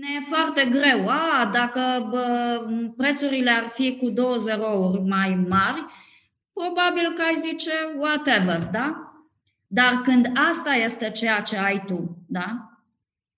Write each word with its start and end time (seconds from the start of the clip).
Ne 0.00 0.06
e 0.16 0.20
foarte 0.28 0.64
greu. 0.70 1.08
A, 1.08 1.50
dacă 1.52 2.08
bă, 2.10 2.60
prețurile 2.96 3.50
ar 3.50 3.64
fi 3.64 3.96
cu 3.96 4.10
două 4.10 4.36
zerouri 4.36 5.00
mai 5.00 5.34
mari, 5.48 5.84
probabil 6.52 7.12
că 7.14 7.22
ai 7.22 7.34
zice 7.48 7.72
whatever, 7.98 8.64
da? 8.72 9.12
Dar 9.66 10.00
când 10.02 10.32
asta 10.50 10.74
este 10.74 11.10
ceea 11.10 11.40
ce 11.40 11.56
ai 11.56 11.82
tu, 11.86 12.24
da? 12.28 12.70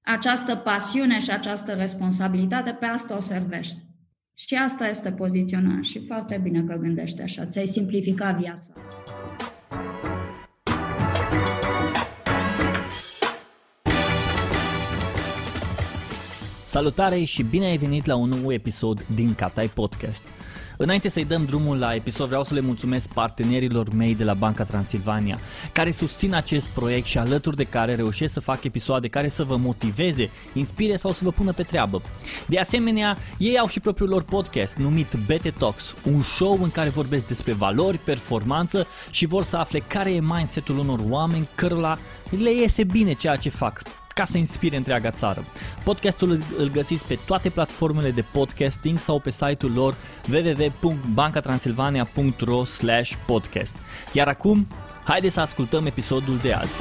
Această 0.03 0.57
pasiune 0.57 1.19
și 1.19 1.31
această 1.31 1.73
responsabilitate, 1.73 2.73
pe 2.73 2.87
asta 2.87 3.17
o 3.17 3.21
servești. 3.21 3.77
Și 4.35 4.55
asta 4.55 4.89
este 4.89 5.13
poziționarea. 5.13 5.83
Și 5.83 6.01
foarte 6.07 6.41
bine 6.43 6.63
că 6.63 6.77
gândești 6.77 7.23
așa. 7.23 7.47
Ți-ai 7.47 7.67
simplificat 7.67 8.39
viața. 8.39 8.73
Salutare 16.69 17.25
și 17.25 17.43
bine 17.43 17.67
ai 17.67 17.77
venit 17.77 18.07
la 18.07 18.15
un 18.15 18.29
nou 18.29 18.53
episod 18.53 19.05
din 19.15 19.35
Catai 19.35 19.71
Podcast. 19.75 20.25
Înainte 20.77 21.09
să-i 21.09 21.25
dăm 21.25 21.45
drumul 21.45 21.79
la 21.79 21.95
episod, 21.95 22.27
vreau 22.27 22.45
să 22.45 22.55
le 22.55 22.61
mulțumesc 22.61 23.09
partenerilor 23.09 23.93
mei 23.95 24.15
de 24.15 24.25
la 24.25 24.35
Banca 24.35 24.65
Transilvania, 24.65 25.39
care 25.73 25.91
susțin 25.91 26.35
acest 26.35 26.67
proiect 26.67 27.07
și 27.07 27.19
alături 27.19 27.57
de 27.57 27.65
care 27.65 27.95
reușesc 27.95 28.33
să 28.33 28.41
fac 28.41 28.65
episoade 28.65 29.09
care 29.09 29.29
să 29.29 29.45
vă 29.45 29.57
motiveze, 29.57 30.31
inspire 30.53 30.97
sau 30.97 31.13
să 31.13 31.25
vă 31.25 31.31
pună 31.31 31.53
pe 31.53 31.63
treabă. 31.63 32.03
De 32.47 32.59
asemenea, 32.59 33.19
ei 33.39 33.59
au 33.59 33.69
și 33.69 33.81
propriul 33.81 34.09
lor 34.09 34.23
podcast 34.23 34.79
numit 34.79 35.15
BT 35.27 35.59
Talks, 35.59 35.95
un 36.05 36.23
show 36.23 36.59
în 36.63 36.71
care 36.71 36.89
vorbesc 36.89 37.27
despre 37.27 37.53
valori, 37.53 37.99
performanță 37.99 38.87
și 39.11 39.27
vor 39.27 39.43
să 39.43 39.57
afle 39.57 39.79
care 39.79 40.13
e 40.13 40.21
mindset-ul 40.21 40.79
unor 40.79 41.01
oameni 41.09 41.49
cărora 41.55 41.99
le 42.43 42.53
iese 42.53 42.85
bine 42.85 43.13
ceea 43.13 43.37
ce 43.37 43.49
fac 43.49 43.83
ca 44.19 44.25
să 44.25 44.39
inspire 44.39 44.77
întreaga 44.77 45.11
țară. 45.11 45.45
Podcastul 45.85 46.43
îl 46.59 46.71
găsiți 46.73 47.05
pe 47.05 47.19
toate 47.27 47.49
platformele 47.49 48.11
de 48.11 48.25
podcasting 48.33 48.99
sau 48.99 49.21
pe 49.21 49.31
site-ul 49.31 49.73
lor 49.73 49.95
www.bancatransilvania.ro 50.33 52.63
podcast. 53.27 53.77
Iar 54.13 54.29
acum, 54.29 54.67
haideți 55.05 55.35
să 55.35 55.41
ascultăm 55.41 55.87
episodul 55.87 56.37
de 56.43 56.53
azi. 56.53 56.77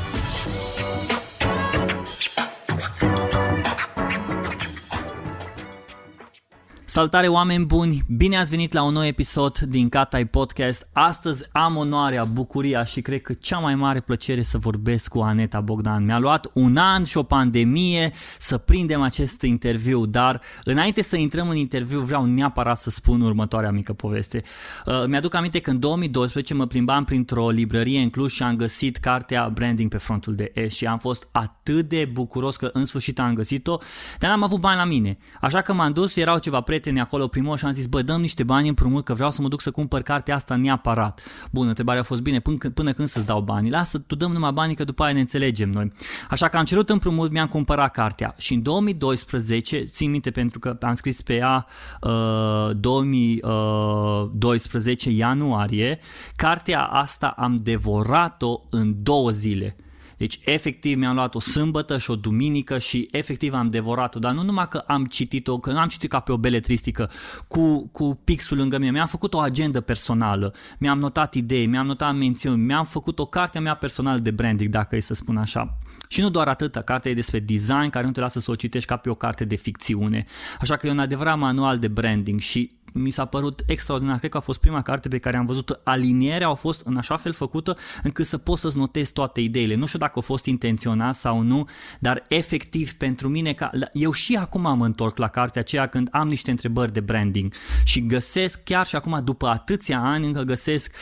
Salutare 6.90 7.28
oameni 7.28 7.66
buni, 7.66 8.04
bine 8.08 8.38
ați 8.38 8.50
venit 8.50 8.74
la 8.74 8.84
un 8.84 8.94
nou 8.94 9.06
episod 9.06 9.58
din 9.58 9.90
Catai 9.90 10.26
Podcast. 10.26 10.90
Astăzi 10.94 11.46
am 11.52 11.76
onoarea, 11.76 12.24
bucuria 12.24 12.84
și 12.84 13.02
cred 13.02 13.22
că 13.22 13.34
cea 13.34 13.58
mai 13.58 13.76
mare 13.76 14.00
plăcere 14.00 14.42
să 14.42 14.58
vorbesc 14.58 15.10
cu 15.10 15.20
Aneta 15.20 15.62
Bogdan. 15.62 16.06
Mi-a 16.06 16.20
luat 16.20 16.50
un 16.54 16.78
an 16.78 17.04
și 17.04 17.18
o 17.18 17.24
pandemie 17.24 18.12
să 18.40 18.58
prindem 18.58 19.02
acest 19.02 19.42
interviu, 19.42 20.06
dar 20.06 20.42
înainte 20.64 21.02
să 21.02 21.18
intrăm 21.18 21.50
în 21.50 21.56
interviu 21.56 22.00
vreau 22.00 22.26
neapărat 22.26 22.78
să 22.78 22.90
spun 22.90 23.22
următoarea 23.22 23.72
mică 23.72 23.94
poveste. 23.94 24.44
Uh, 24.86 25.06
mi-aduc 25.08 25.34
aminte 25.34 25.60
că 25.60 25.70
în 25.70 25.80
2012 25.80 26.54
mă 26.54 26.66
plimbam 26.66 27.04
printr-o 27.04 27.50
librărie 27.50 28.00
în 28.00 28.10
Cluj 28.10 28.34
și 28.34 28.44
am 28.44 28.56
găsit 28.56 28.98
cartea 28.98 29.50
Branding 29.50 29.90
pe 29.90 29.98
frontul 29.98 30.36
de 30.36 30.52
S 30.68 30.74
și 30.74 30.86
am 30.86 30.98
fost 31.00 31.28
atât 31.32 31.90
de 31.90 32.10
bucuros 32.12 32.56
că 32.56 32.70
în 32.74 32.86
sfârșit 32.86 33.20
am 33.20 33.34
găsit-o, 33.34 33.78
dar 34.20 34.30
n-am 34.30 34.44
avut 34.44 34.60
bani 34.60 34.78
la 34.78 34.86
mine. 34.86 35.18
Așa 35.42 35.62
că 35.62 35.74
m-am 35.74 35.92
dus, 35.92 36.16
erau 36.16 36.38
ceva 36.38 36.62
prieteni 36.62 36.76
prieteni 36.80 37.06
acolo 37.06 37.28
primul 37.28 37.58
și 37.58 37.66
am 37.66 37.72
zis, 37.72 37.86
bă, 37.86 38.02
dăm 38.02 38.22
niște 38.22 38.44
bani 38.44 38.68
împrumut 38.68 39.06
că 39.06 39.14
vreau 39.14 39.32
să 39.32 39.42
mă 39.42 39.48
duc 39.48 39.62
să 39.62 39.72
cumpăr 39.72 40.02
cartea 40.02 40.36
asta 40.36 40.56
neapărat. 40.56 41.22
Bun, 41.52 41.68
întrebarea 41.68 42.02
a 42.02 42.04
fost 42.04 42.22
bine, 42.22 42.40
până, 42.40 42.58
până 42.74 42.92
când 42.92 43.08
să-ți 43.08 43.26
dau 43.26 43.42
banii? 43.42 43.72
Lasă, 43.72 43.98
tu 43.98 44.16
dăm 44.16 44.32
numai 44.32 44.52
banii 44.52 44.76
că 44.76 44.84
după 44.84 45.04
aia 45.04 45.14
ne 45.14 45.20
înțelegem 45.20 45.70
noi. 45.70 45.92
Așa 46.30 46.48
că 46.48 46.58
am 46.58 46.66
cerut 46.66 46.90
împrumut, 46.90 47.32
mi-am 47.32 47.48
cumpărat 47.48 47.92
cartea 47.92 48.36
și 48.38 48.54
în 48.54 48.62
2012, 48.62 49.84
țin 49.84 50.12
minte 50.12 50.32
pentru 50.32 50.60
că 50.60 50.78
am 50.82 50.94
scris 50.94 51.22
pe 51.22 51.36
ea 51.36 51.66
uh, 52.02 52.70
2012 52.76 55.10
ianuarie, 55.10 56.00
cartea 56.36 56.84
asta 56.84 57.34
am 57.38 57.56
devorat-o 57.56 58.62
în 58.70 58.96
două 59.04 59.30
zile. 59.30 59.76
Deci 60.18 60.40
efectiv 60.46 60.98
mi-am 60.98 61.16
luat 61.16 61.36
o 61.36 61.40
sâmbătă 61.40 61.98
și 61.98 62.12
o 62.12 62.16
duminică 62.16 62.78
și 62.78 63.08
efectiv 63.12 63.54
am 63.54 63.68
devorat-o, 63.68 64.20
dar 64.20 64.34
nu 64.34 64.44
numai 64.44 64.68
că 64.68 64.78
am 64.78 65.06
citit-o, 65.06 65.60
că 65.60 65.72
nu 65.72 65.80
am 65.80 65.88
citit 65.88 66.10
ca 66.10 66.20
pe 66.20 66.32
o 66.32 66.38
beletristică 66.38 67.10
cu, 67.48 67.88
cu 67.88 68.20
pixul 68.24 68.58
lângă 68.58 68.78
mine, 68.78 68.92
mi-am 68.92 69.08
făcut 69.08 69.34
o 69.34 69.40
agendă 69.40 69.82
personală, 69.82 70.54
mi-am 70.78 71.00
notat 71.00 71.34
idei, 71.34 71.66
mi-am 71.66 71.86
notat 71.86 72.16
mențiuni, 72.16 72.64
mi-am 72.64 72.86
făcut 72.86 73.20
o 73.20 73.26
carte 73.26 73.60
mea 73.60 73.76
personală 73.76 74.20
de 74.20 74.32
branding, 74.32 74.70
dacă 74.70 74.96
e 74.96 75.00
să 75.00 75.14
spun 75.14 75.38
așa. 75.38 75.78
Și 76.08 76.22
nu 76.22 76.30
doar 76.30 76.48
atât, 76.48 76.76
cartea 76.76 77.12
e 77.12 77.14
despre 77.14 77.40
design 77.40 77.90
care 77.90 78.06
nu 78.06 78.12
te 78.12 78.20
lasă 78.20 78.40
să 78.40 78.52
o 78.52 78.56
citești 78.56 78.88
ca 78.88 78.98
pe 78.98 79.10
o 79.10 79.16
carte 79.16 79.46
de 79.46 79.56
ficțiune. 79.56 80.26
Așa 80.60 80.76
că 80.76 80.88
e 80.88 80.92
un 80.92 81.00
adevărat 81.00 81.38
manual 81.38 81.80
de 81.80 81.88
branding 81.88 82.40
și 82.40 82.76
mi 82.94 83.10
s-a 83.10 83.26
părut 83.26 83.64
extraordinar. 83.68 84.18
Cred 84.18 84.32
că 84.32 84.38
a 84.38 84.40
fost 84.40 84.60
prima 84.60 84.82
carte 84.82 85.08
pe 85.08 85.18
care 85.18 85.38
am 85.38 85.46
văzut 85.46 85.80
alinierea, 85.84 86.48
au 86.48 86.56
fost 86.56 86.82
în 86.86 86.98
așa 86.98 87.18
fel 87.18 87.34
făcută 87.34 87.78
încât 88.04 88.26
să 88.26 88.38
poți 88.38 88.62
să-ți 88.62 88.78
notezi 88.78 89.14
toate 89.14 89.42
ideile. 89.42 89.76
Nu 89.76 89.86
știu 89.86 90.00
dacă 90.00 90.20
a 90.20 90.22
fost 90.22 90.46
intenționat 90.46 91.16
sau 91.16 91.42
nu, 91.42 91.68
dar 92.00 92.26
efectiv 92.28 92.94
pentru 92.94 93.28
mine, 93.28 93.54
ca, 93.54 93.70
eu 93.94 94.12
și 94.12 94.36
acum 94.36 94.78
mă 94.78 94.86
întorc 94.86 95.18
la 95.18 95.28
cartea 95.28 95.62
aceea 95.62 95.88
când 95.88 96.08
am 96.12 96.28
niște 96.28 96.52
întrebări 96.52 96.94
de 96.94 97.00
branding 97.00 97.54
și 97.84 98.06
găsesc, 98.06 98.64
chiar 98.64 98.86
și 98.86 98.96
acum 98.96 99.22
după 99.24 99.48
atâția 99.48 100.00
ani, 100.00 100.26
încă 100.26 100.42
găsesc 100.42 100.96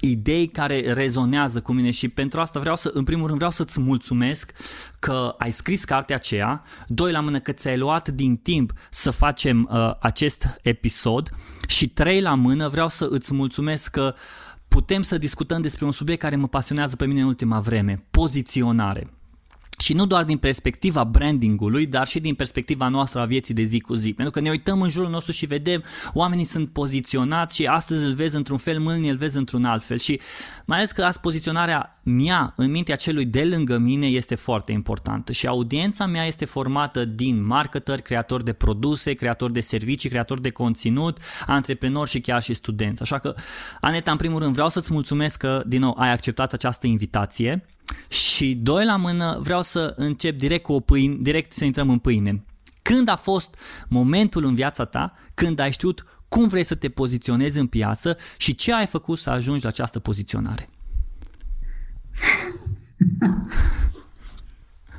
idei 0.00 0.46
care 0.46 0.92
rezonează 0.92 1.60
cu 1.60 1.72
mine 1.72 1.90
și 1.90 2.08
pentru 2.08 2.40
asta 2.40 2.60
vreau 2.60 2.76
să, 2.76 2.90
în 2.94 3.04
primul 3.04 3.24
rând, 3.26 3.36
vreau 3.36 3.50
să-ți 3.52 3.80
mulțumesc 3.80 4.52
că 4.98 5.34
ai 5.38 5.50
scris 5.50 5.84
cartea 5.84 6.16
aceea, 6.16 6.62
doi 6.86 7.12
la 7.12 7.20
mână 7.20 7.40
că 7.40 7.52
ți-ai 7.52 7.76
luat 7.76 8.08
din 8.08 8.36
timp 8.36 8.72
să 8.90 9.10
facem 9.10 9.68
uh, 9.72 9.94
acest 10.00 10.46
episod 10.62 11.30
și 11.68 11.88
trei 11.88 12.20
la 12.20 12.34
mână 12.34 12.68
vreau 12.68 12.88
să 12.88 13.08
îți 13.10 13.34
mulțumesc 13.34 13.90
că 13.90 14.14
putem 14.68 15.02
să 15.02 15.18
discutăm 15.18 15.62
despre 15.62 15.84
un 15.84 15.92
subiect 15.92 16.20
care 16.20 16.36
mă 16.36 16.48
pasionează 16.48 16.96
pe 16.96 17.06
mine 17.06 17.20
în 17.20 17.26
ultima 17.26 17.60
vreme, 17.60 18.04
poziționare. 18.10 19.15
Și 19.78 19.92
nu 19.92 20.06
doar 20.06 20.24
din 20.24 20.38
perspectiva 20.38 21.04
brandingului, 21.04 21.86
dar 21.86 22.06
și 22.06 22.20
din 22.20 22.34
perspectiva 22.34 22.88
noastră 22.88 23.20
a 23.20 23.24
vieții 23.24 23.54
de 23.54 23.62
zi 23.62 23.80
cu 23.80 23.94
zi. 23.94 24.12
Pentru 24.12 24.32
că 24.32 24.40
ne 24.40 24.50
uităm 24.50 24.80
în 24.80 24.90
jurul 24.90 25.10
nostru 25.10 25.32
și 25.32 25.46
vedem 25.46 25.84
oamenii 26.12 26.44
sunt 26.44 26.68
poziționați 26.68 27.56
și 27.56 27.66
astăzi 27.66 28.04
îl 28.04 28.14
vezi 28.14 28.36
într-un 28.36 28.56
fel, 28.56 28.80
mâine 28.80 29.08
îl 29.08 29.16
vezi 29.16 29.36
într-un 29.36 29.64
alt 29.64 29.84
fel. 29.84 29.98
Și 29.98 30.20
mai 30.64 30.76
ales 30.76 30.92
că 30.92 31.02
azi 31.02 31.20
poziționarea 31.20 32.00
mea 32.02 32.52
în 32.56 32.70
mintea 32.70 32.96
celui 32.96 33.24
de 33.24 33.44
lângă 33.44 33.78
mine 33.78 34.06
este 34.06 34.34
foarte 34.34 34.72
importantă. 34.72 35.32
Și 35.32 35.46
audiența 35.46 36.06
mea 36.06 36.24
este 36.26 36.44
formată 36.44 37.04
din 37.04 37.44
marketeri, 37.44 38.02
creatori 38.02 38.44
de 38.44 38.52
produse, 38.52 39.12
creatori 39.12 39.52
de 39.52 39.60
servicii, 39.60 40.10
creatori 40.10 40.42
de 40.42 40.50
conținut, 40.50 41.18
antreprenori 41.46 42.10
și 42.10 42.20
chiar 42.20 42.42
și 42.42 42.54
studenți. 42.54 43.02
Așa 43.02 43.18
că, 43.18 43.34
Aneta, 43.80 44.10
în 44.10 44.16
primul 44.16 44.38
rând 44.38 44.52
vreau 44.52 44.68
să-ți 44.68 44.92
mulțumesc 44.92 45.38
că, 45.38 45.62
din 45.66 45.80
nou, 45.80 45.96
ai 45.98 46.12
acceptat 46.12 46.52
această 46.52 46.86
invitație 46.86 47.64
și 48.08 48.54
doi 48.54 48.84
la 48.84 48.96
mână, 48.96 49.38
vreau 49.42 49.62
să 49.62 49.94
încep 49.96 50.38
direct 50.38 50.64
cu 50.64 50.72
o 50.72 50.80
pâine, 50.80 51.16
direct 51.20 51.52
să 51.52 51.64
intrăm 51.64 51.90
în 51.90 51.98
pâine. 51.98 52.44
Când 52.82 53.08
a 53.08 53.16
fost 53.16 53.56
momentul 53.88 54.44
în 54.44 54.54
viața 54.54 54.84
ta 54.84 55.14
când 55.34 55.58
ai 55.58 55.72
știut 55.72 56.04
cum 56.28 56.48
vrei 56.48 56.64
să 56.64 56.74
te 56.74 56.88
poziționezi 56.88 57.58
în 57.58 57.66
piață 57.66 58.16
și 58.36 58.54
ce 58.54 58.72
ai 58.72 58.86
făcut 58.86 59.18
să 59.18 59.30
ajungi 59.30 59.62
la 59.62 59.68
această 59.68 59.98
poziționare? 59.98 60.68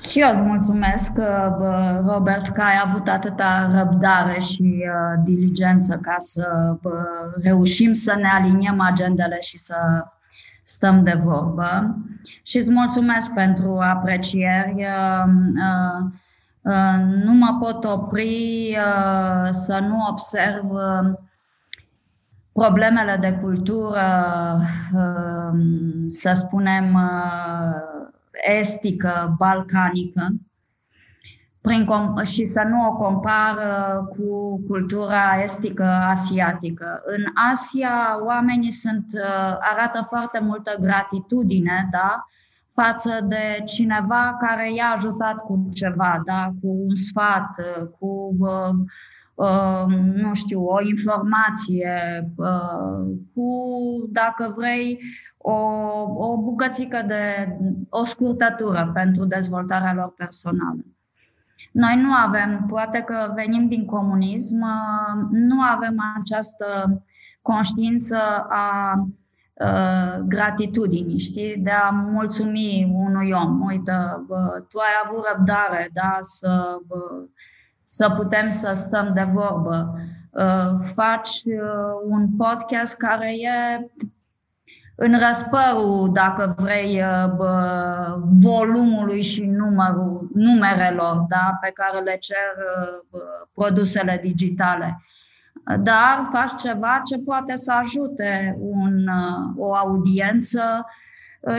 Și 0.09 0.19
eu 0.19 0.29
îți 0.29 0.41
mulțumesc, 0.41 1.11
Robert, 2.07 2.47
că 2.47 2.61
ai 2.61 2.81
avut 2.85 3.07
atâta 3.07 3.71
răbdare 3.75 4.39
și 4.39 4.61
uh, 4.61 5.23
diligență 5.23 5.99
ca 6.01 6.15
să 6.17 6.75
reușim 7.41 7.93
să 7.93 8.15
ne 8.15 8.27
aliniem 8.27 8.81
agendele 8.81 9.37
și 9.41 9.57
să 9.57 9.75
stăm 10.69 11.03
de 11.03 11.21
vorbă 11.23 11.95
și 12.43 12.57
îți 12.57 12.71
mulțumesc 12.71 13.33
pentru 13.33 13.77
aprecieri. 13.79 14.75
Uh, 14.75 15.23
uh, 15.55 16.05
uh, 16.61 17.23
nu 17.23 17.33
mă 17.33 17.57
pot 17.59 17.83
opri 17.83 18.77
să 19.51 19.79
nu 19.79 20.05
observ 20.09 20.65
problemele 22.51 23.17
de 23.21 23.33
cultură, 23.41 24.01
să 26.07 26.31
spunem, 26.33 26.99
estică, 28.59 29.35
balcanică, 29.37 30.27
prin, 31.67 31.85
și 32.23 32.45
să 32.45 32.63
nu 32.69 32.87
o 32.87 32.93
compar 32.95 33.55
cu 34.09 34.61
cultura 34.67 35.41
estică 35.43 35.83
asiatică. 35.83 37.01
În 37.05 37.23
Asia, 37.51 38.19
oamenii 38.25 38.71
sunt, 38.71 39.05
uh, 39.13 39.57
arată 39.59 40.05
foarte 40.07 40.39
multă 40.39 40.77
gratitudine 40.79 41.87
da? 41.91 42.25
față 42.73 43.19
de 43.27 43.63
cineva 43.65 44.37
care 44.39 44.73
i-a 44.73 44.93
ajutat 44.95 45.35
cu 45.35 45.69
ceva, 45.73 46.21
da? 46.25 46.49
cu 46.61 46.67
un 46.87 46.95
sfat, 46.95 47.49
cu, 47.99 48.35
uh, 48.39 48.73
uh, 49.35 49.85
nu 50.13 50.33
știu, 50.33 50.65
o 50.65 50.81
informație, 50.81 52.29
uh, 52.35 53.07
cu, 53.33 53.47
dacă 54.09 54.53
vrei, 54.57 54.99
o, 55.37 55.53
o 56.17 56.37
bucățică 56.37 57.03
de, 57.07 57.57
o 57.89 58.03
scurtătură 58.03 58.91
pentru 58.93 59.25
dezvoltarea 59.25 59.93
lor 59.93 60.13
personală. 60.17 60.81
Noi 61.77 62.01
nu 62.01 62.11
avem, 62.11 62.65
poate 62.67 63.01
că 63.01 63.31
venim 63.35 63.67
din 63.67 63.85
comunism, 63.85 64.65
nu 65.31 65.61
avem 65.61 65.95
această 66.19 66.65
conștiință 67.41 68.17
a 68.49 68.93
uh, 69.53 70.23
gratitudinii, 70.25 71.19
știi, 71.19 71.57
de 71.57 71.69
a 71.69 71.89
mulțumi 71.89 72.93
unui 72.93 73.31
om. 73.31 73.61
Uite, 73.65 73.91
bă, 74.27 74.63
tu 74.69 74.77
ai 74.77 75.03
avut 75.05 75.25
răbdare, 75.33 75.89
da, 75.93 76.17
să, 76.21 76.77
bă, 76.87 77.25
să 77.87 78.09
putem 78.09 78.49
să 78.49 78.73
stăm 78.73 79.11
de 79.13 79.27
vorbă. 79.33 79.93
Uh, 80.31 80.79
faci 80.95 81.29
uh, 81.45 82.09
un 82.09 82.27
podcast 82.37 82.97
care 82.97 83.31
e 83.31 83.89
în 84.99 85.19
răspărul, 85.27 86.09
dacă 86.13 86.55
vrei, 86.57 87.01
uh, 87.01 87.33
bă, 87.35 88.19
volumului 88.41 89.21
și 89.21 89.45
numărul, 89.45 90.29
numerelor 90.33 91.25
da, 91.29 91.57
pe 91.61 91.71
care 91.73 92.03
le 92.03 92.17
cer 92.19 92.53
uh, 92.57 92.99
bă, 93.11 93.19
produsele 93.53 94.19
digitale. 94.23 95.01
Dar 95.79 96.27
faci 96.31 96.61
ceva 96.61 97.01
ce 97.05 97.17
poate 97.17 97.55
să 97.55 97.73
ajute 97.73 98.57
un, 98.59 99.07
uh, 99.07 99.53
o 99.57 99.75
audiență 99.75 100.85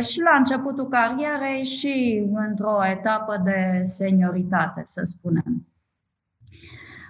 și 0.00 0.20
la 0.20 0.36
începutul 0.38 0.88
carierei 0.88 1.64
și 1.64 2.24
într-o 2.34 2.84
etapă 2.90 3.40
de 3.44 3.80
senioritate, 3.82 4.82
să 4.84 5.00
spunem. 5.04 5.66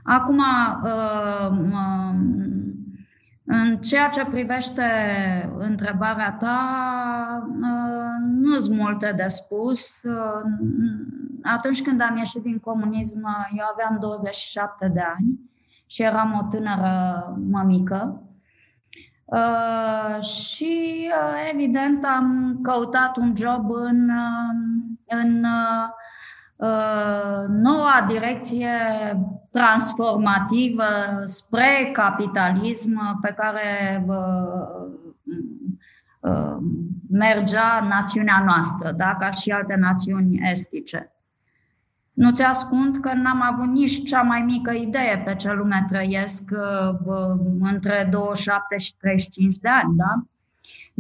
Acum, 0.03 0.43
în 3.51 3.79
ceea 3.79 4.09
ce 4.09 4.25
privește 4.25 4.83
întrebarea 5.59 6.33
ta, 6.33 6.59
uh, 7.47 8.29
nu 8.31 8.57
sunt 8.57 8.79
multe 8.79 9.13
de 9.17 9.27
spus. 9.27 10.03
Uh, 10.03 10.43
atunci 11.43 11.83
când 11.83 12.01
am 12.01 12.17
ieșit 12.17 12.43
din 12.43 12.59
comunism, 12.59 13.27
eu 13.59 13.65
aveam 13.73 13.99
27 14.01 14.89
de 14.89 15.01
ani 15.01 15.41
și 15.87 16.03
eram 16.03 16.41
o 16.43 16.47
tânără 16.51 17.37
mămică. 17.51 18.23
Uh, 19.25 20.23
și, 20.23 21.09
evident, 21.53 22.05
am 22.05 22.59
căutat 22.63 23.17
un 23.17 23.33
job 23.37 23.71
în, 23.71 24.11
în 25.07 25.45
noua 27.49 28.05
direcție 28.07 28.71
transformativă 29.51 30.85
spre 31.25 31.91
capitalism 31.93 33.21
pe 33.21 33.35
care 33.37 34.05
mergea 37.11 37.87
națiunea 37.89 38.43
noastră, 38.47 38.93
da? 38.93 39.15
ca 39.15 39.31
și 39.31 39.51
alte 39.51 39.75
națiuni 39.75 40.39
estice. 40.51 41.13
Nu 42.13 42.33
ți 42.33 42.43
ascund 42.43 42.97
că 42.97 43.13
n-am 43.15 43.43
avut 43.43 43.67
nici 43.67 44.03
cea 44.03 44.23
mai 44.23 44.41
mică 44.41 44.71
idee 44.71 45.23
pe 45.25 45.35
ce 45.35 45.53
lume 45.53 45.85
trăiesc 45.89 46.51
între 47.61 48.09
27 48.11 48.77
și 48.77 48.95
35 48.97 49.57
de 49.57 49.69
ani. 49.69 49.97
Da? 49.97 50.23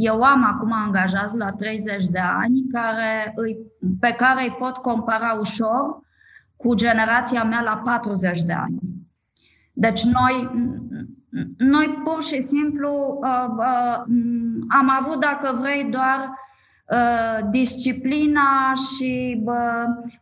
Eu 0.00 0.23
am 0.23 0.45
acum 0.45 0.73
angajați 0.73 1.37
la 1.37 1.53
30 1.53 2.06
de 2.06 2.19
ani 2.19 2.67
care 2.73 3.33
îi, 3.37 3.56
pe 4.00 4.11
care 4.12 4.43
îi 4.43 4.56
pot 4.59 4.77
compara 4.77 5.37
ușor 5.41 6.00
cu 6.56 6.75
generația 6.75 7.45
mea 7.45 7.61
la 7.62 7.77
40 7.85 8.43
de 8.43 8.53
ani. 8.53 8.79
Deci 9.73 10.05
noi, 10.05 10.50
noi 11.56 12.00
pur 12.05 12.23
și 12.23 12.41
simplu 12.41 13.21
uh, 13.23 13.55
uh, 13.56 14.03
am 14.69 14.89
avut, 14.91 15.21
dacă 15.21 15.59
vrei, 15.61 15.85
doar 15.85 16.19
uh, 16.19 16.48
disciplina 17.50 18.73
și 18.75 19.43
uh, 19.44 19.55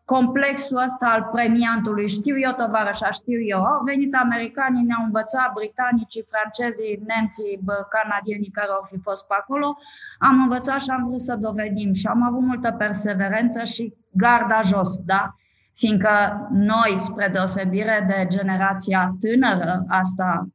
complexul 0.05 0.83
ăsta 0.85 1.07
al 1.07 1.29
premiantului. 1.33 2.09
Știu 2.09 2.39
eu, 2.39 2.53
tovarășa, 2.53 3.11
știu 3.11 3.41
eu. 3.41 3.63
Au 3.65 3.83
venit 3.85 4.15
americanii, 4.15 4.85
ne-au 4.85 5.05
învățat, 5.05 5.53
britanicii, 5.55 6.27
francezii, 6.31 7.03
nemții, 7.07 7.61
bă, 7.63 7.87
canadienii 7.97 8.51
care 8.51 8.69
au 8.71 8.85
fi 8.91 8.99
fost 8.99 9.27
pe 9.27 9.35
acolo. 9.39 9.79
Am 10.19 10.41
învățat 10.41 10.81
și 10.81 10.91
am 10.91 11.05
vrut 11.07 11.21
să 11.21 11.37
dovedim 11.37 11.93
și 11.93 12.07
am 12.07 12.23
avut 12.23 12.41
multă 12.41 12.73
perseverență 12.73 13.65
și 13.65 13.95
garda 14.11 14.61
jos, 14.61 14.99
da? 15.05 15.35
fiindcă 15.75 16.49
noi, 16.51 16.95
spre 16.97 17.29
deosebire 17.33 18.05
de 18.09 18.27
generația 18.29 19.17
tânără, 19.21 19.85
asta, 19.89 20.49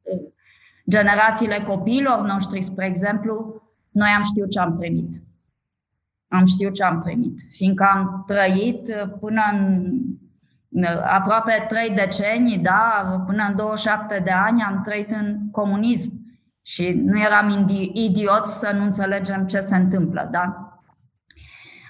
generațiile 0.88 1.58
copiilor 1.66 2.20
noștri, 2.20 2.62
spre 2.62 2.86
exemplu, 2.86 3.62
noi 3.90 4.08
am 4.16 4.22
știut 4.22 4.50
ce 4.50 4.60
am 4.60 4.76
primit. 4.76 5.22
Am 6.32 6.44
știut 6.44 6.74
ce 6.74 6.84
am 6.84 7.00
primit, 7.00 7.40
fiindcă 7.50 7.88
am 7.94 8.22
trăit 8.26 8.94
până 9.20 9.42
în 9.52 10.84
aproape 11.04 11.64
trei 11.68 11.90
decenii, 11.90 12.58
da, 12.58 13.22
până 13.26 13.44
în 13.48 13.56
27 13.56 14.20
de 14.24 14.30
ani 14.30 14.62
am 14.62 14.80
trăit 14.80 15.10
în 15.10 15.50
comunism 15.50 16.22
și 16.62 17.02
nu 17.04 17.20
eram 17.20 17.68
idioți 17.92 18.58
să 18.58 18.72
nu 18.76 18.82
înțelegem 18.82 19.46
ce 19.46 19.58
se 19.58 19.76
întâmplă, 19.76 20.28
da? 20.30 20.72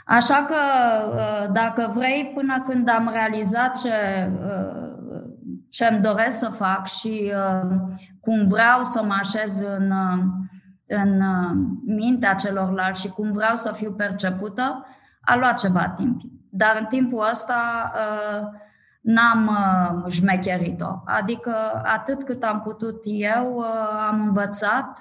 Așa 0.06 0.44
că, 0.48 0.56
uh, 1.08 1.52
dacă 1.52 1.92
vrei, 1.94 2.32
până 2.34 2.62
când 2.68 2.88
am 2.88 3.10
realizat 3.12 3.80
ce, 3.80 3.90
uh, 4.42 5.22
ce 5.70 5.84
îmi 5.84 6.00
doresc 6.00 6.38
să 6.38 6.48
fac 6.48 6.86
și 6.86 7.32
uh, 7.34 7.70
cum 8.20 8.46
vreau 8.46 8.82
să 8.82 9.04
mă 9.04 9.14
așez 9.20 9.60
în, 9.60 9.92
în 10.92 11.22
mintea 11.84 12.34
celorlalți 12.34 13.00
și 13.00 13.08
cum 13.08 13.32
vreau 13.32 13.54
să 13.54 13.72
fiu 13.72 13.92
percepută, 13.92 14.86
a 15.20 15.36
luat 15.36 15.58
ceva 15.58 15.88
timp. 15.88 16.20
Dar 16.50 16.76
în 16.80 16.86
timpul 16.86 17.26
ăsta 17.30 17.92
n-am 19.00 19.50
șmecherit-o. 20.08 21.02
Adică 21.04 21.82
atât 21.84 22.22
cât 22.22 22.42
am 22.42 22.60
putut 22.60 23.00
eu, 23.04 23.64
am 24.08 24.22
învățat 24.26 24.98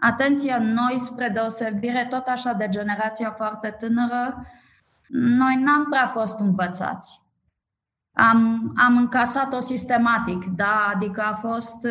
Atenție, 0.00 0.56
noi, 0.56 0.98
spre 0.98 1.28
deosebire, 1.28 2.06
tot 2.10 2.26
așa 2.26 2.52
de 2.52 2.68
generația 2.68 3.30
foarte 3.30 3.76
tânără, 3.78 4.46
noi 5.08 5.62
n-am 5.62 5.86
prea 5.90 6.06
fost 6.06 6.40
învățați. 6.40 7.19
Am, 8.12 8.72
am 8.76 8.96
încasat-o 8.96 9.60
sistematic, 9.60 10.44
da, 10.44 10.90
adică 10.94 11.22
a 11.22 11.34
fost, 11.34 11.88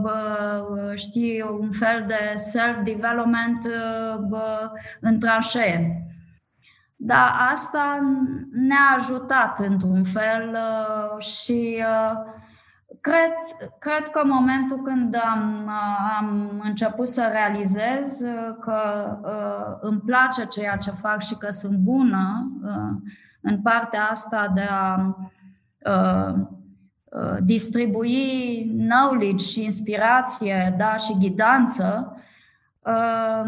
bă, 0.00 0.92
știi, 0.94 1.42
un 1.60 1.70
fel 1.70 2.04
de 2.06 2.32
self-development 2.34 3.66
bă, 4.28 4.72
în 5.00 5.18
tranșee. 5.18 6.04
Dar 6.96 7.36
asta 7.52 8.00
ne-a 8.52 8.94
ajutat 8.96 9.60
într-un 9.60 10.04
fel 10.04 10.56
și 11.18 11.82
Cred, 13.00 13.32
cred 13.78 14.08
că 14.08 14.20
în 14.22 14.28
momentul 14.28 14.76
când 14.76 15.16
am, 15.24 15.70
am 16.18 16.60
început 16.64 17.08
să 17.08 17.28
realizez 17.32 18.20
uh, 18.20 18.56
că 18.60 18.80
uh, 19.22 19.78
îmi 19.80 20.00
place 20.00 20.44
ceea 20.44 20.76
ce 20.76 20.90
fac 20.90 21.20
și 21.20 21.34
că 21.34 21.50
sunt 21.50 21.76
bună 21.76 22.50
uh, 22.62 23.12
în 23.40 23.62
partea 23.62 24.02
asta 24.02 24.52
de 24.54 24.66
a 24.70 25.16
uh, 25.86 26.34
uh, 27.04 27.36
distribui 27.44 28.64
knowledge 28.76 29.44
și 29.44 29.64
inspirație 29.64 30.74
da, 30.78 30.96
și 30.96 31.16
ghidanță, 31.18 32.16
uh, 32.78 33.44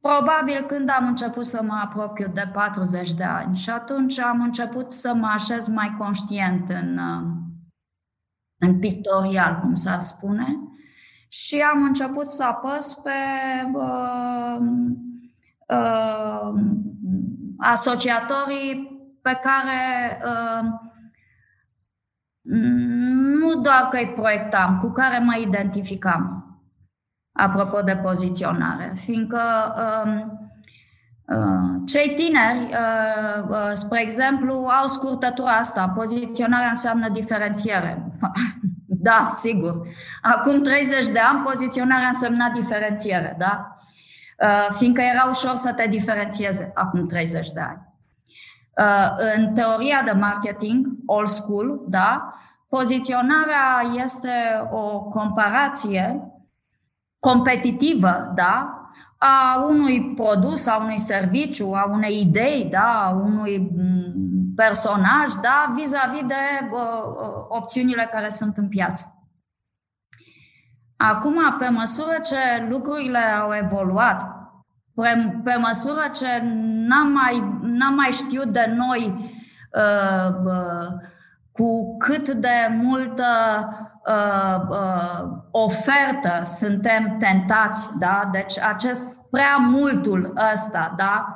probabil 0.00 0.64
când 0.66 0.90
am 0.90 1.06
început 1.06 1.46
să 1.46 1.62
mă 1.62 1.80
apropiu 1.84 2.30
de 2.34 2.50
40 2.52 3.12
de 3.12 3.24
ani 3.24 3.56
și 3.56 3.70
atunci 3.70 4.18
am 4.18 4.40
început 4.40 4.92
să 4.92 5.14
mă 5.14 5.26
așez 5.26 5.68
mai 5.68 5.94
conștient 5.98 6.68
în, 6.68 7.00
în 8.58 8.78
pictorial, 8.78 9.58
cum 9.60 9.74
s-ar 9.74 10.00
spune, 10.00 10.58
și 11.28 11.60
am 11.60 11.82
început 11.82 12.28
să 12.28 12.44
apăs 12.44 12.94
pe 12.94 13.10
uh, 13.72 14.58
uh, 15.68 16.52
asociatorii 17.58 18.89
pe 19.22 19.40
care 19.42 20.18
uh, 20.24 20.68
nu 23.40 23.60
doar 23.60 23.88
că 23.90 23.96
îi 23.96 24.12
proiectam, 24.16 24.78
cu 24.80 24.90
care 24.90 25.18
mă 25.18 25.36
identificam, 25.36 26.44
apropo 27.32 27.80
de 27.80 27.96
poziționare, 27.96 28.92
fiindcă 28.96 29.40
uh, 29.76 30.24
uh, 31.36 31.80
cei 31.86 32.14
tineri, 32.14 32.74
uh, 33.50 33.70
spre 33.72 34.00
exemplu, 34.02 34.54
au 34.54 34.86
scurtătura 34.86 35.50
asta. 35.50 35.88
Poziționarea 35.88 36.68
înseamnă 36.68 37.08
diferențiere. 37.08 38.06
Da, 39.02 39.26
sigur. 39.30 39.86
Acum 40.22 40.62
30 40.62 41.08
de 41.08 41.18
ani, 41.18 41.42
poziționarea 41.44 42.06
însemna 42.06 42.50
diferențiere, 42.50 43.34
da? 43.38 43.76
Uh, 44.38 44.68
fiindcă 44.70 45.00
era 45.00 45.28
ușor 45.30 45.56
să 45.56 45.72
te 45.72 45.86
diferențieze 45.86 46.70
acum 46.74 47.06
30 47.06 47.50
de 47.50 47.60
ani. 47.60 47.89
Uh, 48.76 49.34
în 49.36 49.54
teoria 49.54 50.02
de 50.02 50.12
marketing, 50.12 50.86
old 51.06 51.26
school, 51.26 51.80
da, 51.88 52.34
poziționarea 52.68 53.82
este 54.02 54.30
o 54.70 55.00
comparație 55.00 56.32
competitivă, 57.18 58.32
da, 58.34 58.74
a 59.18 59.64
unui 59.68 60.14
produs, 60.14 60.66
a 60.66 60.78
unui 60.78 60.98
serviciu, 60.98 61.72
a 61.72 61.88
unei 61.90 62.20
idei, 62.20 62.68
da, 62.70 63.06
a 63.06 63.10
unui 63.10 63.70
personaj, 64.56 65.34
da, 65.42 65.72
vis-a-vis 65.74 66.26
de 66.26 66.68
uh, 66.70 66.80
opțiunile 67.48 68.08
care 68.12 68.28
sunt 68.28 68.56
în 68.56 68.68
piață. 68.68 69.14
Acum, 70.96 71.56
pe 71.58 71.68
măsură 71.68 72.18
ce 72.24 72.66
lucrurile 72.68 73.18
au 73.18 73.54
evoluat, 73.54 74.39
pe, 74.94 75.40
pe 75.44 75.56
măsură 75.56 76.10
ce 76.14 76.42
n-am 76.62 77.08
mai, 77.08 77.58
n-am 77.62 77.94
mai 77.94 78.10
știut 78.10 78.46
de 78.46 78.72
noi 78.76 79.32
uh, 79.72 80.34
uh, 80.44 80.86
cu 81.52 81.96
cât 81.96 82.28
de 82.28 82.68
multă 82.82 83.24
uh, 84.06 84.60
uh, 84.68 85.28
ofertă 85.50 86.40
suntem 86.44 87.16
tentați, 87.18 87.98
da? 87.98 88.28
Deci 88.32 88.60
acest 88.60 89.16
prea 89.30 89.56
multul 89.56 90.32
ăsta, 90.52 90.94
da? 90.96 91.34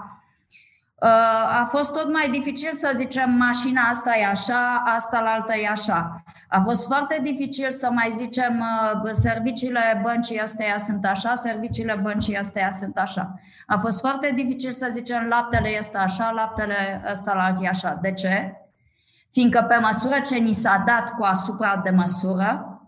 Uh, 0.94 1.60
a 1.60 1.64
fost 1.68 1.92
tot 1.92 2.12
mai 2.12 2.30
dificil 2.30 2.72
să 2.72 2.92
zicem 2.94 3.30
mașina 3.30 3.82
asta 3.82 4.16
e 4.16 4.26
așa, 4.26 4.82
asta 4.96 5.20
la 5.20 5.30
altă 5.30 5.56
e 5.56 5.68
așa. 5.68 6.24
A 6.54 6.60
fost 6.60 6.86
foarte 6.86 7.20
dificil 7.22 7.70
să 7.70 7.90
mai 7.90 8.08
zicem 8.10 8.64
uh, 9.02 9.10
serviciile 9.10 10.00
băncii 10.02 10.38
astea 10.38 10.78
sunt 10.78 11.04
așa, 11.04 11.34
serviciile 11.34 11.98
băncii 12.02 12.36
astea 12.36 12.70
sunt 12.70 12.98
așa. 12.98 13.34
A 13.66 13.76
fost 13.76 14.00
foarte 14.00 14.32
dificil 14.34 14.72
să 14.72 14.88
zicem 14.92 15.26
laptele 15.28 15.68
este 15.68 15.98
așa, 15.98 16.30
laptele 16.30 17.02
ăsta 17.10 17.34
la 17.34 17.44
alt 17.44 17.62
e 17.62 17.68
așa. 17.68 17.98
De 18.02 18.12
ce? 18.12 18.54
Fiindcă 19.30 19.62
pe 19.68 19.76
măsură 19.76 20.20
ce 20.20 20.36
ni 20.36 20.52
s-a 20.52 20.82
dat 20.86 21.14
cu 21.16 21.22
asupra 21.22 21.80
de 21.84 21.90
măsură, 21.90 22.80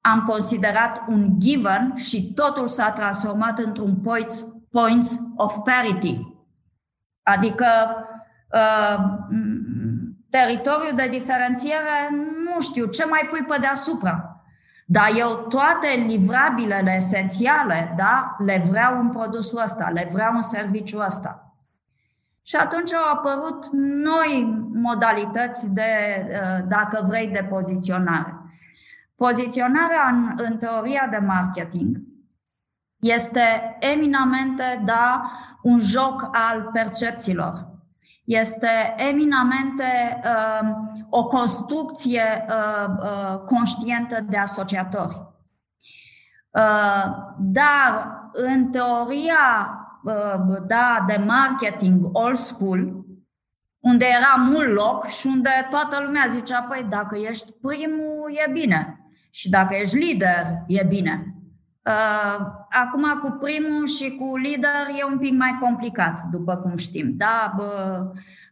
am 0.00 0.24
considerat 0.26 1.02
un 1.08 1.38
given 1.38 1.92
și 1.96 2.32
totul 2.32 2.68
s-a 2.68 2.90
transformat 2.90 3.58
într-un 3.58 3.96
points, 3.96 4.46
points 4.70 5.18
of 5.36 5.56
parity. 5.64 6.20
Adică 7.22 7.66
uh, 8.52 9.04
teritoriul 10.30 10.92
de 10.94 11.08
diferențiere, 11.10 12.08
nu 12.54 12.60
știu, 12.60 12.86
ce 12.86 13.04
mai 13.04 13.28
pui 13.30 13.42
pe 13.42 13.56
deasupra. 13.60 14.42
Dar 14.86 15.10
eu 15.16 15.46
toate 15.48 15.88
livrabilele 16.06 16.94
esențiale, 16.96 17.94
da, 17.96 18.36
le 18.38 18.64
vreau 18.68 19.00
în 19.00 19.08
produsul 19.08 19.60
ăsta, 19.62 19.88
le 19.88 20.08
vreau 20.12 20.34
în 20.34 20.42
serviciul 20.42 21.04
ăsta. 21.04 21.56
Și 22.42 22.56
atunci 22.56 22.92
au 22.92 23.12
apărut 23.12 23.66
noi 24.04 24.64
modalități 24.72 25.70
de, 25.70 25.82
uh, 26.28 26.64
dacă 26.68 27.04
vrei, 27.08 27.28
de 27.28 27.46
poziționare. 27.48 28.36
Poziționarea 29.16 30.08
în, 30.10 30.32
în 30.36 30.56
teoria 30.56 31.06
de 31.10 31.16
marketing 31.16 31.96
este 32.98 33.76
eminamente, 33.80 34.82
da, 34.84 35.30
un 35.62 35.80
joc 35.80 36.28
al 36.32 36.70
percepțiilor. 36.72 37.71
Este 38.40 38.94
eminamente 38.96 40.20
uh, 40.24 40.68
o 41.10 41.26
construcție 41.26 42.44
uh, 42.48 42.94
uh, 43.02 43.38
conștientă 43.38 44.20
de 44.28 44.36
asociatori. 44.36 45.14
Uh, 46.50 47.04
dar 47.38 48.20
în 48.32 48.70
teoria 48.70 49.70
uh, 50.02 50.56
da, 50.66 51.04
de 51.06 51.16
marketing 51.26 52.08
old 52.12 52.34
school, 52.34 53.04
unde 53.80 54.04
era 54.04 54.34
mult 54.48 54.72
loc 54.72 55.06
și 55.06 55.26
unde 55.26 55.66
toată 55.70 56.02
lumea 56.04 56.24
zicea, 56.28 56.62
păi 56.62 56.86
dacă 56.88 57.16
ești 57.16 57.52
primul, 57.52 58.30
e 58.46 58.50
bine. 58.50 59.06
Și 59.30 59.50
dacă 59.50 59.74
ești 59.74 59.96
lider, 59.96 60.46
e 60.66 60.84
bine. 60.84 61.34
Uh, 61.86 62.46
acum 62.70 63.18
cu 63.22 63.30
primul 63.30 63.86
și 63.86 64.16
cu 64.16 64.36
lider 64.36 64.86
e 64.98 65.04
un 65.04 65.18
pic 65.18 65.32
mai 65.32 65.56
complicat, 65.60 66.20
după 66.30 66.56
cum 66.56 66.76
știm. 66.76 67.12
Da? 67.16 67.52
Bă, 67.56 68.00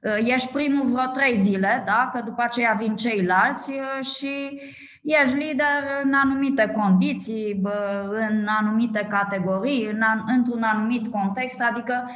uh, 0.03 0.17
ești 0.19 0.53
primul 0.53 0.87
vreo 0.87 1.07
trei 1.07 1.37
zile, 1.37 1.83
da? 1.87 2.11
că 2.13 2.23
după 2.25 2.43
aceea 2.43 2.77
vin 2.79 2.97
ceilalți 2.97 3.71
uh, 3.71 4.05
și 4.07 4.61
ești 5.03 5.37
lider 5.37 5.83
în 6.03 6.13
anumite 6.13 6.75
condiții, 6.77 7.59
bă, 7.61 8.09
în 8.31 8.47
anumite 8.61 9.07
categorii, 9.11 9.87
în, 9.87 10.03
într-un 10.27 10.63
anumit 10.63 11.07
context, 11.07 11.63
adică 11.63 12.11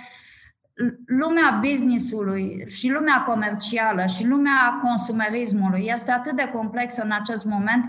lumea 1.07 1.59
businessului 1.61 2.65
și 2.67 2.91
lumea 2.91 3.23
comercială 3.27 4.07
și 4.07 4.27
lumea 4.27 4.79
consumerismului 4.83 5.85
este 5.93 6.11
atât 6.11 6.37
de 6.37 6.51
complexă 6.53 7.03
în 7.03 7.13
acest 7.13 7.45
moment 7.45 7.85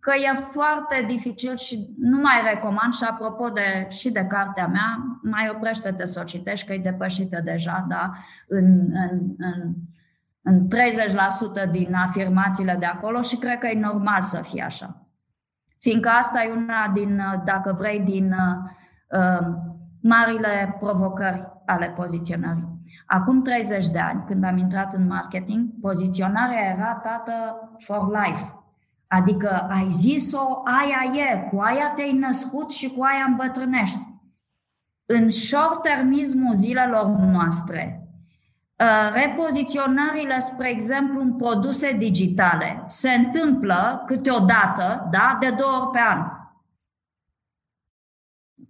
că 0.00 0.12
e 0.16 0.38
foarte 0.38 1.04
dificil 1.06 1.56
și 1.56 1.94
nu 1.98 2.20
mai 2.20 2.40
recomand 2.52 2.92
și 2.92 3.04
apropo 3.04 3.48
de, 3.48 3.86
și 3.88 4.10
de 4.10 4.24
cartea 4.24 4.66
mea, 4.66 5.18
mai 5.22 5.50
oprește-te 5.54 6.04
să 6.04 6.20
o 6.20 6.24
citești, 6.24 6.66
că 6.66 6.72
e 6.72 6.78
depășită 6.78 7.40
deja, 7.44 7.86
da, 7.88 8.12
în, 8.48 8.90
în, 8.92 9.20
în, 9.38 9.74
în 10.42 10.68
30% 11.66 11.70
din 11.70 11.94
afirmațiile 11.94 12.76
de 12.78 12.86
acolo 12.86 13.20
și 13.20 13.36
cred 13.36 13.58
că 13.58 13.66
e 13.66 13.80
normal 13.80 14.22
să 14.22 14.42
fie 14.42 14.62
așa. 14.62 15.06
Fiindcă 15.78 16.08
asta 16.08 16.42
e 16.42 16.52
una 16.52 16.90
din, 16.94 17.22
dacă 17.44 17.74
vrei, 17.78 18.00
din 18.00 18.32
uh, 18.32 19.46
marile 20.00 20.76
provocări 20.78 21.48
ale 21.66 21.90
poziționării. 21.90 22.76
Acum 23.06 23.42
30 23.42 23.88
de 23.88 23.98
ani, 23.98 24.24
când 24.26 24.44
am 24.44 24.56
intrat 24.56 24.94
în 24.94 25.06
marketing, 25.06 25.68
poziționarea 25.80 26.70
era 26.76 26.94
tată 26.94 27.32
for 27.76 28.08
life. 28.10 28.57
Adică 29.08 29.66
ai 29.70 29.88
zis-o, 29.88 30.62
aia 30.64 31.20
e, 31.30 31.48
cu 31.50 31.60
aia 31.60 31.90
te-ai 31.90 32.12
născut 32.12 32.70
și 32.70 32.90
cu 32.90 33.02
aia 33.02 33.24
îmbătrânești. 33.26 34.06
În 35.06 35.28
short-termismul 35.28 36.54
zilelor 36.54 37.06
noastre, 37.06 38.08
uh, 38.76 39.12
repoziționările, 39.12 40.38
spre 40.38 40.70
exemplu, 40.70 41.20
în 41.20 41.36
produse 41.36 41.92
digitale 41.92 42.84
se 42.86 43.10
întâmplă 43.10 44.02
câteodată, 44.06 45.08
da, 45.10 45.36
de 45.40 45.50
două 45.50 45.82
ori 45.82 45.90
pe 45.90 45.98
an. 45.98 46.24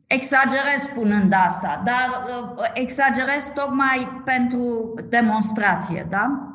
Exagerez 0.07 0.80
spunând 0.80 1.33
asta, 1.33 1.83
dar 1.85 2.25
uh, 2.57 2.71
exagerez 2.73 3.52
tocmai 3.52 4.23
pentru 4.25 4.95
demonstrație, 5.09 6.07
da? 6.11 6.48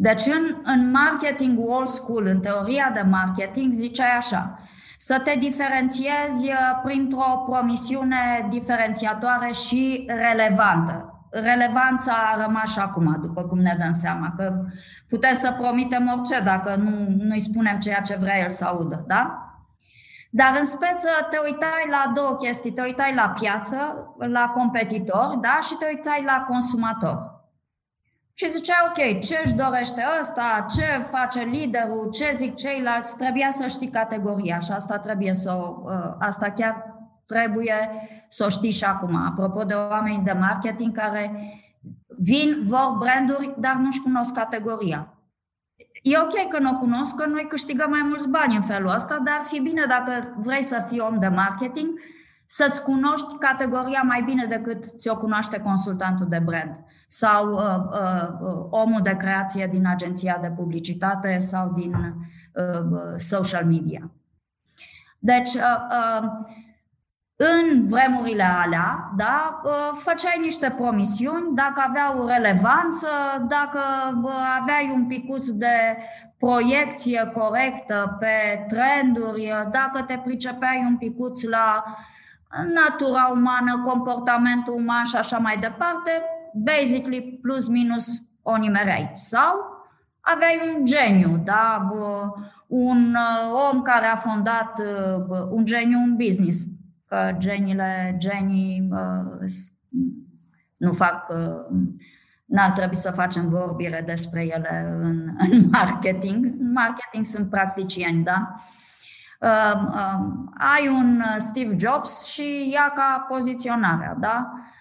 Deci 0.00 0.26
în, 0.26 0.56
în 0.64 0.90
marketing 0.90 1.58
old 1.58 1.86
school, 1.86 2.26
în 2.26 2.40
teoria 2.40 2.90
de 2.94 3.00
marketing, 3.00 3.72
ziceai 3.72 4.16
așa, 4.16 4.58
să 4.98 5.20
te 5.24 5.34
diferențiezi 5.38 6.46
uh, 6.46 6.80
printr-o 6.82 7.44
promisiune 7.46 8.46
diferențiatoare 8.50 9.52
și 9.52 10.04
relevantă. 10.06 11.12
Relevanța 11.30 12.12
a 12.12 12.42
rămas 12.44 12.72
și 12.72 12.78
acum, 12.78 13.18
după 13.22 13.42
cum 13.42 13.58
ne 13.58 13.76
dăm 13.78 13.92
seama, 13.92 14.32
că 14.36 14.64
putem 15.08 15.34
să 15.34 15.56
promitem 15.58 16.12
orice 16.16 16.40
dacă 16.40 16.74
nu, 16.76 17.06
nu-i 17.24 17.40
spunem 17.40 17.78
ceea 17.78 18.00
ce 18.00 18.16
vrea 18.20 18.38
el 18.38 18.50
să 18.50 18.64
audă, 18.64 19.04
da? 19.06 19.42
Dar 20.30 20.56
în 20.58 20.64
speță 20.64 21.08
te 21.30 21.38
uitai 21.44 21.86
la 21.90 22.12
două 22.14 22.36
chestii, 22.36 22.72
te 22.72 22.82
uitai 22.82 23.14
la 23.14 23.32
piață, 23.40 23.76
la 24.18 24.48
competitor, 24.54 25.38
da? 25.40 25.58
Și 25.62 25.74
te 25.74 25.86
uitai 25.94 26.22
la 26.26 26.44
consumator. 26.48 27.37
Și 28.40 28.50
zicea, 28.50 28.74
ok, 28.86 29.20
ce 29.20 29.40
își 29.44 29.54
dorește 29.54 30.02
ăsta, 30.20 30.66
ce 30.76 31.06
face 31.10 31.40
liderul, 31.40 32.10
ce 32.10 32.30
zic 32.34 32.54
ceilalți, 32.54 33.16
trebuia 33.16 33.50
să 33.50 33.66
știi 33.66 33.90
categoria 33.90 34.58
și 34.58 34.72
asta 34.72 34.98
trebuie 34.98 35.34
să 35.34 35.52
uh, 35.52 36.14
asta 36.18 36.50
chiar 36.50 36.84
trebuie 37.26 37.90
să 38.28 38.44
o 38.44 38.48
știi 38.48 38.70
și 38.70 38.84
acum. 38.84 39.16
Apropo 39.16 39.62
de 39.62 39.74
oameni 39.74 40.24
de 40.24 40.32
marketing 40.32 40.96
care 40.96 41.52
vin, 42.18 42.62
vor 42.64 42.96
branduri, 42.98 43.54
dar 43.58 43.74
nu-și 43.74 44.00
cunosc 44.00 44.34
categoria. 44.34 45.14
E 46.02 46.18
ok 46.18 46.48
că 46.48 46.58
nu 46.58 46.70
o 46.70 46.78
cunosc, 46.78 47.16
că 47.16 47.26
noi 47.26 47.46
câștigăm 47.48 47.90
mai 47.90 48.02
mulți 48.02 48.28
bani 48.28 48.56
în 48.56 48.62
felul 48.62 48.94
ăsta, 48.94 49.18
dar 49.24 49.34
ar 49.38 49.44
fi 49.44 49.60
bine 49.60 49.84
dacă 49.88 50.34
vrei 50.36 50.62
să 50.62 50.84
fii 50.88 51.00
om 51.00 51.18
de 51.18 51.28
marketing, 51.28 51.88
să-ți 52.44 52.82
cunoști 52.82 53.38
categoria 53.38 54.02
mai 54.02 54.22
bine 54.22 54.44
decât 54.44 54.84
ți-o 54.84 55.16
cunoaște 55.16 55.60
consultantul 55.60 56.26
de 56.28 56.38
brand 56.44 56.84
sau 57.10 57.52
uh, 57.52 57.60
uh, 57.90 58.28
uh, 58.40 58.66
omul 58.70 59.00
de 59.02 59.16
creație 59.16 59.66
din 59.66 59.86
agenția 59.86 60.38
de 60.40 60.50
publicitate 60.50 61.38
sau 61.38 61.72
din 61.72 61.94
uh, 61.94 62.80
uh, 62.90 63.14
social 63.16 63.64
media. 63.64 64.10
Deci, 65.18 65.54
uh, 65.54 65.62
uh, 65.90 66.28
în 67.36 67.86
vremurile 67.86 68.42
alea, 68.42 69.12
da, 69.16 69.60
uh, 69.64 69.90
făceai 69.92 70.38
niște 70.40 70.70
promisiuni, 70.70 71.54
dacă 71.54 71.84
aveau 71.88 72.26
relevanță, 72.26 73.08
dacă 73.48 73.80
aveai 74.60 74.90
un 74.94 75.06
picuț 75.06 75.48
de 75.48 75.96
proiecție 76.38 77.32
corectă 77.34 78.16
pe 78.20 78.64
trenduri, 78.68 79.52
dacă 79.70 80.02
te 80.02 80.20
pricepeai 80.24 80.84
un 80.88 80.96
picuț 80.96 81.42
la 81.42 81.84
natura 82.74 83.30
umană, 83.32 83.82
comportamentul 83.84 84.74
uman 84.74 85.04
și 85.04 85.16
așa 85.16 85.38
mai 85.38 85.58
departe, 85.58 86.22
basically 86.64 87.38
plus 87.42 87.68
minus 87.68 88.22
o 88.42 88.56
nimereai. 88.56 89.10
Sau 89.14 89.54
aveai 90.20 90.74
un 90.74 90.84
geniu, 90.84 91.36
da? 91.44 91.88
un 92.66 93.14
uh, 93.14 93.70
om 93.70 93.82
care 93.82 94.06
a 94.06 94.16
fondat 94.16 94.78
uh, 94.78 95.46
un 95.50 95.64
geniu 95.64 95.98
în 95.98 96.16
business, 96.16 96.66
că 97.06 97.34
geniile, 97.38 98.14
genii 98.18 98.88
uh, 98.90 99.50
nu 100.76 100.92
fac 100.92 101.26
n-ar 102.44 102.70
trebui 102.70 102.96
să 102.96 103.10
facem 103.10 103.48
vorbire 103.48 104.02
despre 104.06 104.46
ele 104.46 104.98
în, 105.00 105.28
în 105.50 105.68
marketing. 105.70 106.44
În 106.44 106.72
marketing 106.72 107.24
sunt 107.24 107.50
practicieni, 107.50 108.24
da? 108.24 108.54
Uh, 109.40 109.80
uh, 109.88 110.20
ai 110.58 110.88
un 110.88 111.22
Steve 111.36 111.76
Jobs 111.78 112.24
și 112.24 112.70
ia 112.72 112.92
ca 112.94 113.26
poziționarea, 113.28 114.16
da? 114.20 114.52
Uh, 114.52 114.76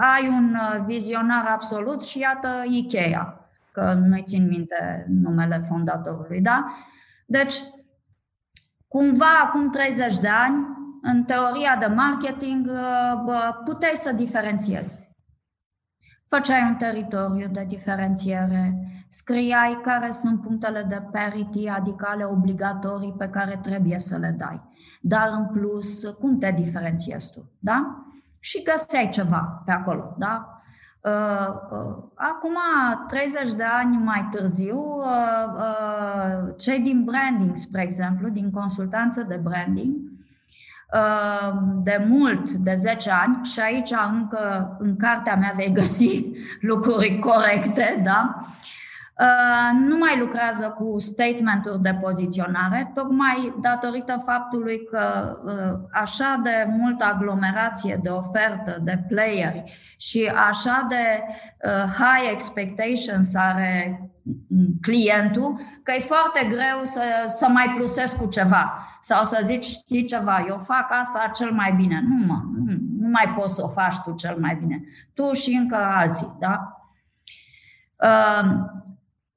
ai 0.00 0.28
un 0.28 0.56
vizionar 0.86 1.46
absolut 1.46 2.02
și 2.02 2.18
iată 2.18 2.48
Ikea, 2.68 3.48
că 3.72 3.92
nu-i 3.92 4.22
țin 4.22 4.46
minte 4.46 5.06
numele 5.08 5.62
fondatorului, 5.68 6.40
da? 6.40 6.64
Deci, 7.26 7.54
cumva, 8.88 9.40
acum 9.44 9.70
30 9.70 10.18
de 10.18 10.28
ani, 10.28 10.66
în 11.02 11.24
teoria 11.24 11.76
de 11.80 11.86
marketing, 11.86 12.66
uh, 12.66 13.54
puteai 13.64 13.94
să 13.94 14.12
diferențiezi. 14.12 15.08
Făceai 16.26 16.62
un 16.68 16.76
teritoriu 16.76 17.48
de 17.48 17.64
diferențiere, 17.68 18.74
scriai 19.08 19.80
care 19.82 20.10
sunt 20.10 20.40
punctele 20.40 20.82
de 20.82 21.02
parity, 21.12 21.68
adică 21.68 22.08
ale 22.10 22.24
obligatorii 22.24 23.14
pe 23.18 23.28
care 23.28 23.58
trebuie 23.62 23.98
să 23.98 24.16
le 24.16 24.34
dai. 24.38 24.62
Dar 25.00 25.28
în 25.36 25.46
plus, 25.46 26.04
cum 26.04 26.38
te 26.38 26.50
diferențiezi 26.50 27.32
tu, 27.32 27.50
da? 27.58 28.07
Și 28.48 28.62
găseai 28.62 29.08
ceva 29.08 29.62
pe 29.64 29.72
acolo, 29.72 30.14
da? 30.18 30.62
Uh, 31.00 31.48
uh, 31.70 31.96
acum, 32.14 32.56
30 33.08 33.52
de 33.52 33.62
ani 33.62 33.96
mai 33.96 34.28
târziu, 34.30 34.84
cei 36.58 36.78
din 36.78 37.02
branding, 37.02 37.56
spre 37.56 37.82
exemplu, 37.82 38.28
din 38.28 38.50
consultanță 38.50 39.22
de 39.22 39.36
branding, 39.36 39.96
de 41.82 42.06
mult, 42.08 42.50
de 42.50 42.74
10 42.74 43.10
ani, 43.10 43.44
și 43.44 43.60
aici 43.60 43.92
încă 44.12 44.76
în 44.78 44.96
cartea 44.96 45.36
mea 45.36 45.52
vei 45.56 45.72
găsi 45.72 46.24
lucruri 46.70 47.18
corecte, 47.18 48.00
da? 48.04 48.40
Uh, 48.42 48.77
nu 49.72 49.96
mai 49.96 50.18
lucrează 50.18 50.76
cu 50.78 50.98
statementuri 50.98 51.82
de 51.82 51.94
poziționare, 52.00 52.90
tocmai 52.94 53.54
datorită 53.60 54.22
faptului 54.26 54.84
că 54.90 55.36
uh, 55.44 55.88
așa 55.92 56.40
de 56.42 56.66
multă 56.78 57.04
aglomerație 57.04 58.00
de 58.02 58.08
ofertă, 58.08 58.78
de 58.82 59.04
playeri 59.08 59.62
și 59.96 60.32
așa 60.48 60.86
de 60.88 61.22
uh, 61.64 61.92
high 61.92 62.30
expectations 62.32 63.34
are 63.34 64.02
clientul, 64.80 65.60
că 65.82 65.92
e 65.92 66.00
foarte 66.00 66.46
greu 66.48 66.80
să, 66.82 67.02
să 67.26 67.48
mai 67.48 67.72
plusesc 67.76 68.18
cu 68.18 68.26
ceva 68.26 68.86
sau 69.00 69.24
să 69.24 69.40
zici, 69.42 69.64
știi 69.64 70.04
ceva, 70.04 70.44
eu 70.48 70.58
fac 70.58 70.86
asta 71.00 71.30
cel 71.34 71.52
mai 71.52 71.72
bine. 71.72 72.02
Nu, 72.08 72.26
mă, 72.26 72.42
nu, 72.54 72.76
nu 72.98 73.08
mai 73.08 73.34
poți 73.36 73.54
să 73.54 73.62
o 73.64 73.68
faci 73.68 73.98
tu 74.04 74.14
cel 74.14 74.36
mai 74.40 74.56
bine. 74.60 74.84
Tu 75.14 75.32
și 75.32 75.50
încă 75.50 75.76
alții, 75.76 76.36
da? 76.38 76.72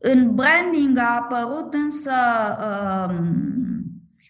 În 0.03 0.35
branding 0.35 0.97
a 0.97 1.15
apărut 1.21 1.73
însă 1.73 2.13
um, 3.09 3.51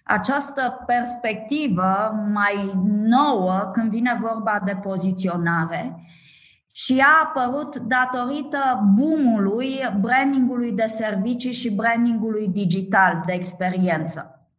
această 0.03 0.83
perspectivă 0.85 2.13
mai 2.33 2.71
nouă 2.83 3.69
când 3.73 3.89
vine 3.89 4.17
vorba 4.19 4.61
de 4.65 4.75
poziționare 4.81 6.05
și 6.71 7.03
a 7.05 7.21
apărut 7.23 7.75
datorită 7.75 8.91
boomului 8.95 9.69
brandingului 9.99 10.71
de 10.71 10.85
servicii 10.85 11.53
și 11.53 11.71
brandingului 11.71 12.47
digital 12.47 13.23
de 13.25 13.33
experiență. 13.33 14.49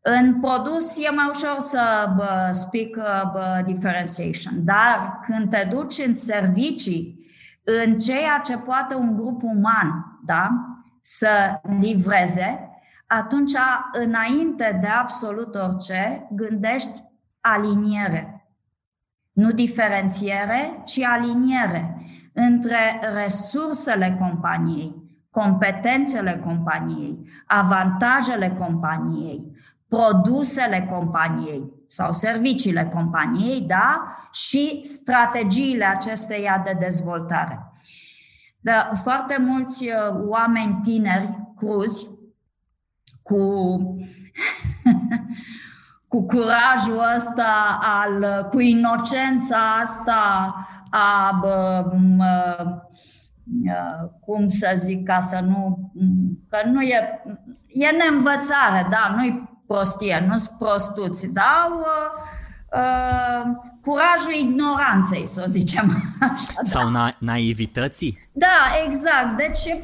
În 0.00 0.40
produs 0.40 0.98
e 0.98 1.10
mai 1.10 1.30
ușor 1.30 1.56
să 1.58 2.12
bă, 2.16 2.48
speak 2.52 2.90
bă, 3.32 3.62
differentiation, 3.66 4.64
dar 4.64 5.20
când 5.26 5.48
te 5.48 5.68
duci 5.70 6.06
în 6.06 6.14
servicii, 6.14 7.28
în 7.64 7.98
ceea 7.98 8.40
ce 8.44 8.56
poate 8.56 8.94
un 8.94 9.16
grup 9.16 9.42
uman 9.42 10.09
da, 10.24 10.50
să 11.00 11.60
livreze, 11.78 12.70
atunci, 13.06 13.52
înainte 13.92 14.78
de 14.80 14.86
absolut 14.86 15.54
orice, 15.54 16.28
gândești 16.30 17.02
aliniere. 17.40 18.46
Nu 19.32 19.50
diferențiere, 19.50 20.82
ci 20.84 21.02
aliniere 21.02 22.04
între 22.32 23.00
resursele 23.14 24.16
companiei, 24.18 24.94
competențele 25.30 26.42
companiei, 26.44 27.18
avantajele 27.46 28.48
companiei, 28.58 29.56
produsele 29.88 30.86
companiei 30.90 31.72
sau 31.88 32.12
serviciile 32.12 32.84
companiei, 32.84 33.60
da, 33.60 34.16
și 34.32 34.80
strategiile 34.82 35.84
acesteia 35.84 36.62
de 36.64 36.76
dezvoltare. 36.78 37.69
Da, 38.60 38.90
foarte 39.02 39.36
mulți 39.40 39.86
uh, 39.86 40.20
oameni 40.28 40.78
tineri, 40.82 41.38
cruzi, 41.56 42.08
cu, 43.22 43.36
cu 46.08 46.24
curajul 46.24 47.02
ăsta, 47.16 47.78
al, 47.82 48.46
cu 48.50 48.60
inocența 48.60 49.78
asta 49.80 50.54
a, 50.90 51.38
bă, 51.40 51.90
mă, 52.16 52.56
cum 54.20 54.48
să 54.48 54.72
zic, 54.74 55.04
ca 55.04 55.20
să 55.20 55.40
nu, 55.40 55.92
că 56.48 56.58
nu 56.68 56.80
e, 56.80 57.22
e 57.66 57.90
neînvățare, 57.90 58.86
da, 58.90 59.14
nu-i 59.16 59.62
prostie, 59.66 60.24
nu 60.28 60.36
sunt 60.36 60.58
prostuți, 60.58 61.32
da, 61.32 61.68
uh, 62.72 63.69
curajul 63.82 64.32
ignoranței, 64.40 65.26
să 65.26 65.42
o 65.44 65.46
zicem 65.46 65.90
așa. 66.32 66.52
Da. 66.54 66.62
Sau 66.64 66.90
na- 66.90 67.18
naivității? 67.18 68.18
Da, 68.32 68.72
exact. 68.84 69.36
Deci 69.36 69.76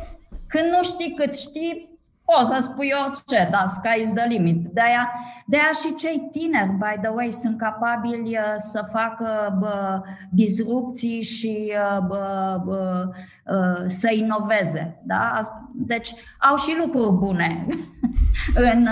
când 0.47 0.65
nu 0.77 0.83
știi 0.83 1.15
cât 1.15 1.37
știi, 1.37 1.99
poți 2.25 2.49
să 2.49 2.57
spui 2.61 2.93
orice, 3.07 3.49
da, 3.51 3.63
sky 3.67 4.01
is 4.01 4.13
the 4.13 4.27
limit. 4.27 4.65
De-aia, 4.73 5.13
de-aia 5.47 5.71
și 5.83 5.95
cei 5.95 6.29
tineri, 6.31 6.71
by 6.71 7.01
the 7.03 7.11
way, 7.15 7.33
sunt 7.33 7.59
capabili 7.59 8.31
uh, 8.31 8.55
să 8.57 8.89
facă 8.93 9.57
bă, 9.59 10.01
disrupții 10.31 11.23
și 11.23 11.73
uh, 11.73 11.99
bă, 12.07 12.61
bă, 12.65 13.09
uh, 13.45 13.85
să 13.87 14.13
inoveze. 14.13 15.01
Da? 15.05 15.39
Deci 15.73 16.11
au 16.39 16.57
și 16.57 16.77
lucruri 16.85 17.17
bune 17.17 17.67
în, 18.73 18.89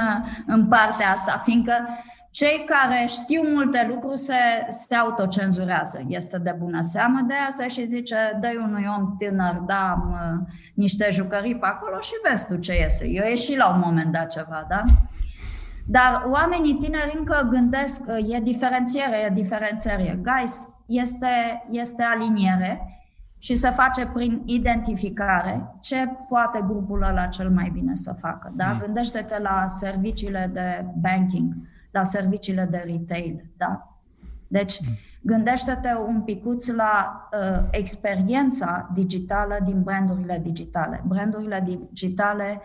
în 0.46 0.66
partea 0.66 1.10
asta, 1.10 1.40
fiindcă 1.44 1.72
cei 2.34 2.64
care 2.66 3.04
știu 3.06 3.42
multe 3.52 3.86
lucruri 3.90 4.18
se, 4.18 4.34
se 4.68 4.94
autocenzurează. 4.94 6.04
Este 6.08 6.38
de 6.38 6.54
bună 6.58 6.80
seamă 6.80 7.20
de 7.26 7.34
asta 7.48 7.66
și 7.66 7.84
zice, 7.84 8.16
dă 8.40 8.48
unui 8.64 8.84
om 8.98 9.16
tânăr, 9.16 9.62
da, 9.66 10.04
mă, 10.10 10.40
niște 10.74 11.08
jucării 11.10 11.56
pe 11.56 11.66
acolo 11.66 12.00
și 12.00 12.12
vezi 12.28 12.46
tu 12.46 12.56
ce 12.56 12.74
iese. 12.74 13.06
Eu 13.08 13.24
ieși 13.28 13.56
la 13.56 13.68
un 13.74 13.80
moment 13.84 14.12
dat 14.12 14.28
ceva, 14.28 14.66
da? 14.68 14.82
Dar 15.86 16.26
oamenii 16.30 16.74
tineri 16.74 17.14
încă 17.18 17.48
gândesc, 17.50 18.04
e 18.28 18.40
diferențiere, 18.40 19.16
e 19.16 19.30
diferențiere. 19.34 20.20
Guys, 20.22 20.68
este, 20.86 21.64
este 21.70 22.02
aliniere 22.02 22.98
și 23.38 23.54
se 23.54 23.70
face 23.70 24.06
prin 24.06 24.42
identificare 24.44 25.76
ce 25.80 26.08
poate 26.28 26.64
grupul 26.66 27.02
ăla 27.02 27.26
cel 27.26 27.50
mai 27.50 27.70
bine 27.72 27.94
să 27.94 28.12
facă. 28.20 28.52
Da? 28.56 28.66
Mm. 28.66 28.78
Gândește-te 28.78 29.38
la 29.38 29.64
serviciile 29.66 30.50
de 30.52 30.84
banking 31.00 31.54
la 31.94 32.04
serviciile 32.04 32.68
de 32.70 32.82
retail. 32.86 33.44
Da? 33.56 33.98
Deci, 34.48 34.80
mm. 34.80 34.86
gândește-te 35.22 35.88
un 36.06 36.20
picuț 36.20 36.66
la 36.66 37.28
uh, 37.32 37.66
experiența 37.70 38.90
digitală 38.94 39.56
din 39.64 39.82
brandurile 39.82 40.40
digitale. 40.42 41.02
Brandurile 41.06 41.64
digitale 41.66 42.60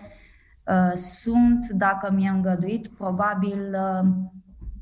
uh, 0.64 0.92
sunt, 0.94 1.68
dacă 1.68 2.12
mi-e 2.12 2.30
îngăduit, 2.30 2.88
probabil 2.88 3.60
uh, 3.72 4.10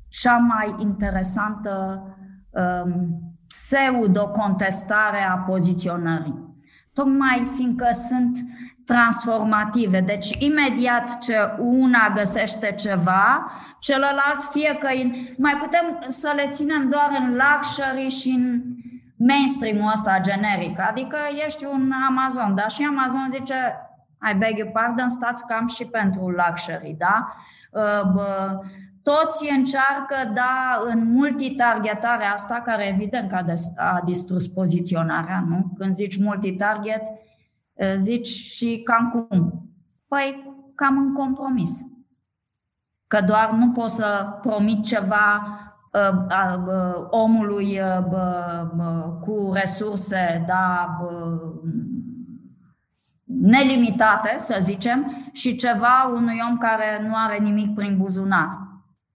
cea 0.08 0.38
mai 0.38 0.76
interesantă 0.80 2.04
um, 2.50 3.22
pseudo-contestare 3.48 5.22
a 5.30 5.38
poziționării. 5.38 6.56
Tocmai 6.94 7.44
fiindcă 7.56 7.88
sunt 7.92 8.38
transformative. 8.88 10.02
Deci, 10.02 10.30
imediat 10.38 11.18
ce 11.18 11.36
una 11.58 12.12
găsește 12.16 12.74
ceva, 12.78 13.52
celălalt 13.80 14.44
fie 14.52 14.76
că 14.80 14.88
mai 15.38 15.56
putem 15.56 16.04
să 16.08 16.32
le 16.36 16.48
ținem 16.50 16.90
doar 16.90 17.10
în 17.20 17.38
luxury 17.42 18.10
și 18.10 18.30
în 18.30 18.62
mainstream-ul 19.18 19.92
ăsta 19.92 20.20
generic. 20.22 20.80
Adică 20.90 21.18
ești 21.46 21.66
un 21.66 21.92
Amazon, 22.08 22.56
dar 22.56 22.70
și 22.70 22.84
Amazon 22.90 23.26
zice, 23.30 23.56
I 24.32 24.36
beg 24.38 24.58
your 24.58 24.72
pardon, 24.72 25.10
stați 25.10 25.48
cam 25.48 25.68
și 25.68 25.86
pentru 25.86 26.30
luxury, 26.30 26.96
da? 26.98 27.36
Uh, 27.72 28.60
toți 29.04 29.52
încearcă, 29.52 30.32
da, 30.34 30.82
în 30.86 31.12
multitargetarea 31.12 32.32
asta, 32.32 32.62
care 32.64 32.88
evident 32.88 33.30
că 33.30 33.44
a 33.76 34.02
distrus 34.06 34.48
poziționarea, 34.48 35.44
nu? 35.48 35.72
Când 35.78 35.94
zici 35.94 36.20
multitarget, 36.20 37.02
zici 37.96 38.28
și 38.28 38.82
cam 38.84 39.10
cum? 39.10 39.70
Păi, 40.08 40.56
cam 40.76 40.98
în 40.98 41.14
compromis. 41.14 41.82
Că 43.08 43.22
doar 43.22 43.52
nu 43.52 43.72
poți 43.72 43.96
să 43.96 44.38
promit 44.42 44.84
ceva 44.84 45.58
omului 47.10 47.80
cu 49.20 49.52
resurse 49.54 50.44
da, 50.48 50.98
nelimitate, 53.24 54.34
să 54.38 54.58
zicem, 54.60 55.30
și 55.32 55.56
ceva 55.56 56.12
unui 56.14 56.40
om 56.50 56.58
care 56.58 57.08
nu 57.08 57.14
are 57.16 57.38
nimic 57.38 57.76
prin 57.76 57.98
buzunar. 57.98 58.58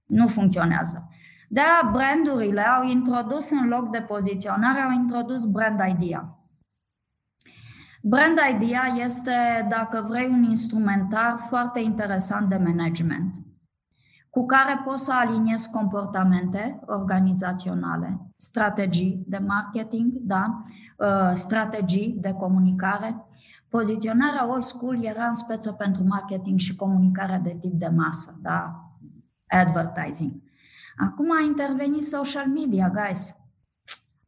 Nu 0.07 0.27
funcționează. 0.27 1.09
De-aia 1.49 1.91
brandurile 1.93 2.61
au 2.61 2.83
introdus 2.83 3.51
în 3.51 3.69
loc 3.69 3.91
de 3.91 4.01
poziționare, 4.01 4.81
au 4.81 4.91
introdus 4.91 5.45
brand 5.45 5.81
idea. 5.99 6.37
Brand 8.05 8.39
idea 8.55 8.83
este, 8.97 9.67
dacă 9.69 10.07
vrei, 10.09 10.29
un 10.29 10.43
instrumentar 10.43 11.37
foarte 11.39 11.81
interesant 11.81 12.49
de 12.49 12.57
management, 12.57 13.35
cu 14.31 14.47
care 14.47 14.81
poți 14.85 15.05
să 15.05 15.13
aliniezi 15.15 15.71
comportamente 15.71 16.81
organizaționale, 16.87 18.21
strategii 18.37 19.25
de 19.27 19.39
marketing, 19.39 20.13
da? 20.13 20.63
Uh, 20.97 21.31
strategii 21.33 22.17
de 22.21 22.33
comunicare. 22.33 23.27
Poziționarea 23.69 24.51
old 24.51 24.63
school 24.63 25.05
era 25.05 25.27
în 25.27 25.35
speță 25.35 25.73
pentru 25.73 26.05
marketing 26.05 26.59
și 26.59 26.77
comunicarea 26.77 27.39
de 27.39 27.57
tip 27.61 27.73
de 27.73 27.89
masă, 27.89 28.39
da? 28.41 28.87
advertising. 29.47 30.33
Acum 30.97 31.31
a 31.31 31.41
intervenit 31.41 32.03
social 32.03 32.47
media, 32.47 32.91
guys. 32.91 33.37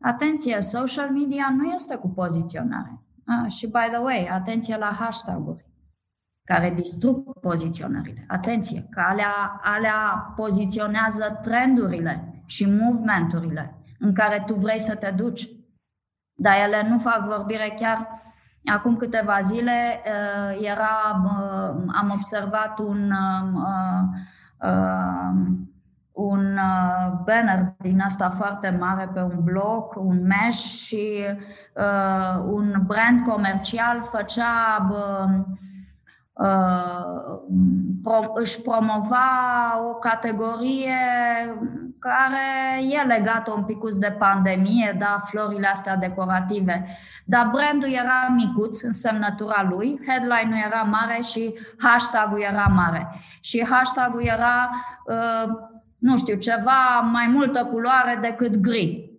Atenție, 0.01 0.61
social 0.61 1.11
media 1.11 1.55
nu 1.57 1.65
este 1.65 1.97
cu 1.97 2.09
poziționare. 2.09 3.04
Ah, 3.27 3.51
și 3.53 3.67
by 3.67 3.89
the 3.93 3.99
way, 3.99 4.29
atenție 4.33 4.77
la 4.77 4.97
hashtag-uri 4.99 5.65
care 6.45 6.71
distrug 6.71 7.41
poziționările. 7.41 8.25
Atenție, 8.29 8.87
că 8.91 9.01
alea, 9.01 9.61
alea 9.63 10.33
poziționează 10.37 11.39
trendurile 11.43 12.43
și 12.47 12.71
movementurile 12.71 13.75
în 13.99 14.15
care 14.15 14.43
tu 14.47 14.55
vrei 14.55 14.79
să 14.79 14.97
te 14.97 15.11
duci. 15.11 15.49
Dar 16.37 16.55
ele 16.67 16.89
nu 16.89 16.99
fac 16.99 17.27
vorbire 17.27 17.75
chiar 17.77 18.23
acum 18.65 18.97
câteva 18.97 19.41
zile 19.41 20.01
uh, 20.05 20.67
era, 20.67 21.23
uh, 21.25 21.93
am 21.95 22.11
observat 22.13 22.79
un 22.79 23.11
uh, 23.11 24.05
un 26.15 26.57
uh, 26.57 27.13
banner 27.25 27.75
din 27.79 28.01
asta 28.01 28.31
foarte 28.31 28.77
mare 28.81 29.11
pe 29.15 29.21
un 29.21 29.39
blog, 29.43 29.93
un 29.97 30.27
mesh 30.27 30.59
și 30.59 31.25
uh, 31.75 32.45
un 32.45 32.83
brand 32.87 33.27
comercial 33.27 34.09
făcea 34.13 34.87
uh, 34.91 35.41
uh, 36.33 37.41
pro, 38.03 38.33
își 38.35 38.61
promova 38.61 39.29
o 39.91 39.95
categorie 39.95 40.95
care 41.99 42.83
e 42.91 43.07
legată 43.07 43.53
un 43.57 43.65
pic 43.65 43.79
de 43.99 44.17
pandemie, 44.19 44.97
da, 44.99 45.19
florile 45.25 45.67
astea 45.67 45.97
decorative. 45.97 46.87
Dar 47.25 47.51
brandul 47.53 47.89
era 47.93 48.35
micuț 48.35 48.83
în 48.83 48.93
semnătura 48.93 49.67
lui, 49.69 50.01
headline-ul 50.09 50.63
era 50.67 50.83
mare 50.83 51.21
și 51.23 51.55
hashtag-ul 51.79 52.41
era 52.41 52.67
mare. 52.75 53.15
Și 53.41 53.67
hashtag-ul 53.71 54.23
era 54.23 54.71
uh, 55.07 55.73
nu 56.05 56.17
știu, 56.17 56.37
ceva 56.37 57.01
mai 57.13 57.27
multă 57.27 57.65
culoare 57.65 58.19
decât 58.21 58.57
gri. 58.57 59.11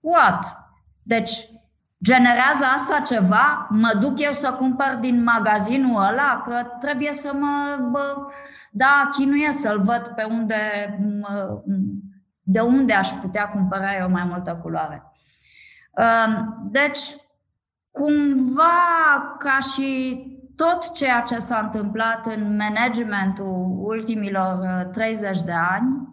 What? 0.00 0.58
Deci, 1.02 1.30
generează 2.02 2.64
asta 2.64 3.00
ceva? 3.00 3.66
Mă 3.70 3.96
duc 4.00 4.20
eu 4.20 4.32
să 4.32 4.52
cumpăr 4.52 4.96
din 5.00 5.22
magazinul 5.22 6.02
ăla? 6.02 6.42
Că 6.44 6.62
trebuie 6.80 7.12
să 7.12 7.32
mă, 7.34 7.88
bă, 7.90 8.16
da, 8.70 9.08
chinuie 9.12 9.52
să-l 9.52 9.82
văd 9.82 10.12
pe 10.16 10.22
unde, 10.22 10.98
mă, 11.20 11.62
de 12.42 12.60
unde 12.60 12.92
aș 12.92 13.08
putea 13.08 13.48
cumpăra 13.48 13.96
eu 13.96 14.10
mai 14.10 14.24
multă 14.24 14.58
culoare. 14.62 15.02
Deci, 16.62 17.00
cumva, 17.90 19.36
ca 19.38 19.58
și 19.58 20.18
tot 20.64 20.92
ceea 20.92 21.20
ce 21.20 21.38
s-a 21.38 21.58
întâmplat 21.58 22.26
în 22.26 22.56
managementul 22.56 23.76
ultimilor 23.78 24.84
30 24.92 25.36
uh, 25.36 25.44
de 25.44 25.52
ani, 25.52 26.08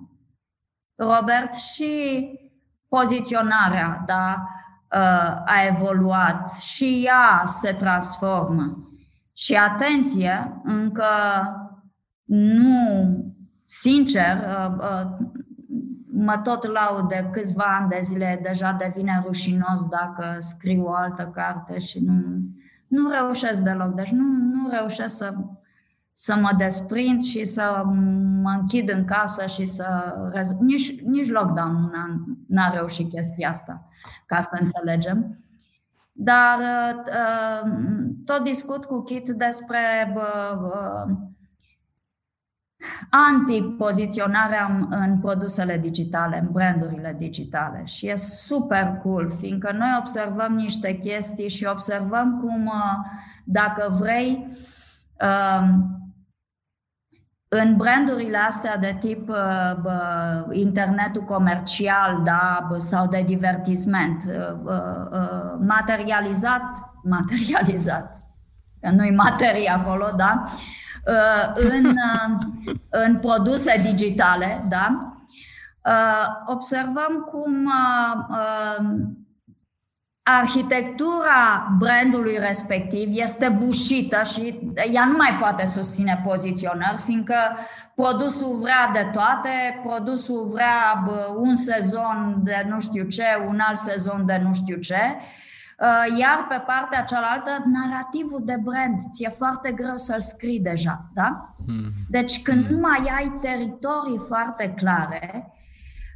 Robert, 0.96 1.54
și 1.54 2.24
poziționarea 2.88 4.04
da, 4.06 4.48
uh, 4.92 5.42
a 5.46 5.66
evoluat 5.68 6.52
și 6.52 7.04
ea 7.06 7.42
se 7.46 7.72
transformă. 7.72 8.88
Și 9.34 9.56
atenție, 9.56 10.62
încă 10.64 11.06
nu, 12.26 13.26
sincer, 13.66 14.38
uh, 14.78 15.06
mă 16.12 16.38
tot 16.44 16.66
laud 16.66 17.08
de 17.08 17.30
câțiva 17.32 17.78
ani 17.80 17.90
de 17.90 18.00
zile, 18.02 18.40
deja 18.44 18.72
devine 18.72 19.22
rușinos 19.26 19.86
dacă 19.86 20.36
scriu 20.40 20.84
o 20.84 20.94
altă 20.94 21.32
carte 21.34 21.80
și 21.80 22.00
nu, 22.00 22.24
nu 22.88 23.10
reușesc 23.10 23.62
deloc. 23.62 23.94
Deci 23.94 24.12
nu, 24.12 24.24
nu 24.24 24.70
reușesc 24.70 25.16
să, 25.16 25.34
să 26.14 26.36
mă 26.36 26.50
desprind 26.58 27.24
și 27.24 27.44
să 27.44 27.84
mă 28.42 28.58
închid 28.60 28.90
în 28.90 29.06
casă 29.06 29.46
și 29.46 29.66
să... 29.66 30.16
Nici, 30.60 31.02
nici 31.02 31.30
lockdown 31.30 31.90
n-a, 31.92 32.26
n-a 32.48 32.70
reușit 32.74 33.10
chestia 33.10 33.50
asta, 33.50 33.88
ca 34.26 34.40
să 34.40 34.58
înțelegem. 34.62 35.38
Dar 36.12 36.60
uh, 36.60 37.72
tot 38.26 38.44
discut 38.44 38.86
cu 38.86 39.04
Kit 39.04 39.30
despre 39.30 40.14
uh, 40.16 41.16
antipoziționarea 43.10 44.88
în 44.90 45.20
produsele 45.20 45.78
digitale, 45.78 46.40
în 46.40 46.52
brandurile 46.52 47.16
digitale. 47.18 47.82
Și 47.86 48.08
e 48.08 48.16
super 48.16 49.00
cool, 49.04 49.32
fiindcă 49.32 49.72
noi 49.72 49.96
observăm 50.00 50.54
niște 50.54 50.94
chestii 50.94 51.50
și 51.50 51.66
observăm 51.66 52.40
cum, 52.40 52.66
uh, 52.66 53.06
dacă 53.46 53.96
vrei, 54.00 54.48
um, 55.60 55.92
în 57.48 57.76
brandurile 57.76 58.38
astea 58.38 58.78
de 58.78 58.98
tip 59.00 59.30
uh, 59.30 60.44
internetul 60.52 61.22
comercial 61.22 62.22
da, 62.24 62.68
sau 62.78 63.08
de 63.08 63.24
divertisment, 63.26 64.24
uh, 64.24 65.56
materializat, 65.60 66.94
materializat, 67.04 68.22
că 68.80 68.90
nu-i 68.90 69.16
materie 69.16 69.70
acolo, 69.70 70.06
da, 70.18 70.44
Uh, 70.44 70.87
în, 71.54 71.86
uh, 71.86 72.76
în 72.90 73.20
produse 73.20 73.82
digitale, 73.86 74.66
da? 74.70 74.98
Uh, 75.82 76.28
observăm 76.46 77.26
cum 77.26 77.72
arhitectura 80.24 81.76
brandului 81.78 82.38
respectiv 82.40 83.10
este 83.12 83.50
bușită 83.50 84.24
și 84.24 84.60
ea 84.92 85.06
nu 85.06 85.16
mai 85.18 85.38
poate 85.40 85.66
susține 85.66 86.22
poziționări, 86.26 87.02
fiindcă 87.02 87.36
produsul 87.96 88.60
vrea 88.62 88.90
de 88.94 89.10
toate, 89.14 89.82
produsul 89.84 90.48
vrea 90.48 91.04
un 91.36 91.56
sezon 91.56 92.40
de 92.44 92.66
nu 92.70 92.80
știu 92.80 93.04
ce, 93.04 93.24
un 93.48 93.60
alt 93.60 93.78
sezon 93.78 94.26
de 94.26 94.42
nu 94.44 94.54
știu 94.54 94.76
ce 94.76 94.98
Uh, 94.98 95.47
iar 96.20 96.46
pe 96.50 96.64
partea 96.66 97.04
cealaltă, 97.04 97.50
narativul 97.66 98.42
de 98.44 98.58
brand, 98.64 99.00
ți-e 99.12 99.30
foarte 99.30 99.72
greu 99.72 99.98
să-l 99.98 100.20
scrii 100.20 100.60
deja, 100.60 101.10
da? 101.14 101.56
Hmm. 101.66 101.92
Deci 102.10 102.42
când 102.42 102.66
hmm. 102.66 102.76
nu 102.76 102.80
mai 102.80 103.12
ai 103.16 103.38
teritorii 103.42 104.20
foarte 104.28 104.70
clare, 104.70 105.54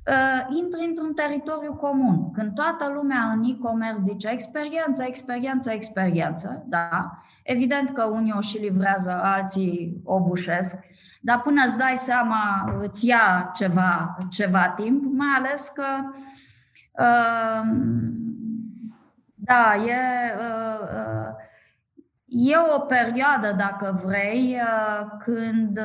uh, 0.08 0.56
intri 0.58 0.86
într-un 0.90 1.14
teritoriu 1.14 1.74
comun. 1.74 2.32
Când 2.32 2.54
toată 2.54 2.92
lumea 2.94 3.32
în 3.36 3.44
e-commerce 3.44 4.02
zice 4.02 4.30
experiență, 4.30 5.04
experiență, 5.08 5.72
experiență, 5.72 6.64
da? 6.68 7.12
Evident 7.44 7.90
că 7.90 8.04
unii 8.04 8.34
o 8.38 8.42
și 8.42 8.58
livrează, 8.58 9.20
alții 9.24 10.02
o 10.04 10.20
bușesc, 10.22 10.80
dar 11.22 11.42
până 11.42 11.64
îți 11.66 11.78
dai 11.78 11.98
seama, 11.98 12.74
îți 12.80 13.08
ia 13.08 13.52
ceva, 13.54 14.18
ceva 14.30 14.74
timp, 14.76 15.04
mai 15.14 15.36
ales 15.38 15.72
că 15.76 15.86
uh, 16.92 17.70
da, 19.44 19.76
e, 19.76 20.36
uh, 20.38 20.80
uh, 20.82 21.36
e 22.26 22.54
o 22.76 22.80
perioadă, 22.80 23.52
dacă 23.58 24.02
vrei, 24.06 24.58
uh, 24.62 25.08
când 25.24 25.80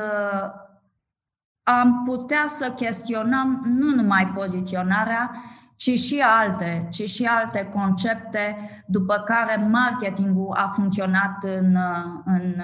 am 1.63 2.03
putea 2.05 2.43
să 2.47 2.71
chestionăm 2.71 3.63
nu 3.65 3.95
numai 3.95 4.27
poziționarea, 4.35 5.31
ci 5.75 5.99
și 5.99 6.19
alte, 6.19 6.87
ci 6.91 7.09
și 7.09 7.23
alte 7.23 7.69
concepte 7.73 8.55
după 8.85 9.23
care 9.25 9.67
marketingul 9.69 10.55
a 10.55 10.67
funcționat 10.67 11.43
în, 11.43 11.77
în 12.25 12.61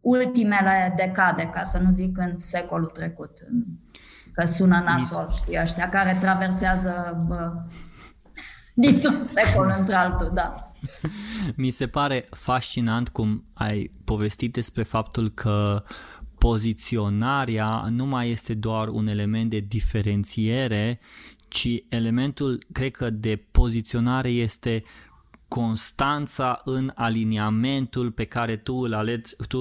ultimele 0.00 0.94
decade, 0.96 1.50
ca 1.54 1.62
să 1.62 1.78
nu 1.78 1.90
zic 1.90 2.18
în 2.18 2.36
secolul 2.36 2.90
trecut. 2.94 3.30
Că 4.32 4.46
sună 4.46 4.82
nasol, 4.84 5.32
știi, 5.36 5.58
ăștia 5.62 5.88
care 5.88 6.16
traversează 6.20 7.24
bă, 7.26 7.52
dintr-un 8.80 9.22
secol 9.22 9.74
într-altul, 9.78 10.30
da. 10.34 10.72
Mi 11.56 11.70
se 11.70 11.86
pare 11.86 12.28
fascinant 12.30 13.08
cum 13.08 13.44
ai 13.54 13.90
povestit 14.04 14.52
despre 14.52 14.82
faptul 14.82 15.30
că 15.30 15.84
poziționarea 16.38 17.86
nu 17.90 18.06
mai 18.06 18.30
este 18.30 18.54
doar 18.54 18.88
un 18.88 19.06
element 19.06 19.50
de 19.50 19.58
diferențiere, 19.58 21.00
ci 21.48 21.68
elementul, 21.88 22.64
cred 22.72 22.90
că, 22.90 23.10
de 23.10 23.44
poziționare 23.50 24.28
este 24.28 24.84
constanța 25.48 26.60
în 26.64 26.92
aliniamentul 26.94 28.10
pe 28.10 28.24
care 28.24 28.56
tu 28.56 28.74
îl, 28.74 28.94
aleți, 28.94 29.36
tu 29.48 29.58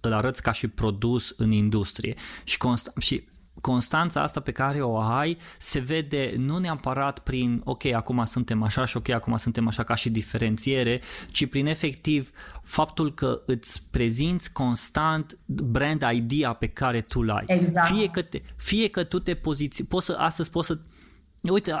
îl 0.00 0.12
arăți 0.12 0.42
ca 0.42 0.52
și 0.52 0.68
produs 0.68 1.34
în 1.36 1.50
industrie. 1.50 2.14
Și, 2.44 2.56
const- 2.56 2.92
și 2.98 3.24
constanța 3.60 4.22
asta 4.22 4.40
pe 4.40 4.52
care 4.52 4.82
o 4.82 4.98
ai 4.98 5.36
se 5.58 5.78
vede 5.78 6.34
nu 6.36 6.58
neapărat 6.58 7.18
prin 7.18 7.60
ok, 7.64 7.84
acum 7.84 8.24
suntem 8.24 8.62
așa 8.62 8.84
și 8.84 8.96
ok, 8.96 9.08
acum 9.08 9.36
suntem 9.36 9.66
așa 9.66 9.82
ca 9.82 9.94
și 9.94 10.10
diferențiere, 10.10 11.00
ci 11.30 11.46
prin 11.46 11.66
efectiv 11.66 12.30
faptul 12.62 13.14
că 13.14 13.42
îți 13.46 13.82
prezinți 13.90 14.52
constant 14.52 15.38
brand 15.46 16.04
idea 16.12 16.52
pe 16.52 16.66
care 16.66 17.00
tu 17.00 17.22
l-ai. 17.22 17.44
Exact. 17.46 17.86
Fie 17.86 18.08
că, 18.08 18.22
te, 18.22 18.42
fie 18.56 18.88
că 18.88 19.04
tu 19.04 19.18
te 19.18 19.34
poziții, 19.34 19.84
poți 19.84 20.06
să, 20.06 20.16
astăzi 20.18 20.50
poți 20.50 20.66
să 20.66 20.78
Uite, 21.50 21.72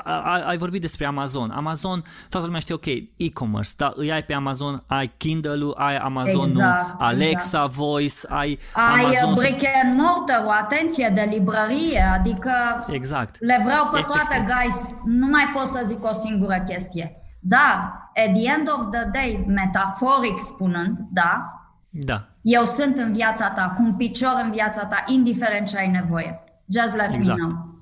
ai 0.46 0.56
vorbit 0.56 0.80
despre 0.80 1.06
Amazon. 1.06 1.50
Amazon, 1.50 2.04
toată 2.28 2.46
lumea 2.46 2.60
știe, 2.60 2.74
ok, 2.74 2.86
e-commerce, 3.16 3.70
da, 3.76 3.92
îi 3.94 4.12
ai 4.12 4.24
pe 4.24 4.34
Amazon, 4.34 4.82
ai 4.86 5.12
Kindle-ul, 5.16 5.74
ai 5.78 5.96
Amazon 5.96 6.46
exact, 6.46 6.94
Alexa 7.00 7.28
exact. 7.28 7.72
Voice, 7.72 8.14
ai 8.28 8.58
Ai 8.72 9.04
Amazon... 9.04 9.34
brick 9.34 9.62
and 9.82 10.00
mortar, 10.00 10.44
o 10.44 10.50
atenție 10.50 11.12
de 11.14 11.28
librărie, 11.30 12.12
adică 12.14 12.52
exact. 12.88 13.36
le 13.40 13.60
vreau 13.64 13.88
pe 13.92 13.98
Efectiv. 13.98 14.14
toate, 14.14 14.46
guys. 14.60 14.94
Nu 15.04 15.26
mai 15.26 15.50
pot 15.54 15.66
să 15.66 15.80
zic 15.84 16.04
o 16.04 16.12
singură 16.12 16.62
chestie. 16.68 17.20
Da, 17.40 17.92
at 18.14 18.32
the 18.34 18.48
end 18.58 18.68
of 18.76 18.86
the 18.90 19.04
day, 19.12 19.44
metaforic 19.46 20.38
spunând, 20.38 20.98
da, 21.12 21.50
da. 21.90 22.28
eu 22.42 22.64
sunt 22.64 22.96
în 22.96 23.12
viața 23.12 23.50
ta, 23.50 23.72
cu 23.76 23.82
un 23.82 23.94
picior 23.94 24.40
în 24.44 24.50
viața 24.50 24.84
ta, 24.84 25.04
indiferent 25.06 25.66
ce 25.66 25.78
ai 25.78 25.90
nevoie. 25.90 26.40
Just 26.68 26.96
let 26.96 27.14
exact. 27.14 27.40
me 27.40 27.46
know. 27.46 27.75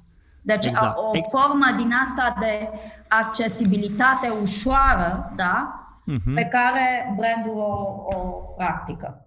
Deci 0.44 0.66
exact. 0.66 0.98
o 0.98 1.10
formă 1.38 1.66
din 1.76 1.92
asta 2.02 2.36
de 2.40 2.68
accesibilitate 3.08 4.32
ușoară, 4.42 5.32
da? 5.36 5.78
Uh-huh. 6.12 6.34
pe 6.34 6.44
care 6.44 7.14
brandul 7.16 7.56
o, 7.56 8.16
o 8.16 8.28
practică. 8.56 9.26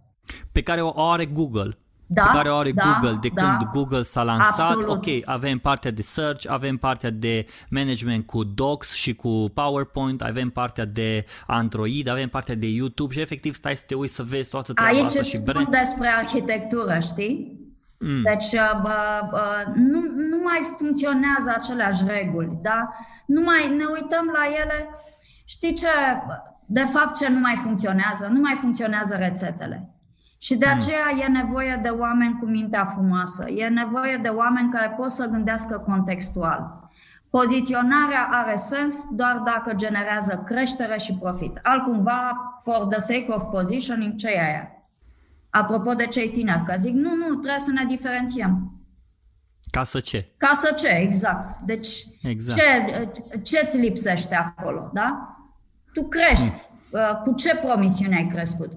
Pe 0.51 0.61
care 0.61 0.81
o 0.81 1.09
are 1.09 1.25
Google. 1.25 1.77
Da, 2.09 2.23
pe 2.23 2.35
care 2.35 2.49
o 2.49 2.55
are 2.55 2.71
da, 2.71 2.83
Google 2.83 3.17
de 3.21 3.29
da, 3.33 3.41
când 3.41 3.71
Google 3.71 4.01
s-a 4.01 4.23
lansat. 4.23 4.69
Absolut. 4.69 4.89
Ok, 4.89 5.05
avem 5.25 5.57
partea 5.57 5.91
de 5.91 6.01
search, 6.01 6.49
avem 6.49 6.77
partea 6.77 7.09
de 7.09 7.45
management 7.69 8.25
cu 8.25 8.43
Docs 8.43 8.93
și 8.93 9.15
cu 9.15 9.51
PowerPoint, 9.53 10.21
avem 10.21 10.49
partea 10.49 10.85
de 10.85 11.25
Android, 11.47 12.07
avem 12.07 12.29
partea 12.29 12.55
de 12.55 12.67
YouTube 12.67 13.13
și 13.13 13.19
efectiv 13.19 13.53
stai 13.53 13.75
să 13.75 13.83
te 13.87 13.95
uiți 13.95 14.13
să 14.13 14.23
vezi 14.23 14.49
toată 14.49 14.73
treaba 14.73 14.95
Aici 14.95 15.05
asta 15.05 15.19
îți 15.19 15.29
și 15.29 15.35
spun 15.35 15.53
brand. 15.53 15.67
despre 15.67 16.07
arhitectură, 16.07 16.99
știi? 17.01 17.56
Mm. 17.99 18.21
Deci 18.23 18.51
uh, 18.53 18.79
bă, 18.81 19.27
bă, 19.29 19.63
nu, 19.75 19.99
nu 20.15 20.37
mai 20.43 20.59
funcționează 20.77 21.53
aceleași 21.55 22.03
reguli, 22.07 22.57
da? 22.61 22.89
Nu 23.25 23.41
mai 23.41 23.75
ne 23.77 23.83
uităm 23.93 24.25
la 24.33 24.45
ele. 24.61 24.89
Știi 25.45 25.73
ce? 25.73 25.87
De 26.65 26.81
fapt, 26.81 27.15
ce 27.15 27.29
nu 27.29 27.39
mai 27.39 27.55
funcționează? 27.55 28.27
Nu 28.31 28.39
mai 28.39 28.55
funcționează 28.55 29.15
rețetele. 29.15 29.89
Și 30.37 30.55
de 30.57 30.65
Mm. 30.65 30.77
aceea 30.77 31.25
e 31.25 31.27
nevoie 31.27 31.79
de 31.83 31.89
oameni 31.89 32.37
cu 32.39 32.45
mintea 32.45 32.85
frumoasă. 32.85 33.49
E 33.49 33.67
nevoie 33.67 34.17
de 34.21 34.27
oameni 34.27 34.71
care 34.71 34.93
pot 34.97 35.11
să 35.11 35.27
gândească 35.29 35.77
contextual. 35.77 36.89
Poziționarea 37.29 38.27
are 38.31 38.55
sens 38.55 39.05
doar 39.11 39.41
dacă 39.45 39.73
generează 39.75 40.43
creștere 40.45 40.97
și 40.97 41.13
profit. 41.13 41.59
Altcumva, 41.63 42.53
for 42.63 42.85
the 42.85 42.99
sake 42.99 43.25
of 43.27 43.43
positioning, 43.51 44.15
ce 44.15 44.27
e 44.27 44.41
aia? 44.43 44.71
Apropo 45.49 45.93
de 45.93 46.05
cei 46.05 46.29
tineri, 46.29 46.63
că 46.63 46.73
zic, 46.77 46.93
nu, 46.93 47.15
nu, 47.15 47.35
trebuie 47.35 47.59
să 47.59 47.71
ne 47.71 47.85
diferențiem. 47.85 48.71
Ca 49.71 49.83
să 49.83 49.99
ce? 49.99 50.33
Ca 50.37 50.51
să 50.53 50.73
ce, 50.77 50.87
exact. 50.87 51.61
Deci, 51.61 52.03
Exact. 52.21 52.59
ce, 52.59 53.11
ce-ți 53.43 53.77
lipsește 53.77 54.35
acolo, 54.35 54.89
da? 54.93 55.37
Tu 55.93 56.07
crești. 56.07 56.67
Uh, 56.89 57.15
Cu 57.23 57.33
ce 57.33 57.55
promisiune 57.55 58.15
ai 58.15 58.27
crescut? 58.27 58.71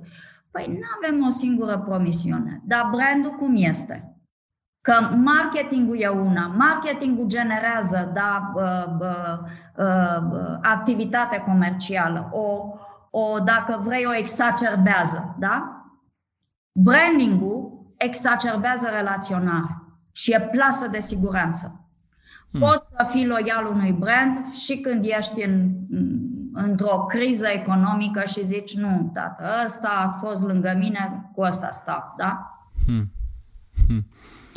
Păi 0.51 0.67
nu 0.67 0.87
avem 1.03 1.27
o 1.27 1.31
singură 1.31 1.79
promisiune, 1.79 2.61
dar 2.65 2.89
brandul 2.91 3.31
cum 3.31 3.53
este? 3.57 4.15
Că 4.81 4.93
marketingul 5.17 6.01
e 6.01 6.09
una, 6.09 6.47
marketingul 6.47 7.27
generează 7.27 8.11
da, 8.15 8.53
uh, 8.55 8.63
uh, 9.01 9.39
uh, 9.77 10.59
activitate 10.63 11.39
comercială, 11.47 12.29
o, 12.33 12.75
o, 13.11 13.39
dacă 13.39 13.81
vrei, 13.85 14.07
o 14.07 14.15
exacerbează, 14.15 15.37
da? 15.39 15.80
Brandingul 16.73 17.93
exacerbează 17.97 18.89
relaționare 18.97 19.83
și 20.13 20.33
e 20.33 20.41
plasă 20.41 20.89
de 20.89 21.01
siguranță. 21.01 21.85
Hmm. 22.51 22.61
Poți 22.61 22.89
să 22.97 23.07
fii 23.11 23.27
loial 23.27 23.67
unui 23.67 23.93
brand 23.93 24.53
și 24.55 24.77
când 24.77 25.05
ești 25.05 25.43
în, 25.43 25.71
într-o 26.53 27.05
criză 27.09 27.47
economică 27.47 28.23
și 28.27 28.45
zici, 28.45 28.75
nu, 28.75 29.11
tată, 29.15 29.45
ăsta 29.65 29.89
a 29.89 30.27
fost 30.27 30.43
lângă 30.43 30.75
mine, 30.79 31.31
cu 31.35 31.41
ăsta 31.41 31.71
stau, 31.71 32.15
da? 32.19 32.63
Hmm. 32.87 33.13
Hmm. 33.87 34.07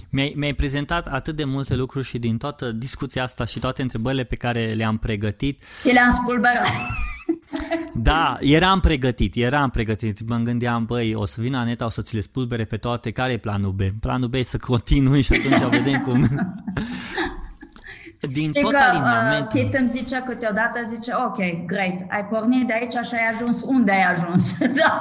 Mi-ai, 0.09 0.33
mi-ai 0.35 0.53
prezentat 0.53 1.07
atât 1.07 1.35
de 1.35 1.43
multe 1.43 1.75
lucruri 1.75 2.05
și 2.05 2.19
din 2.19 2.37
toată 2.37 2.71
discuția 2.71 3.23
asta 3.23 3.45
și 3.45 3.59
toate 3.59 3.81
întrebările 3.81 4.23
pe 4.23 4.35
care 4.35 4.65
le-am 4.65 4.97
pregătit. 4.97 5.61
Ți 5.79 5.93
le-am 5.93 6.09
spulberat. 6.09 6.67
Da, 7.93 8.37
eram 8.39 8.79
pregătit, 8.79 9.35
eram 9.35 9.69
pregătit. 9.69 10.29
Mă 10.29 10.37
gândeam, 10.37 10.85
băi, 10.85 11.13
o 11.15 11.25
să 11.25 11.41
vină 11.41 11.57
Aneta, 11.57 11.85
o 11.85 11.89
să 11.89 12.01
ți 12.01 12.15
le 12.15 12.21
spulbere 12.21 12.65
pe 12.65 12.77
toate. 12.77 13.11
Care 13.11 13.31
e 13.31 13.37
planul 13.37 13.71
B? 13.71 13.81
Planul 13.99 14.27
B 14.27 14.33
e 14.33 14.43
să 14.43 14.57
continui 14.57 15.21
și 15.21 15.33
atunci 15.33 15.69
vedem 15.77 16.01
cum... 16.01 16.27
Din 18.31 18.47
Știi 18.47 18.61
tot 18.61 18.71
că 18.71 18.77
alineamentul... 18.77 19.59
uh, 19.59 19.63
Kit 19.63 19.73
îmi 19.73 19.89
zice 19.89 20.23
câteodată, 20.25 20.79
zice, 20.87 21.11
ok, 21.25 21.65
great, 21.65 21.95
ai 22.09 22.25
pornit 22.25 22.67
de 22.67 22.73
aici 22.73 23.05
și 23.05 23.13
ai 23.13 23.31
ajuns 23.33 23.63
unde 23.67 23.91
ai 23.91 24.11
ajuns. 24.11 24.57
da. 24.81 24.99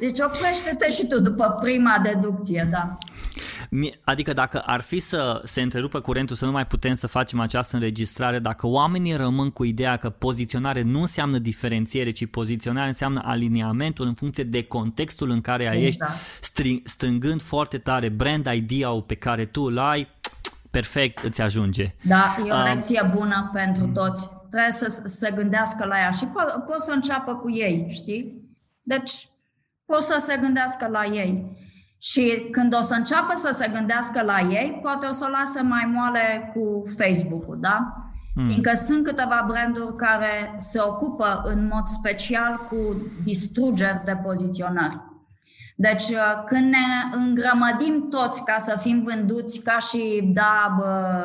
Deci 0.00 0.18
oprește-te 0.20 0.90
și 0.90 1.06
tu 1.06 1.20
după 1.20 1.54
prima 1.62 2.00
deducție, 2.02 2.68
da. 2.70 2.98
Adică 4.04 4.32
dacă 4.32 4.58
ar 4.58 4.80
fi 4.80 4.98
să 4.98 5.40
se 5.44 5.62
întrerupă 5.62 6.00
curentul, 6.00 6.36
să 6.36 6.44
nu 6.44 6.50
mai 6.50 6.66
putem 6.66 6.94
să 6.94 7.06
facem 7.06 7.40
această 7.40 7.76
înregistrare, 7.76 8.38
dacă 8.38 8.66
oamenii 8.66 9.16
rămân 9.16 9.50
cu 9.50 9.64
ideea 9.64 9.96
că 9.96 10.10
poziționare 10.10 10.82
nu 10.82 11.00
înseamnă 11.00 11.38
diferențiere, 11.38 12.10
ci 12.10 12.26
poziționare 12.26 12.86
înseamnă 12.86 13.22
aliniamentul 13.24 14.06
în 14.06 14.14
funcție 14.14 14.44
de 14.44 14.62
contextul 14.62 15.30
în 15.30 15.40
care 15.40 15.68
ai 15.68 15.84
Exact. 15.84 16.12
ești, 16.40 16.82
strângând 16.84 17.42
foarte 17.42 17.78
tare 17.78 18.08
brand 18.08 18.46
idea-ul 18.54 19.02
pe 19.02 19.14
care 19.14 19.44
tu 19.44 19.62
îl 19.62 19.78
ai, 19.78 20.08
perfect 20.70 21.24
îți 21.24 21.40
ajunge. 21.40 21.94
Da, 22.02 22.36
e 22.46 22.52
o 22.52 22.56
Um, 22.56 22.62
lecție 22.62 23.10
bună 23.14 23.50
pentru 23.52 23.86
toți. 23.94 24.28
Trebuie 24.50 24.70
să 24.70 25.02
se 25.04 25.30
gândească 25.30 25.84
la 25.84 25.98
ea 25.98 26.10
și 26.10 26.24
po- 26.26 26.66
pot 26.66 26.80
să 26.80 26.92
înceapă 26.92 27.34
cu 27.34 27.50
ei, 27.50 27.86
știi? 27.90 28.48
Deci, 28.82 29.28
pot 29.84 30.02
să 30.02 30.22
se 30.26 30.36
gândească 30.40 30.88
la 30.88 31.04
ei. 31.04 31.58
Și 32.02 32.48
când 32.50 32.74
o 32.74 32.80
să 32.80 32.94
înceapă 32.94 33.32
să 33.34 33.50
se 33.52 33.68
gândească 33.68 34.22
la 34.22 34.40
ei, 34.40 34.78
poate 34.82 35.06
o 35.06 35.12
să 35.12 35.24
o 35.28 35.30
lasă 35.30 35.62
mai 35.62 35.90
moale 35.94 36.52
cu 36.54 36.82
Facebook-ul, 36.96 37.58
da? 37.60 37.94
Mm. 38.34 38.46
Fiindcă 38.46 38.74
sunt 38.74 39.04
câteva 39.04 39.44
branduri 39.48 39.96
care 39.96 40.54
se 40.56 40.80
ocupă 40.80 41.40
în 41.44 41.66
mod 41.72 41.86
special 41.86 42.60
cu 42.68 42.76
distrugeri 43.24 44.02
de 44.04 44.16
poziționări. 44.22 45.00
Deci 45.76 46.08
uh, 46.08 46.44
când 46.46 46.70
ne 46.70 47.16
îngrămădim 47.24 48.08
toți 48.08 48.44
ca 48.44 48.58
să 48.58 48.76
fim 48.78 49.02
vânduți 49.02 49.62
ca 49.62 49.78
și, 49.78 50.30
da, 50.34 50.74
bă, 50.78 51.22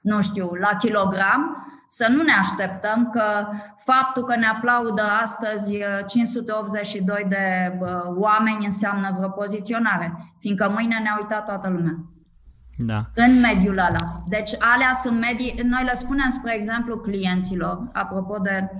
nu 0.00 0.22
știu, 0.22 0.50
la 0.60 0.76
kilogram, 0.76 1.67
să 1.88 2.06
nu 2.10 2.22
ne 2.22 2.32
așteptăm 2.32 3.10
că 3.10 3.22
faptul 3.76 4.24
că 4.24 4.36
ne 4.36 4.46
aplaudă 4.46 5.02
astăzi 5.22 5.74
uh, 5.76 6.06
582 6.06 7.24
de 7.28 7.74
bă, 7.78 8.14
oameni 8.16 8.64
înseamnă 8.64 9.14
vreo 9.16 9.28
poziționare, 9.28 10.34
fiindcă 10.38 10.72
mâine 10.74 10.98
ne-a 11.02 11.16
uitat 11.20 11.44
toată 11.44 11.68
lumea 11.68 11.98
Da. 12.76 13.04
în 13.14 13.40
mediul 13.40 13.78
ăla. 13.78 14.16
Deci 14.26 14.50
alea 14.58 14.92
sunt 14.92 15.20
medii, 15.20 15.60
noi 15.64 15.84
le 15.84 15.94
spunem, 15.94 16.28
spre 16.28 16.54
exemplu, 16.54 16.98
clienților, 16.98 17.88
apropo 17.92 18.38
de 18.42 18.70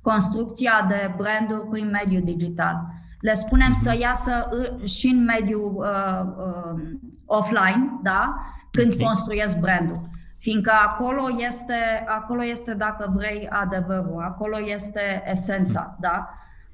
construcția 0.00 0.86
de 0.88 1.14
branduri 1.16 1.68
prin 1.70 1.90
mediul 1.90 2.22
digital. 2.24 2.76
Le 3.20 3.34
spunem 3.34 3.72
să 3.72 3.96
iasă 3.98 4.48
ă- 4.52 4.84
și 4.86 5.06
în 5.06 5.24
mediul 5.24 5.74
uh, 5.76 6.26
uh, 6.46 6.80
offline, 7.26 7.98
da? 8.02 8.36
când 8.70 8.92
Ok. 8.92 9.00
construiesc 9.02 9.58
brandul. 9.58 10.08
Fiindcă 10.38 10.72
acolo 10.86 11.26
este, 11.38 12.04
acolo 12.06 12.44
este, 12.44 12.74
dacă 12.74 13.10
vrei, 13.14 13.48
adevărul, 13.48 14.22
acolo 14.22 14.56
este 14.60 15.22
esența, 15.26 15.96
da? 16.00 16.28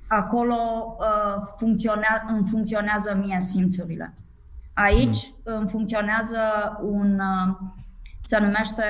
Acolo 0.08 0.54
uh, 0.98 1.42
funcționea, 1.56 2.24
îmi 2.28 2.44
funcționează 2.44 3.14
mie 3.14 3.40
simțurile. 3.40 4.14
Aici 4.74 5.32
îmi 5.42 5.68
funcționează 5.68 6.38
un, 6.80 7.18
uh, 7.20 7.56
se 8.20 8.38
numește 8.38 8.82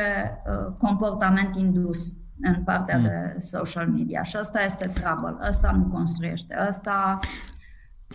uh, 0.46 0.74
comportament 0.78 1.56
indus 1.56 2.12
în 2.40 2.62
partea 2.64 2.96
Mm. 2.98 3.02
de 3.02 3.34
social 3.38 3.88
media 3.88 4.22
și 4.22 4.37
ăsta 4.38 4.62
este 4.62 4.87
trouble, 4.87 5.37
ăsta 5.48 5.70
nu 5.70 5.84
construiește, 5.84 6.66
ăsta 6.68 7.18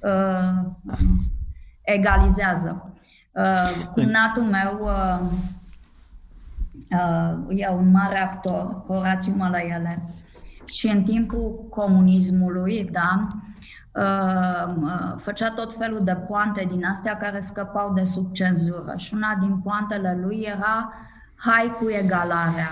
uh, 0.04 0.72
egalizează. 1.82 2.94
Uh, 3.32 3.86
cumnatul 3.94 4.44
meu 4.44 4.80
uh, 4.82 5.20
uh, 6.92 7.60
e 7.60 7.70
un 7.70 7.92
mare 7.92 8.18
actor, 8.18 8.84
Horațiu 8.88 9.34
Mălăiele, 9.38 10.04
și 10.66 10.88
în 10.88 11.04
timpul 11.04 11.68
comunismului, 11.70 12.90
da, 12.92 13.28
uh, 13.92 14.74
uh, 14.82 15.14
făcea 15.18 15.52
tot 15.52 15.74
felul 15.74 16.04
de 16.04 16.16
poante 16.16 16.68
din 16.70 16.86
astea 16.86 17.18
care 17.18 17.40
scăpau 17.40 17.94
de 17.94 18.04
sub 18.04 18.34
cenzură. 18.34 18.94
Și 18.98 19.14
una 19.14 19.38
din 19.40 19.58
poantele 19.58 20.20
lui 20.22 20.48
era 20.56 20.94
hai 21.36 21.76
cu 21.80 21.90
egalarea 21.90 22.70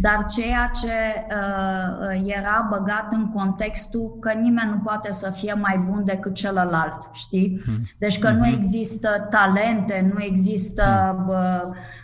dar 0.00 0.24
ceea 0.24 0.70
ce 0.80 0.88
uh, 0.88 2.34
era 2.36 2.66
băgat 2.70 3.12
în 3.12 3.28
contextul 3.28 4.16
că 4.20 4.32
nimeni 4.32 4.70
nu 4.70 4.78
poate 4.78 5.12
să 5.12 5.30
fie 5.30 5.54
mai 5.54 5.84
bun 5.88 6.04
decât 6.04 6.34
celălalt, 6.34 7.10
știi? 7.12 7.60
Hmm. 7.64 7.88
Deci 7.98 8.18
că 8.18 8.30
mm-hmm. 8.30 8.36
nu 8.36 8.46
există 8.46 9.26
talente, 9.30 10.10
nu 10.14 10.22
există 10.22 11.16
mm. 11.18 11.28
uh, 11.28 11.60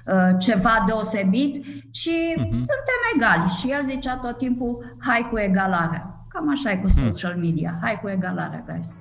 uh, 0.06 0.38
ceva 0.38 0.84
deosebit, 0.86 1.64
ci 1.90 2.08
mm-hmm. 2.08 2.50
suntem 2.50 3.00
egali. 3.14 3.48
Și 3.48 3.70
el 3.70 3.84
zicea 3.84 4.16
tot 4.16 4.38
timpul, 4.38 4.96
hai 4.98 5.28
cu 5.30 5.38
egalare. 5.38 6.04
Cam 6.28 6.50
așa 6.50 6.70
e 6.70 6.76
cu 6.76 6.88
hmm. 6.88 7.12
social 7.12 7.36
media. 7.36 7.78
Hai 7.82 8.00
cu 8.02 8.08
egalare, 8.08 8.64
guys. 8.66 8.94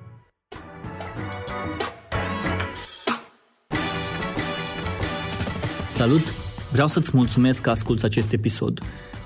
Salut! 5.88 6.39
Vreau 6.72 6.88
să-ți 6.88 7.10
mulțumesc 7.14 7.62
că 7.62 7.70
asculți 7.70 8.04
acest 8.04 8.32
episod. 8.32 8.80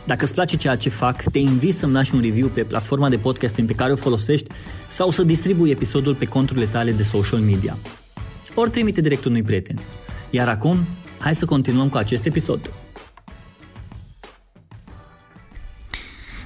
Dacă 0.06 0.24
îți 0.24 0.34
place 0.34 0.56
ceea 0.56 0.76
ce 0.76 0.88
fac, 0.88 1.22
te 1.22 1.38
invit 1.38 1.74
să-mi 1.74 1.92
lași 1.92 2.14
un 2.14 2.20
review 2.20 2.48
pe 2.48 2.62
platforma 2.62 3.08
de 3.08 3.16
podcasting 3.16 3.66
pe 3.66 3.74
care 3.74 3.92
o 3.92 3.96
folosești 3.96 4.50
sau 4.88 5.10
să 5.10 5.22
distribui 5.22 5.70
episodul 5.70 6.14
pe 6.14 6.24
conturile 6.24 6.64
tale 6.66 6.92
de 6.92 7.02
social 7.02 7.40
media. 7.40 7.76
Ori 8.54 8.70
trimite 8.70 9.00
direct 9.00 9.24
unui 9.24 9.42
prieten. 9.42 9.78
Iar 10.30 10.48
acum, 10.48 10.78
hai 11.18 11.34
să 11.34 11.44
continuăm 11.44 11.88
cu 11.88 11.96
acest 11.96 12.24
episod. 12.26 12.70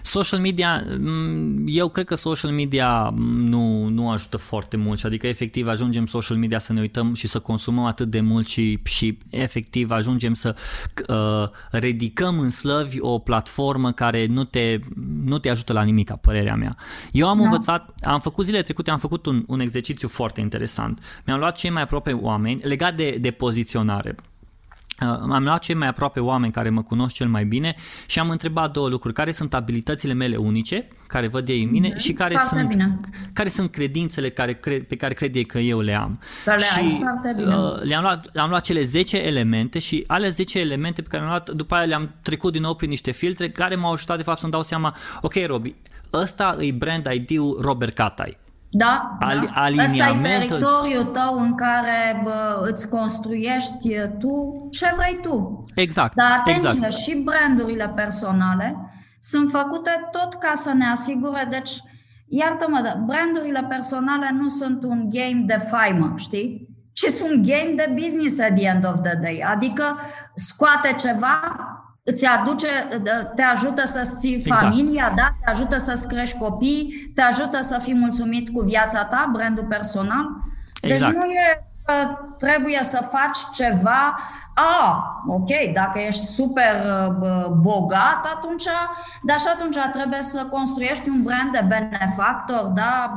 Social 0.08 0.40
media, 0.40 0.84
mm, 0.98 1.64
eu 1.66 1.88
cred 1.88 2.06
că 2.06 2.14
social 2.14 2.50
media 2.50 3.14
nu, 3.16 3.88
nu 3.88 4.10
ajută 4.10 4.36
foarte 4.36 4.76
mult, 4.76 5.04
adică 5.04 5.26
efectiv 5.26 5.68
ajungem 5.68 6.06
social 6.06 6.36
media 6.36 6.58
să 6.58 6.72
ne 6.72 6.80
uităm 6.80 7.14
și 7.14 7.26
să 7.26 7.38
consumăm 7.38 7.84
atât 7.84 8.08
de 8.08 8.20
mult 8.20 8.46
și, 8.46 8.78
și 8.84 9.18
efectiv 9.30 9.90
ajungem 9.90 10.34
să 10.34 10.56
uh, 11.08 11.48
ridicăm 11.70 12.38
în 12.38 12.50
slăvi 12.50 13.00
o 13.00 13.18
platformă 13.18 13.92
care 13.92 14.26
nu 14.26 14.44
te, 14.44 14.78
nu 15.24 15.38
te 15.38 15.50
ajută 15.50 15.72
la 15.72 15.82
nimic, 15.82 16.12
părerea 16.12 16.54
mea. 16.54 16.76
Eu 17.12 17.28
am 17.28 17.38
da. 17.38 17.44
învățat, 17.44 17.94
am 18.02 18.20
făcut 18.20 18.44
zilele 18.44 18.62
trecute, 18.62 18.90
am 18.90 18.98
făcut 18.98 19.26
un, 19.26 19.44
un 19.46 19.60
exercițiu 19.60 20.08
foarte 20.08 20.40
interesant. 20.40 21.00
Mi-am 21.26 21.38
luat 21.38 21.56
cei 21.56 21.70
mai 21.70 21.82
aproape 21.82 22.12
oameni 22.12 22.60
legat 22.62 22.96
de, 22.96 23.16
de 23.20 23.30
poziționare. 23.30 24.14
Uh, 25.02 25.08
am 25.08 25.44
luat 25.44 25.62
cei 25.62 25.74
mai 25.74 25.88
aproape 25.88 26.20
oameni 26.20 26.52
care 26.52 26.70
mă 26.70 26.82
cunosc 26.82 27.14
cel 27.14 27.28
mai 27.28 27.44
bine 27.44 27.74
și 28.06 28.18
am 28.18 28.30
întrebat 28.30 28.72
două 28.72 28.88
lucruri. 28.88 29.14
Care 29.14 29.32
sunt 29.32 29.54
abilitățile 29.54 30.12
mele 30.12 30.36
unice, 30.36 30.88
care 31.06 31.26
văd 31.26 31.48
ei 31.48 31.62
în 31.62 31.70
mine, 31.70 31.92
mm-hmm. 31.92 31.96
și 31.96 32.12
care 32.12 32.36
sunt, 32.36 32.76
care 33.32 33.48
sunt 33.48 33.70
credințele 33.70 34.30
care 34.30 34.54
cred, 34.54 34.82
pe 34.82 34.96
care 34.96 35.14
cred 35.14 35.34
ei 35.34 35.44
că 35.44 35.58
eu 35.58 35.80
le 35.80 35.94
am. 35.94 36.20
Că 36.44 36.50
le 36.50 36.62
și 36.62 36.78
ai, 36.78 37.04
uh, 37.36 37.80
le-am 37.82 38.02
luat, 38.02 38.36
am 38.36 38.48
luat 38.48 38.62
cele 38.64 38.82
10 38.82 39.16
elemente 39.16 39.78
și 39.78 40.04
ale 40.06 40.28
10 40.28 40.58
elemente 40.58 41.02
pe 41.02 41.08
care 41.08 41.22
le-am 41.22 41.34
luat, 41.34 41.50
după 41.50 41.74
aia 41.74 41.84
le-am 41.84 42.14
trecut 42.22 42.52
din 42.52 42.62
nou 42.62 42.74
prin 42.74 42.88
niște 42.88 43.10
filtre 43.10 43.50
care 43.50 43.74
m-au 43.74 43.92
ajutat 43.92 44.16
de 44.16 44.22
fapt 44.22 44.38
să-mi 44.38 44.52
dau 44.52 44.62
seama, 44.62 44.96
ok 45.20 45.34
Robi, 45.46 45.74
ăsta 46.12 46.56
e 46.60 46.72
brand 46.72 47.08
ID-ul 47.12 47.58
Robert 47.60 47.94
Catai 47.94 48.36
da, 48.70 49.16
Al, 49.20 49.40
da. 49.40 49.60
Aliniamentul... 49.60 50.22
Ăsta 50.22 50.28
e 50.28 50.46
teritoriul 50.46 51.04
tău 51.04 51.40
în 51.40 51.54
care 51.54 52.20
bă, 52.24 52.66
îți 52.70 52.88
construiești 52.88 53.94
tu 54.18 54.68
ce 54.70 54.92
vrei 54.96 55.18
tu. 55.22 55.64
Exact. 55.74 56.14
Dar 56.14 56.30
atenție, 56.30 56.70
exact. 56.74 56.92
și 56.92 57.14
brandurile 57.14 57.92
personale 57.94 58.76
sunt 59.20 59.50
făcute 59.50 59.90
tot 60.10 60.34
ca 60.34 60.52
să 60.54 60.72
ne 60.72 60.86
asigure, 60.86 61.46
deci, 61.50 61.70
iartă-mă, 62.28 62.80
dar 62.82 63.02
brandurile 63.06 63.66
personale 63.68 64.30
nu 64.32 64.48
sunt 64.48 64.84
un 64.84 65.08
game 65.08 65.42
de 65.46 65.56
faimă, 65.56 66.12
știi? 66.16 66.68
ci 66.98 67.10
sunt 67.10 67.46
game 67.46 67.72
de 67.76 67.94
business 68.02 68.40
at 68.40 68.54
the 68.54 68.66
end 68.66 68.84
of 68.84 69.00
the 69.02 69.16
day. 69.22 69.44
Adică 69.46 69.96
scoate 70.34 70.94
ceva, 70.98 71.40
îți 72.10 72.26
aduce, 72.26 72.66
te 73.34 73.42
ajută 73.42 73.86
să-ți 73.86 74.18
ții 74.18 74.34
exact. 74.34 74.60
familia, 74.60 75.12
da? 75.16 75.34
te 75.44 75.50
ajută 75.50 75.76
să-ți 75.76 76.08
crești 76.08 76.38
copii, 76.38 77.10
te 77.14 77.22
ajută 77.22 77.60
să 77.60 77.78
fii 77.82 77.94
mulțumit 77.94 78.50
cu 78.50 78.60
viața 78.60 79.04
ta, 79.04 79.30
brandul 79.32 79.64
personal. 79.64 80.26
Deci 80.80 80.90
exact. 80.90 81.12
Deci 81.12 81.22
nu 81.22 81.30
e 81.30 81.62
că 81.84 82.18
trebuie 82.38 82.78
să 82.82 83.08
faci 83.10 83.38
ceva, 83.52 84.18
a, 84.54 85.22
ok, 85.26 85.72
dacă 85.74 85.98
ești 85.98 86.20
super 86.20 86.74
bogat, 87.60 88.24
atunci, 88.36 88.64
dar 89.22 89.38
și 89.38 89.46
atunci 89.54 89.76
trebuie 89.92 90.22
să 90.22 90.46
construiești 90.50 91.08
un 91.08 91.22
brand 91.22 91.52
de 91.52 91.64
benefactor, 91.68 92.64
da, 92.74 93.16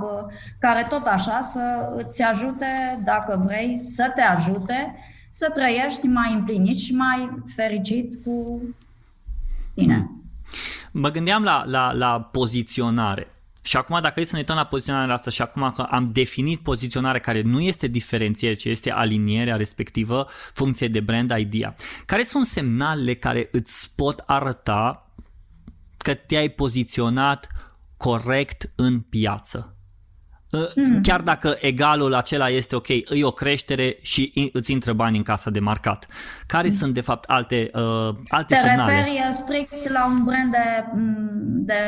care 0.60 0.86
tot 0.90 1.06
așa 1.06 1.40
să 1.40 1.94
îți 1.96 2.24
ajute, 2.24 3.02
dacă 3.04 3.42
vrei, 3.46 3.78
să 3.78 4.12
te 4.16 4.22
ajute 4.22 4.96
să 5.30 5.50
trăiești 5.54 6.08
mai 6.08 6.34
împlinit 6.34 6.78
și 6.78 6.94
mai 6.96 7.44
fericit 7.56 8.24
cu 8.24 8.62
tine. 9.74 9.96
Hmm. 9.96 10.22
Mă 10.92 11.10
gândeam 11.10 11.44
la, 11.44 11.64
la, 11.66 11.92
la 11.92 12.22
poziționare. 12.22 13.28
Și 13.64 13.78
acum, 13.78 14.02
dacă 14.02 14.20
e 14.20 14.24
să 14.24 14.30
ne 14.34 14.40
uităm 14.40 14.56
la 14.56 14.66
poziționarea 14.66 15.14
asta 15.14 15.30
și 15.30 15.42
acum 15.42 15.72
că 15.76 15.82
am 15.82 16.10
definit 16.12 16.60
poziționarea 16.60 17.20
care 17.20 17.42
nu 17.42 17.62
este 17.62 17.88
diferențiere, 17.88 18.56
ci 18.56 18.66
este 18.66 18.92
alinierea 18.92 19.56
respectivă, 19.56 20.28
funcție 20.54 20.88
de 20.88 21.00
brand 21.00 21.34
idea, 21.38 21.76
care 22.06 22.24
sunt 22.24 22.46
semnalele 22.46 23.14
care 23.14 23.50
îți 23.52 23.92
pot 23.96 24.24
arăta 24.26 25.12
că 25.98 26.14
te-ai 26.14 26.50
poziționat 26.50 27.48
corect 27.98 28.72
în 28.76 29.00
piață? 29.00 29.76
Mm. 30.76 31.02
Chiar 31.02 31.22
dacă 31.22 31.58
egalul 31.60 32.14
acela 32.14 32.50
este 32.50 32.76
ok, 32.76 32.88
îi 33.06 33.24
o 33.24 33.32
creștere 33.32 33.98
și 34.02 34.50
îți 34.54 34.72
intră 34.72 34.94
bani 34.94 35.18
în 35.18 35.24
casa 35.24 35.50
de 35.50 35.60
marcat. 35.60 36.08
Care 36.46 36.68
mm. 36.68 36.74
sunt 36.74 36.94
de 36.94 37.02
fapt 37.02 37.30
alte, 37.30 37.70
uh, 37.74 38.16
alte 38.28 38.54
Te 38.54 38.60
semnale? 38.60 38.92
Te 38.92 38.98
referi 38.98 39.34
strict 39.34 39.90
la 39.90 40.06
un 40.06 40.24
brand 40.24 40.52
de, 40.52 40.84
de 41.74 41.82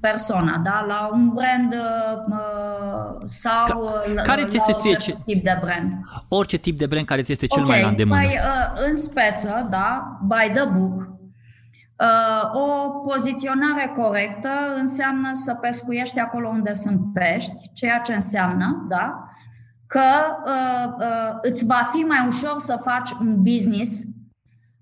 persoană, 0.00 0.60
da? 0.64 0.84
la 0.88 1.10
un 1.12 1.28
brand 1.28 1.74
uh, 1.74 3.22
sau 3.24 3.64
Ca, 3.64 4.22
care 4.22 4.40
la, 4.40 4.46
ți 4.46 4.56
este 4.56 4.72
orice 4.72 4.96
ce... 4.96 5.16
tip 5.24 5.44
de 5.44 5.58
brand. 5.60 5.92
Orice 6.28 6.56
tip 6.56 6.78
de 6.78 6.86
brand 6.86 7.06
care 7.06 7.22
ți 7.22 7.32
este 7.32 7.46
cel 7.46 7.62
okay, 7.62 7.74
mai 7.74 7.82
la 7.82 7.88
îndemână. 7.88 8.20
Păi, 8.20 8.38
uh, 8.42 8.86
în 8.88 8.96
speță, 8.96 9.66
da, 9.70 10.18
by 10.28 10.52
the 10.52 10.64
book, 10.64 10.98
Uh, 10.98 11.15
o 12.52 12.88
poziționare 12.88 13.92
corectă 13.96 14.48
înseamnă 14.78 15.30
să 15.32 15.54
pescuiești 15.54 16.18
acolo 16.18 16.48
unde 16.48 16.72
sunt 16.72 17.00
pești, 17.12 17.70
ceea 17.72 17.98
ce 17.98 18.14
înseamnă 18.14 18.84
da, 18.88 19.28
că 19.86 20.00
uh, 20.44 20.94
uh, 20.98 21.38
îți 21.42 21.66
va 21.66 21.82
fi 21.92 21.96
mai 21.96 22.26
ușor 22.26 22.58
să 22.58 22.80
faci 22.84 23.10
un 23.10 23.42
business 23.42 24.02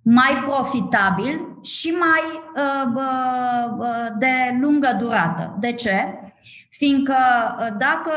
mai 0.03 0.43
profitabil 0.47 1.59
și 1.63 1.91
mai 1.91 2.43
de 4.19 4.59
lungă 4.61 4.97
durată. 4.99 5.57
De 5.59 5.73
ce? 5.73 6.24
Fiindcă 6.77 7.17
dacă 7.79 8.13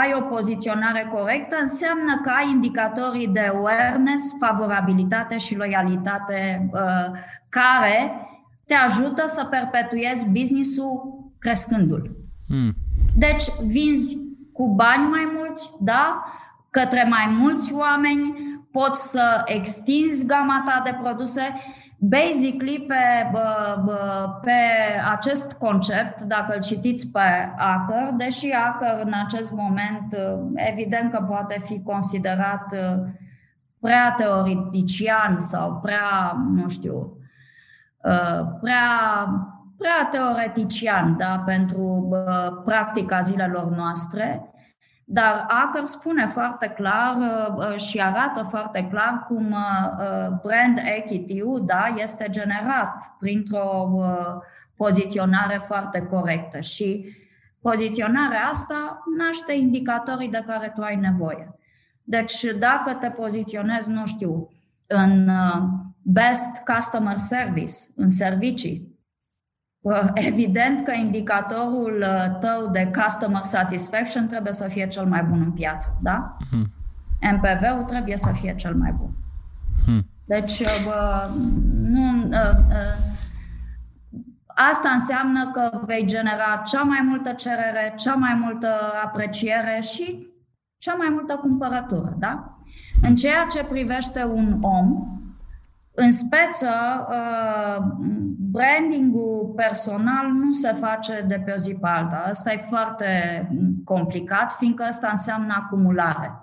ai 0.00 0.12
o 0.14 0.20
poziționare 0.20 1.08
corectă, 1.12 1.56
înseamnă 1.60 2.20
că 2.22 2.30
ai 2.30 2.50
indicatorii 2.50 3.28
de 3.28 3.40
awareness, 3.40 4.36
favorabilitate 4.40 5.38
și 5.38 5.56
loialitate 5.56 6.70
care 7.48 8.20
te 8.66 8.74
ajută 8.74 9.26
să 9.26 9.44
perpetuezi 9.44 10.30
businessul 10.30 11.24
crescându-l. 11.38 12.16
Mm. 12.48 12.72
Deci 13.16 13.44
vinzi 13.66 14.18
cu 14.52 14.74
bani 14.74 15.06
mai 15.08 15.32
mulți, 15.36 15.70
da? 15.80 16.24
Către 16.70 17.06
mai 17.10 17.36
mulți 17.38 17.74
oameni, 17.74 18.34
poți 18.72 19.10
să 19.10 19.42
extinzi 19.44 20.26
gama 20.26 20.62
ta 20.64 20.80
de 20.84 20.98
produse. 21.02 21.42
Basically, 21.98 22.84
pe, 22.88 23.30
pe 24.42 24.52
acest 25.10 25.52
concept, 25.52 26.22
dacă 26.22 26.54
îl 26.54 26.60
citiți 26.60 27.10
pe 27.10 27.54
Acker, 27.56 28.12
deși 28.16 28.50
Acker 28.50 29.00
în 29.04 29.12
acest 29.24 29.52
moment, 29.52 30.16
evident 30.54 31.12
că 31.12 31.24
poate 31.28 31.60
fi 31.64 31.82
considerat 31.82 32.74
prea 33.80 34.14
teoretician 34.16 35.38
sau 35.38 35.80
prea, 35.82 36.36
nu 36.54 36.68
știu, 36.68 37.16
Uh, 38.06 38.46
prea, 38.60 38.88
prea 39.78 40.08
teoretician 40.10 41.16
da, 41.16 41.42
pentru 41.46 42.08
uh, 42.10 42.60
practica 42.64 43.20
zilelor 43.20 43.70
noastre, 43.70 44.50
dar 45.08 45.46
Acker 45.48 45.84
spune 45.84 46.26
foarte 46.26 46.68
clar 46.68 47.16
uh, 47.16 47.76
și 47.76 48.00
arată 48.00 48.42
foarte 48.42 48.88
clar 48.90 49.22
cum 49.26 49.56
brand 50.42 50.78
equity 50.98 51.42
da, 51.62 51.94
este 51.96 52.26
generat 52.30 53.12
printr-o 53.18 53.90
poziționare 54.76 55.62
foarte 55.66 56.00
corectă 56.00 56.60
și 56.60 57.14
poziționarea 57.60 58.48
asta 58.50 59.02
naște 59.18 59.52
indicatorii 59.52 60.28
de 60.28 60.42
care 60.46 60.72
tu 60.74 60.82
ai 60.82 60.96
nevoie. 60.96 61.54
Deci 62.02 62.42
dacă 62.58 62.92
te 62.92 63.10
poziționezi, 63.10 63.90
nu 63.90 64.06
știu, 64.06 64.50
în 64.86 65.28
uh, 65.28 65.62
best 66.02 66.62
customer 66.74 67.16
service, 67.16 67.72
în 67.94 68.10
servicii, 68.10 68.82
uh, 68.88 68.95
evident 70.14 70.84
că 70.84 70.92
indicatorul 70.92 71.98
uh, 72.02 72.38
tău 72.38 72.70
de 72.72 72.90
customer 73.02 73.42
satisfaction 73.42 74.26
trebuie 74.26 74.52
să 74.52 74.68
fie 74.68 74.88
cel 74.88 75.06
mai 75.06 75.22
bun 75.22 75.40
în 75.40 75.52
piață, 75.52 75.98
da? 76.02 76.36
Hmm. 76.50 76.72
MPV-ul 77.20 77.82
trebuie 77.82 78.16
să 78.16 78.32
fie 78.32 78.54
cel 78.54 78.74
mai 78.74 78.94
bun. 78.98 79.10
Hmm. 79.84 80.10
Deci, 80.24 80.62
nu, 81.82 82.28
asta 84.46 84.88
înseamnă 84.88 85.50
că 85.50 85.80
vei 85.84 86.06
genera 86.06 86.62
cea 86.64 86.82
mai 86.82 87.00
multă 87.02 87.32
cerere, 87.32 87.94
cea 87.96 88.14
mai 88.14 88.34
multă 88.34 88.68
apreciere 89.04 89.80
și 89.80 90.28
cea 90.78 90.94
mai 90.94 91.08
multă 91.10 91.36
cumpărătură, 91.36 92.16
da? 92.18 92.58
În 93.02 93.14
ceea 93.14 93.46
ce 93.50 93.64
privește 93.64 94.24
un 94.24 94.58
om, 94.60 95.15
în 95.98 96.12
speță, 96.12 96.70
uh, 97.08 97.84
brandingul 98.50 99.52
personal 99.56 100.26
nu 100.26 100.52
se 100.52 100.72
face 100.72 101.24
de 101.28 101.42
pe 101.44 101.52
o 101.52 101.56
zi 101.56 101.74
pe 101.74 101.88
alta. 101.88 102.24
Asta 102.28 102.52
e 102.52 102.56
foarte 102.56 103.08
complicat, 103.84 104.52
fiindcă 104.52 104.82
asta 104.82 105.08
înseamnă 105.10 105.54
acumulare. 105.56 106.40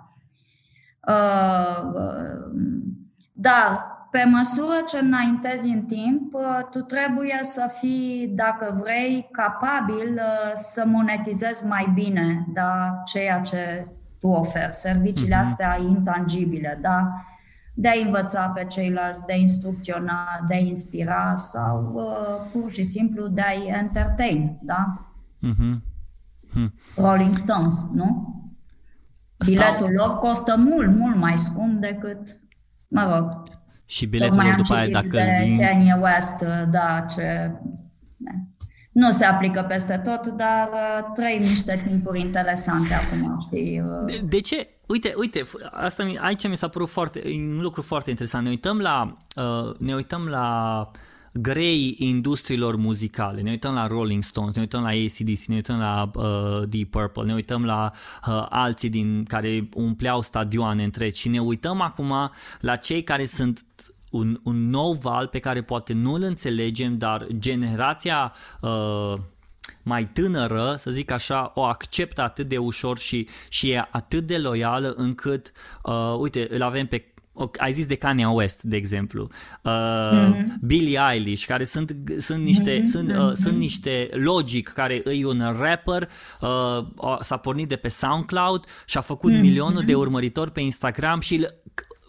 Uh, 1.08 1.92
dar, 3.32 3.92
pe 4.10 4.24
măsură 4.24 4.74
ce 4.86 4.98
înaintezi 4.98 5.68
în 5.68 5.82
timp, 5.82 6.34
uh, 6.34 6.60
tu 6.70 6.80
trebuie 6.80 7.38
să 7.42 7.70
fii, 7.78 8.32
dacă 8.34 8.80
vrei, 8.82 9.28
capabil 9.32 10.20
să 10.54 10.84
monetizezi 10.86 11.66
mai 11.66 11.90
bine 11.94 12.46
da, 12.52 13.02
ceea 13.04 13.40
ce 13.40 13.88
tu 14.20 14.28
oferi, 14.28 14.74
serviciile 14.74 15.36
uh-huh. 15.36 15.40
astea 15.40 15.78
intangibile, 15.80 16.78
da? 16.82 17.10
De 17.74 17.88
a 17.88 18.04
învăța 18.04 18.48
pe 18.48 18.64
ceilalți, 18.64 19.26
de 19.26 19.32
a 19.32 19.36
instrucționa, 19.36 20.44
de 20.48 20.54
a 20.54 20.58
inspira 20.58 21.34
sau 21.36 21.92
uh, 21.94 22.50
pur 22.52 22.70
și 22.70 22.82
simplu 22.82 23.26
de 23.26 23.40
a-i 23.40 23.66
entertain, 23.66 24.58
da? 24.62 25.10
Uh-huh. 25.36 25.76
Hmm. 26.52 26.74
Rolling 26.96 27.34
Stones, 27.34 27.86
nu? 27.92 28.34
Biletul 29.46 29.90
lor 29.90 30.18
costă 30.18 30.56
mult, 30.56 30.96
mult 30.96 31.16
mai 31.16 31.38
scump 31.38 31.80
decât, 31.80 32.40
mă 32.88 33.14
rog, 33.14 33.42
și 33.84 34.06
biletul 34.06 34.42
lor 34.42 34.54
după 34.54 34.74
aia 34.74 34.88
dacă 34.88 35.08
de 35.08 35.56
Kanye 35.58 35.98
West, 36.00 36.44
da, 36.70 37.04
ce 37.14 37.52
nu 38.92 39.10
se 39.10 39.24
aplică 39.24 39.64
peste 39.68 40.00
tot, 40.04 40.26
dar 40.26 40.68
uh, 40.72 41.12
trăim 41.14 41.40
niște 41.40 41.82
timpuri 41.86 42.20
interesante 42.20 42.94
acum, 42.94 43.46
știi? 43.46 43.80
Uh. 43.80 44.04
De, 44.06 44.20
de 44.26 44.40
ce? 44.40 44.68
Uite, 44.86 45.14
uite, 45.16 45.46
asta 45.70 46.12
aici 46.18 46.48
mi 46.48 46.56
s-a 46.56 46.68
părut 46.68 46.88
foarte, 46.88 47.22
un 47.26 47.60
lucru 47.60 47.82
foarte 47.82 48.10
interesant. 48.10 48.44
Ne 48.44 48.50
uităm 48.50 48.78
la, 48.78 49.16
uh, 49.36 49.78
ne 49.78 49.94
uităm 49.94 50.26
la 50.26 50.90
grei 51.32 51.94
industriilor 51.98 52.76
muzicale. 52.76 53.40
Ne 53.40 53.50
uităm 53.50 53.74
la 53.74 53.86
Rolling 53.86 54.22
Stones, 54.22 54.54
ne 54.54 54.60
uităm 54.60 54.82
la 54.82 54.88
ACDC, 54.88 55.44
ne 55.46 55.54
uităm 55.54 55.78
la 55.78 56.10
uh, 56.14 56.68
Deep 56.68 56.90
Purple, 56.90 57.24
ne 57.24 57.34
uităm 57.34 57.64
la 57.64 57.92
uh, 58.28 58.46
alții 58.48 58.88
din 58.88 59.24
care 59.24 59.68
umpleau 59.74 60.22
stadioane 60.22 60.84
întregi 60.84 61.20
și 61.20 61.28
ne 61.28 61.38
uităm 61.38 61.80
acum 61.80 62.12
la 62.60 62.76
cei 62.76 63.02
care 63.02 63.24
sunt 63.24 63.64
un, 64.10 64.40
un 64.42 64.70
nou 64.70 64.92
val 64.92 65.26
pe 65.26 65.38
care 65.38 65.62
poate 65.62 65.92
nu 65.92 66.12
îl 66.12 66.22
înțelegem, 66.22 66.98
dar 66.98 67.26
generația 67.38 68.32
uh, 68.60 69.14
mai 69.82 70.08
tânără, 70.12 70.74
să 70.78 70.90
zic 70.90 71.10
așa, 71.10 71.52
o 71.54 71.62
acceptă 71.62 72.22
atât 72.22 72.48
de 72.48 72.58
ușor 72.58 72.98
și, 72.98 73.28
și 73.48 73.70
e 73.70 73.88
atât 73.90 74.26
de 74.26 74.38
loială 74.38 74.94
încât, 74.96 75.52
uh, 75.82 76.16
uite, 76.18 76.46
îl 76.50 76.62
avem 76.62 76.86
pe 76.86 77.14
ai 77.56 77.72
zis 77.72 77.86
de 77.86 77.94
Kanye 77.94 78.26
West, 78.26 78.62
de 78.62 78.76
exemplu, 78.76 79.28
uh, 79.62 79.72
mm-hmm. 79.72 80.44
Billie 80.60 81.00
Eilish, 81.12 81.44
care 81.44 81.64
sunt, 81.64 81.96
sunt, 82.18 82.44
niște, 82.44 82.80
mm-hmm. 82.80 82.84
sunt, 82.84 83.10
uh, 83.10 83.16
mm-hmm. 83.16 83.32
sunt 83.32 83.56
niște 83.56 84.08
logic, 84.12 84.68
care 84.68 85.02
e 85.06 85.26
un 85.26 85.56
rapper, 85.58 86.08
uh, 86.40 87.18
s-a 87.20 87.36
pornit 87.36 87.68
de 87.68 87.76
pe 87.76 87.88
SoundCloud 87.88 88.64
și 88.86 88.98
a 88.98 89.00
făcut 89.00 89.32
mm-hmm. 89.32 89.40
milionul 89.40 89.82
de 89.86 89.94
urmăritori 89.94 90.52
pe 90.52 90.60
Instagram 90.60 91.20
și 91.20 91.48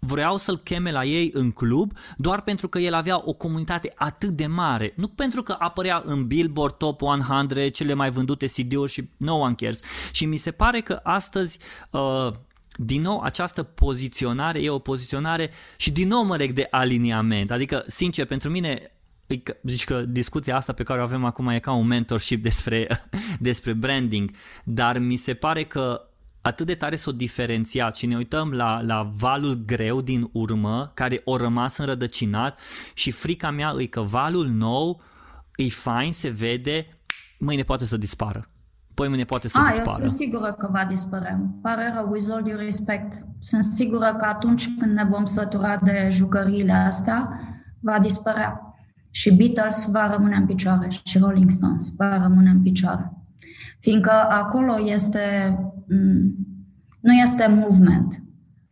vreau 0.05 0.37
să-l 0.37 0.57
cheme 0.57 0.91
la 0.91 1.03
ei 1.03 1.29
în 1.33 1.51
club 1.51 1.91
doar 2.17 2.41
pentru 2.41 2.67
că 2.67 2.79
el 2.79 2.93
avea 2.93 3.21
o 3.25 3.33
comunitate 3.33 3.91
atât 3.95 4.29
de 4.29 4.45
mare. 4.45 4.93
Nu 4.95 5.07
pentru 5.07 5.43
că 5.43 5.55
apărea 5.59 6.01
în 6.05 6.27
Billboard 6.27 6.73
Top 6.73 7.01
100 7.01 7.69
cele 7.69 7.93
mai 7.93 8.11
vândute 8.11 8.45
CD-uri 8.45 8.91
și 8.91 9.09
no 9.17 9.35
one 9.35 9.55
cares. 9.55 9.79
Și 10.11 10.25
mi 10.25 10.37
se 10.37 10.51
pare 10.51 10.81
că 10.81 10.99
astăzi... 11.03 11.59
Uh, 11.91 12.31
din 12.77 13.01
nou, 13.01 13.19
această 13.19 13.63
poziționare 13.63 14.61
e 14.61 14.69
o 14.69 14.79
poziționare 14.79 15.51
și 15.77 15.91
din 15.91 16.07
nou 16.07 16.23
mă 16.23 16.35
leg 16.35 16.51
de 16.51 16.67
aliniament. 16.71 17.51
Adică, 17.51 17.83
sincer, 17.87 18.25
pentru 18.25 18.49
mine 18.49 18.95
zici 19.63 19.83
că 19.83 20.01
discuția 20.01 20.55
asta 20.55 20.73
pe 20.73 20.83
care 20.83 20.99
o 20.99 21.03
avem 21.03 21.25
acum 21.25 21.47
e 21.47 21.59
ca 21.59 21.71
un 21.71 21.87
mentorship 21.87 22.43
despre, 22.43 22.87
despre 23.39 23.73
branding, 23.73 24.31
dar 24.63 24.97
mi 24.97 25.15
se 25.15 25.33
pare 25.33 25.63
că 25.63 26.04
atât 26.45 26.65
de 26.65 26.75
tare 26.75 26.95
s-o 26.95 27.11
diferențiat 27.11 27.95
și 27.95 28.05
ne 28.05 28.15
uităm 28.15 28.51
la, 28.51 28.81
la 28.81 29.11
valul 29.15 29.63
greu 29.65 30.01
din 30.01 30.29
urmă, 30.31 30.91
care 30.93 31.21
o 31.23 31.37
rămas 31.37 31.77
înrădăcinat 31.77 32.59
și 32.93 33.11
frica 33.11 33.51
mea 33.51 33.73
e 33.77 33.85
că 33.85 34.01
valul 34.01 34.47
nou 34.47 35.01
e 35.55 35.67
fain, 35.67 36.13
se 36.13 36.29
vede, 36.29 36.87
mâine 37.39 37.63
poate 37.63 37.85
să 37.85 37.97
dispară. 37.97 38.49
Păi 38.93 39.07
mâine 39.07 39.23
poate 39.23 39.47
să 39.47 39.59
A, 39.59 39.65
dispară. 39.65 39.89
Eu 39.89 40.07
sunt 40.07 40.19
sigură 40.19 40.55
că 40.59 40.69
va 40.71 40.85
dispărea. 40.89 41.39
Pare 41.61 41.93
rău, 41.95 42.09
with 42.11 42.27
all 42.31 42.43
due 42.43 42.55
respect. 42.55 43.25
Sunt 43.39 43.63
sigură 43.63 44.15
că 44.17 44.25
atunci 44.25 44.69
când 44.79 44.91
ne 44.91 45.03
vom 45.09 45.25
sătura 45.25 45.77
de 45.77 46.07
jucăriile 46.11 46.71
astea, 46.73 47.39
va 47.79 47.99
dispărea. 47.99 48.59
Și 49.11 49.33
Beatles 49.33 49.87
va 49.91 50.11
rămâne 50.15 50.35
în 50.35 50.45
picioare 50.45 50.87
și 51.03 51.17
Rolling 51.17 51.49
Stones 51.49 51.93
va 51.97 52.21
rămâne 52.21 52.49
în 52.49 52.61
picioare. 52.61 53.11
Fiindcă 53.79 54.11
acolo 54.11 54.73
este, 54.85 55.57
nu 56.99 57.13
este 57.13 57.47
movement, 57.47 58.23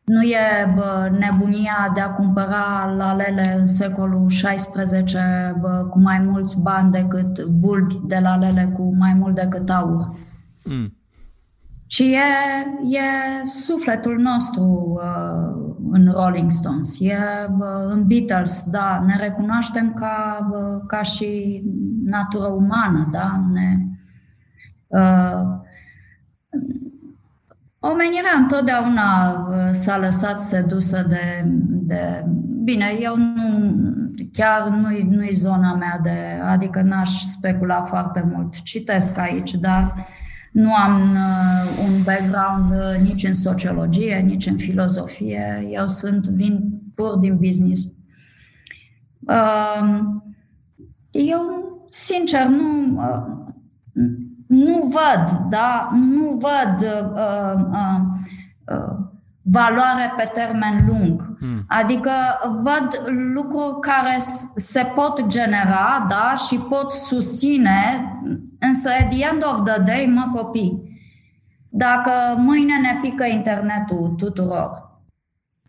nu 0.03 0.21
e 0.21 0.73
bă, 0.75 1.11
nebunia 1.19 1.91
de 1.93 1.99
a 1.99 2.09
cumpăra 2.09 2.93
lalele 2.97 3.55
în 3.59 3.67
secolul 3.67 4.25
XVI 4.27 5.17
bă, 5.59 5.87
cu 5.89 5.99
mai 5.99 6.19
mulți 6.19 6.61
bani 6.61 6.91
decât 6.91 7.43
bulbi 7.43 7.99
de 8.07 8.19
lalele 8.21 8.71
cu 8.73 8.95
mai 8.95 9.13
mult 9.13 9.35
decât 9.35 9.69
aur. 9.69 10.15
Mm. 10.63 10.97
Și 11.87 12.03
e, 12.13 12.17
e 12.97 13.45
sufletul 13.45 14.19
nostru 14.19 14.63
uh, 14.63 15.75
în 15.91 16.09
Rolling 16.11 16.51
Stones, 16.51 16.99
e 16.99 17.17
uh, 17.57 17.91
în 17.91 18.07
Beatles, 18.07 18.63
da, 18.67 19.03
ne 19.05 19.15
recunoaștem 19.19 19.93
ca, 19.93 20.47
uh, 20.51 20.81
ca 20.87 21.01
și 21.01 21.61
natură 22.03 22.47
umană, 22.47 23.07
da, 23.11 23.45
ne, 23.53 23.93
Uh, 24.93 25.41
omenirea 27.91 28.37
întotdeauna 28.37 29.31
uh, 29.31 29.55
s-a 29.71 29.97
lăsat 29.97 30.41
sedusă 30.41 31.05
de, 31.09 31.45
de... 31.65 32.25
Bine, 32.63 32.85
eu 32.99 33.15
nu, 33.15 33.73
chiar 34.33 34.69
nu-i, 34.69 35.07
nu-i 35.09 35.31
zona 35.31 35.75
mea 35.75 35.99
de... 36.03 36.41
Adică 36.43 36.81
n-aș 36.81 37.09
specula 37.21 37.81
foarte 37.81 38.31
mult. 38.33 38.61
Citesc 38.61 39.17
aici, 39.17 39.51
dar 39.51 40.07
nu 40.51 40.73
am 40.73 41.01
uh, 41.01 41.85
un 41.85 42.03
background 42.03 42.71
uh, 42.71 43.09
nici 43.09 43.23
în 43.23 43.33
sociologie, 43.33 44.15
nici 44.15 44.45
în 44.45 44.57
filozofie. 44.57 45.67
Eu 45.71 45.87
sunt, 45.87 46.27
vin 46.27 46.81
pur 46.95 47.17
din 47.17 47.37
business. 47.37 47.93
Uh, 49.19 49.99
eu, 51.11 51.41
sincer, 51.89 52.45
nu... 52.45 52.99
Uh, 54.53 54.65
nu 54.65 54.91
văd, 54.91 55.49
da? 55.49 55.89
Nu 55.93 56.39
văd 56.39 56.81
uh, 56.81 57.09
uh, 57.15 57.99
uh, 58.65 58.95
valoare 59.41 60.13
pe 60.17 60.29
termen 60.33 60.85
lung. 60.87 61.37
Hmm. 61.39 61.63
Adică 61.67 62.11
văd 62.61 63.01
lucruri 63.33 63.79
care 63.79 64.17
se 64.55 64.83
pot 64.95 65.27
genera, 65.27 66.05
da, 66.09 66.33
și 66.47 66.57
pot 66.57 66.91
susține, 66.91 68.11
însă 68.59 68.89
at 68.89 69.09
the 69.09 69.25
end 69.31 69.45
of 69.45 69.63
the 69.63 69.81
day, 69.81 70.05
mă 70.05 70.29
copii, 70.33 70.91
dacă 71.69 72.11
mâine 72.37 72.79
ne 72.79 72.99
pică 73.01 73.25
internetul 73.25 74.13
tuturor, 74.17 74.99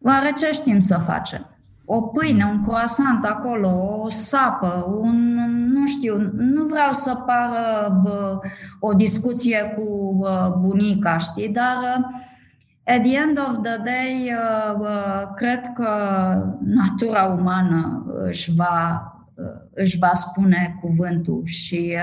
oare 0.01 0.33
ce 0.33 0.51
știm 0.53 0.81
să 0.81 0.99
facem? 0.99 1.54
O 1.85 2.03
pâine, 2.03 2.45
un 2.45 2.63
croissant 2.63 3.25
acolo, 3.25 4.01
o 4.03 4.09
sapă, 4.09 4.87
un, 5.01 5.35
nu 5.73 5.87
știu, 5.87 6.31
nu 6.37 6.67
vreau 6.67 6.93
să 6.93 7.15
pară 7.15 8.01
bă, 8.03 8.39
o 8.81 8.93
discuție 8.93 9.75
cu 9.77 10.15
bă, 10.19 10.57
bunica, 10.61 11.19
știi, 11.19 11.49
dar 11.49 11.77
at 12.85 13.03
the 13.03 13.17
end 13.17 13.39
of 13.39 13.63
the 13.63 13.77
day, 13.77 14.33
bă, 14.79 15.29
cred 15.35 15.61
că 15.75 15.89
natura 16.65 17.25
umană 17.25 18.07
își 18.29 18.55
va, 18.55 19.09
își 19.75 19.99
va 19.99 20.11
spune 20.15 20.79
cuvântul 20.81 21.43
și 21.45 21.97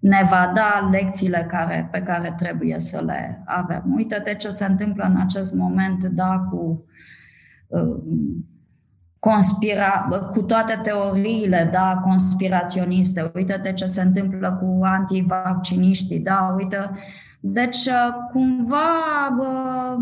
ne 0.00 0.22
va 0.30 0.52
da 0.54 0.88
lecțiile 0.90 1.46
care, 1.50 1.88
pe 1.92 2.02
care 2.02 2.34
trebuie 2.36 2.78
să 2.78 3.02
le 3.04 3.42
avem. 3.44 3.82
Uite-te 3.96 4.34
ce 4.34 4.48
se 4.48 4.64
întâmplă 4.64 5.04
în 5.04 5.20
acest 5.20 5.54
moment, 5.54 6.04
da, 6.04 6.38
cu 6.50 6.84
uh, 7.68 7.96
conspira, 9.20 10.08
cu 10.32 10.42
toate 10.42 10.80
teoriile 10.82 11.68
da, 11.72 12.00
conspiraționiste. 12.02 13.30
Uite-te 13.34 13.72
ce 13.72 13.84
se 13.84 14.02
întâmplă 14.02 14.58
cu 14.62 14.84
antivacciniștii, 14.84 16.18
da, 16.18 16.54
uite. 16.56 16.90
Deci, 17.40 17.86
uh, 17.86 18.14
cumva, 18.32 19.34
bă, 19.36 19.96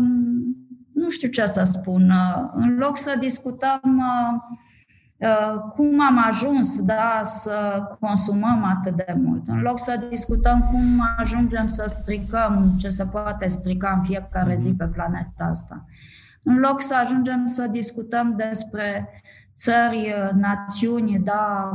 nu 0.93 1.09
știu 1.09 1.29
ce 1.29 1.45
să 1.45 1.63
spun, 1.63 2.09
uh, 2.09 2.49
în 2.53 2.77
loc 2.77 2.97
să 2.97 3.15
discutăm 3.19 3.81
uh, 3.83 5.59
cum 5.75 6.01
am 6.01 6.25
ajuns 6.27 6.81
da, 6.81 7.21
să 7.23 7.83
consumăm 7.99 8.63
atât 8.63 8.95
de 8.95 9.15
mult, 9.23 9.47
în 9.47 9.61
loc 9.61 9.79
să 9.79 10.05
discutăm 10.09 10.59
cum 10.71 11.07
ajungem 11.17 11.67
să 11.67 11.83
stricăm 11.87 12.73
ce 12.77 12.87
se 12.87 13.05
poate 13.05 13.47
strica 13.47 13.93
în 13.97 14.03
fiecare 14.03 14.55
zi 14.55 14.73
pe 14.73 14.85
planeta 14.85 15.43
asta, 15.43 15.85
în 16.43 16.59
loc 16.59 16.81
să 16.81 16.95
ajungem 16.95 17.47
să 17.47 17.67
discutăm 17.67 18.35
despre 18.35 19.09
țări, 19.55 20.13
națiuni, 20.33 21.19
da, 21.19 21.71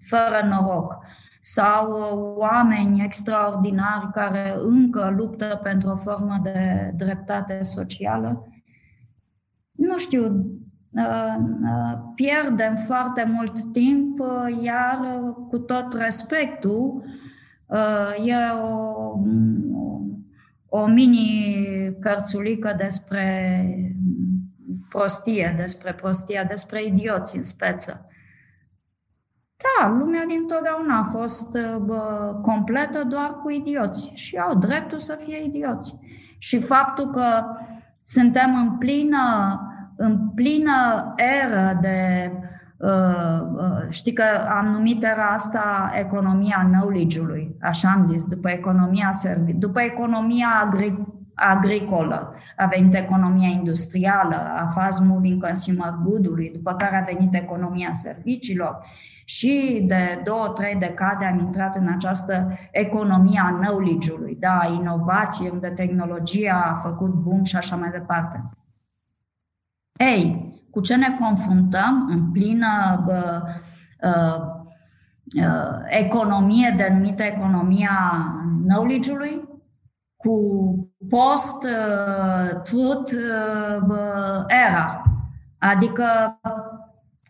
fără 0.00 0.48
noroc, 0.50 0.98
sau 1.40 1.92
oameni 2.36 3.04
extraordinari 3.04 4.10
care 4.12 4.54
încă 4.62 5.14
luptă 5.16 5.60
pentru 5.62 5.88
o 5.88 5.96
formă 5.96 6.40
de 6.42 6.92
dreptate 6.96 7.62
socială. 7.62 8.48
Nu 9.72 9.98
știu, 9.98 10.24
uh, 10.90 11.36
uh, 11.62 11.98
pierdem 12.14 12.74
foarte 12.74 13.24
mult 13.34 13.72
timp, 13.72 14.18
uh, 14.20 14.62
iar 14.62 14.98
cu 15.48 15.58
tot 15.58 15.92
respectul, 15.92 17.04
e 18.24 18.34
o, 18.62 19.12
o 20.68 20.86
mini 20.86 21.96
cărțulică 22.00 22.74
despre 22.76 23.64
prostie, 24.88 25.54
despre 25.56 25.92
prostia, 25.94 26.44
despre 26.44 26.84
idioți 26.84 27.36
în 27.36 27.44
speță. 27.44 28.06
Da, 29.56 29.88
lumea 29.88 30.24
din 30.24 30.46
totdeauna 30.46 30.98
a 30.98 31.04
fost 31.04 31.58
bă, 31.80 32.38
completă 32.42 33.04
doar 33.04 33.38
cu 33.42 33.50
idioți 33.50 34.12
și 34.14 34.36
au 34.36 34.54
dreptul 34.54 34.98
să 34.98 35.18
fie 35.24 35.44
idioți. 35.44 35.98
Și 36.38 36.60
faptul 36.60 37.10
că 37.10 37.44
suntem 38.02 38.54
în 38.54 38.78
plină, 38.78 39.60
în 39.96 40.28
plină 40.28 41.14
eră 41.16 41.78
de 41.80 42.30
Uh, 42.32 42.34
uh, 42.34 42.37
știi 43.88 44.12
că 44.12 44.24
am 44.58 44.66
numit 44.66 45.04
era 45.04 45.26
asta 45.26 45.92
economia 45.94 46.68
knowledge-ului, 46.72 47.56
așa 47.60 47.88
am 47.90 48.04
zis, 48.04 48.26
după 48.26 48.48
economia 48.48 49.12
servi, 49.12 49.52
după 49.52 49.80
economia 49.80 50.48
agri- 50.68 51.06
agricolă, 51.34 52.34
a 52.56 52.66
venit 52.66 52.94
economia 52.94 53.48
industrială, 53.48 54.34
a 54.34 54.66
fast 54.66 55.04
moving 55.04 55.44
consumer 55.44 55.94
good-ului, 56.04 56.50
după 56.54 56.74
care 56.74 56.96
a 56.96 57.12
venit 57.14 57.34
economia 57.34 57.92
serviciilor. 57.92 58.78
Și 59.24 59.84
de 59.86 60.20
două, 60.24 60.48
trei 60.48 60.74
decade 60.74 61.24
am 61.24 61.38
intrat 61.38 61.76
în 61.76 61.88
această 61.88 62.58
economie 62.70 63.40
a 63.44 63.58
knowledge-ului, 63.58 64.36
da, 64.40 64.78
inovație, 64.80 65.50
unde 65.50 65.68
tehnologia 65.68 66.70
a 66.70 66.74
făcut 66.74 67.10
boom 67.10 67.44
și 67.44 67.56
așa 67.56 67.76
mai 67.76 67.90
departe. 67.90 68.50
Ei, 69.96 70.52
cu 70.78 70.84
ce 70.84 70.96
ne 70.96 71.16
confruntăm 71.20 72.08
în 72.10 72.30
plină 72.30 73.02
bă, 73.04 73.42
uh, 74.02 74.40
uh, 75.36 75.78
economie 75.86 76.74
denumită 76.76 77.22
economia 77.22 77.90
knowledge-ului? 78.66 79.48
Cu 80.16 80.32
post-truth 81.08 83.12
uh, 83.12 84.44
era. 84.46 85.02
Adică 85.58 86.38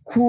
cu, 0.02 0.22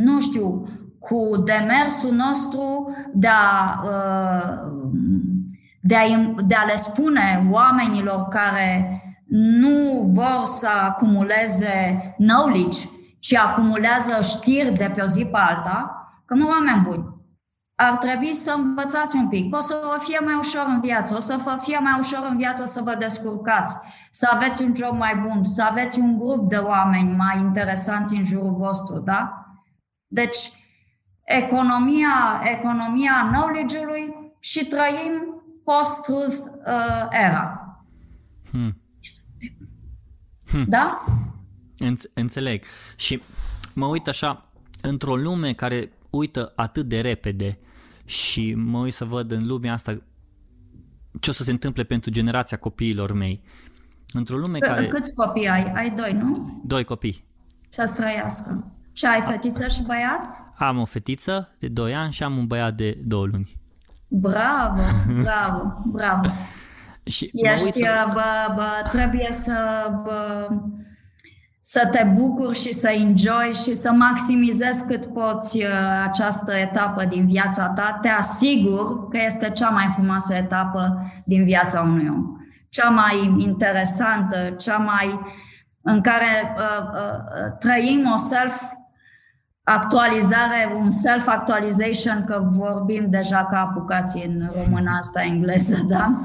nu 0.00 0.20
știu, 0.20 0.68
cu 0.98 1.42
demersul 1.44 2.14
nostru 2.14 2.94
de 3.12 3.28
a, 3.28 3.80
uh, 3.84 4.58
de 5.80 5.96
a, 5.96 6.02
de 6.46 6.54
a 6.54 6.64
le 6.64 6.76
spune 6.76 7.48
oamenilor 7.50 8.28
care 8.28 8.98
nu 9.28 10.02
vor 10.02 10.40
să 10.44 10.68
acumuleze 10.84 12.14
knowledge, 12.16 12.78
ci 13.18 13.34
acumulează 13.34 14.22
știri 14.22 14.72
de 14.72 14.92
pe 14.94 15.00
o 15.00 15.04
zi 15.04 15.24
pe 15.24 15.38
alta, 15.38 16.08
că 16.24 16.34
mă, 16.34 16.46
oameni 16.46 16.82
buni, 16.82 17.14
ar 17.74 17.96
trebui 17.96 18.34
să 18.34 18.54
învățați 18.56 19.16
un 19.16 19.28
pic. 19.28 19.54
O 19.56 19.60
să 19.60 19.80
vă 19.82 19.98
fie 19.98 20.18
mai 20.24 20.34
ușor 20.34 20.64
în 20.68 20.80
viață, 20.80 21.14
o 21.16 21.18
să 21.18 21.36
vă 21.44 21.58
fie 21.60 21.78
mai 21.78 21.98
ușor 21.98 22.26
în 22.30 22.36
viață 22.36 22.64
să 22.64 22.82
vă 22.82 22.94
descurcați, 22.94 23.78
să 24.10 24.30
aveți 24.32 24.62
un 24.62 24.74
job 24.74 24.96
mai 24.98 25.16
bun, 25.16 25.42
să 25.42 25.62
aveți 25.62 25.98
un 26.00 26.18
grup 26.18 26.48
de 26.48 26.56
oameni 26.56 27.16
mai 27.16 27.38
interesanți 27.40 28.14
în 28.16 28.24
jurul 28.24 28.54
vostru, 28.54 28.98
da? 28.98 29.46
Deci, 30.06 30.52
economia, 31.24 32.40
economia 32.42 33.28
knowledge-ului 33.32 34.32
și 34.40 34.66
trăim 34.66 35.42
post-truth 35.64 36.38
uh, 36.66 37.06
era. 37.10 37.78
Hmm. 38.50 38.83
Hmm. 40.54 40.64
Da? 40.68 41.04
Înțeleg. 42.14 42.64
Și 42.96 43.22
mă 43.74 43.86
uit 43.86 44.08
așa, 44.08 44.52
într-o 44.82 45.16
lume 45.16 45.52
care 45.52 45.92
uită 46.10 46.52
atât 46.56 46.86
de 46.86 47.00
repede 47.00 47.58
și 48.04 48.54
mă 48.54 48.78
uit 48.78 48.94
să 48.94 49.04
văd 49.04 49.30
în 49.30 49.46
lumea 49.46 49.72
asta 49.72 50.02
ce 51.20 51.30
o 51.30 51.32
să 51.32 51.42
se 51.42 51.50
întâmple 51.50 51.84
pentru 51.84 52.10
generația 52.10 52.56
copiilor 52.56 53.12
mei. 53.12 53.42
Într-o 54.12 54.36
lume 54.36 54.58
C- 54.58 54.60
care... 54.60 54.86
Câți 54.86 55.14
copii 55.14 55.48
ai? 55.48 55.72
Ai 55.74 55.90
doi, 55.90 56.12
nu? 56.12 56.60
Doi 56.64 56.84
copii. 56.84 57.24
Să 57.68 57.84
străiască. 57.84 58.72
Ce 58.92 59.06
ai, 59.06 59.22
fetiță 59.22 59.68
și 59.68 59.82
băiat? 59.82 60.22
Am 60.56 60.78
o 60.78 60.84
fetiță 60.84 61.54
de 61.58 61.68
2 61.68 61.94
ani 61.94 62.12
și 62.12 62.22
am 62.22 62.36
un 62.36 62.46
băiat 62.46 62.74
de 62.74 62.98
2 63.04 63.26
luni. 63.26 63.56
Bravo, 64.08 64.82
bravo, 65.22 65.80
bravo. 65.86 66.30
Și 67.04 67.30
Ești, 67.32 67.80
să... 67.80 68.10
bă, 68.12 68.52
bă, 68.54 68.88
trebuie 68.90 69.28
să, 69.32 69.86
bă, 70.02 70.48
să 71.60 71.88
te 71.90 72.12
bucuri 72.14 72.58
și 72.58 72.72
să 72.72 72.88
enjoy 72.88 73.52
și 73.64 73.74
să 73.74 73.92
maximizezi 73.92 74.86
cât 74.86 75.06
poți 75.06 75.56
uh, 75.56 76.02
această 76.04 76.54
etapă 76.54 77.04
din 77.04 77.26
viața 77.26 77.68
ta. 77.68 77.98
Te 78.02 78.08
asigur 78.08 79.08
că 79.08 79.18
este 79.26 79.50
cea 79.50 79.68
mai 79.68 79.88
frumoasă 79.92 80.34
etapă 80.34 81.10
din 81.24 81.44
viața 81.44 81.80
unui 81.80 82.08
om. 82.08 82.24
Cea 82.68 82.88
mai 82.88 83.34
interesantă, 83.38 84.54
cea 84.58 84.76
mai 84.76 85.20
în 85.82 86.00
care 86.00 86.54
uh, 86.56 86.84
uh, 86.92 87.58
trăim 87.58 88.10
o 88.14 88.16
self 88.16 88.60
actualizare, 89.62 90.74
un 90.76 90.90
self-actualization, 90.90 92.24
că 92.24 92.40
vorbim 92.42 93.06
deja 93.10 93.44
ca 93.44 93.60
apucați 93.60 94.24
în 94.26 94.50
română 94.54 94.90
asta 95.00 95.22
engleză, 95.22 95.84
da? 95.86 96.20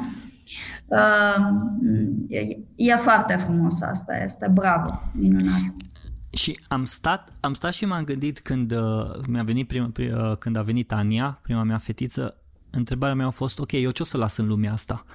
E 2.75 2.95
foarte 2.95 3.35
frumos 3.35 3.81
asta, 3.81 4.17
este 4.23 4.47
bravo, 4.53 5.01
minunat. 5.11 5.75
Și 6.29 6.59
am 6.67 6.85
stat, 6.85 7.29
am 7.39 7.53
stat 7.53 7.73
și 7.73 7.85
m-am 7.85 8.03
gândit 8.03 8.39
când 8.39 8.71
uh, 8.71 9.11
mi-a 9.27 9.43
venit 9.43 9.67
prima, 9.67 9.91
uh, 9.97 10.37
când 10.37 10.55
a 10.55 10.61
venit 10.61 10.91
Ania, 10.91 11.39
prima 11.41 11.63
mea 11.63 11.77
fetiță, 11.77 12.35
întrebarea 12.69 13.15
mea 13.15 13.25
a 13.25 13.29
fost, 13.29 13.59
ok, 13.59 13.71
eu 13.71 13.91
ce 13.91 14.01
o 14.01 14.05
să 14.05 14.17
las 14.17 14.37
în 14.37 14.47
lumea 14.47 14.71
asta? 14.71 15.05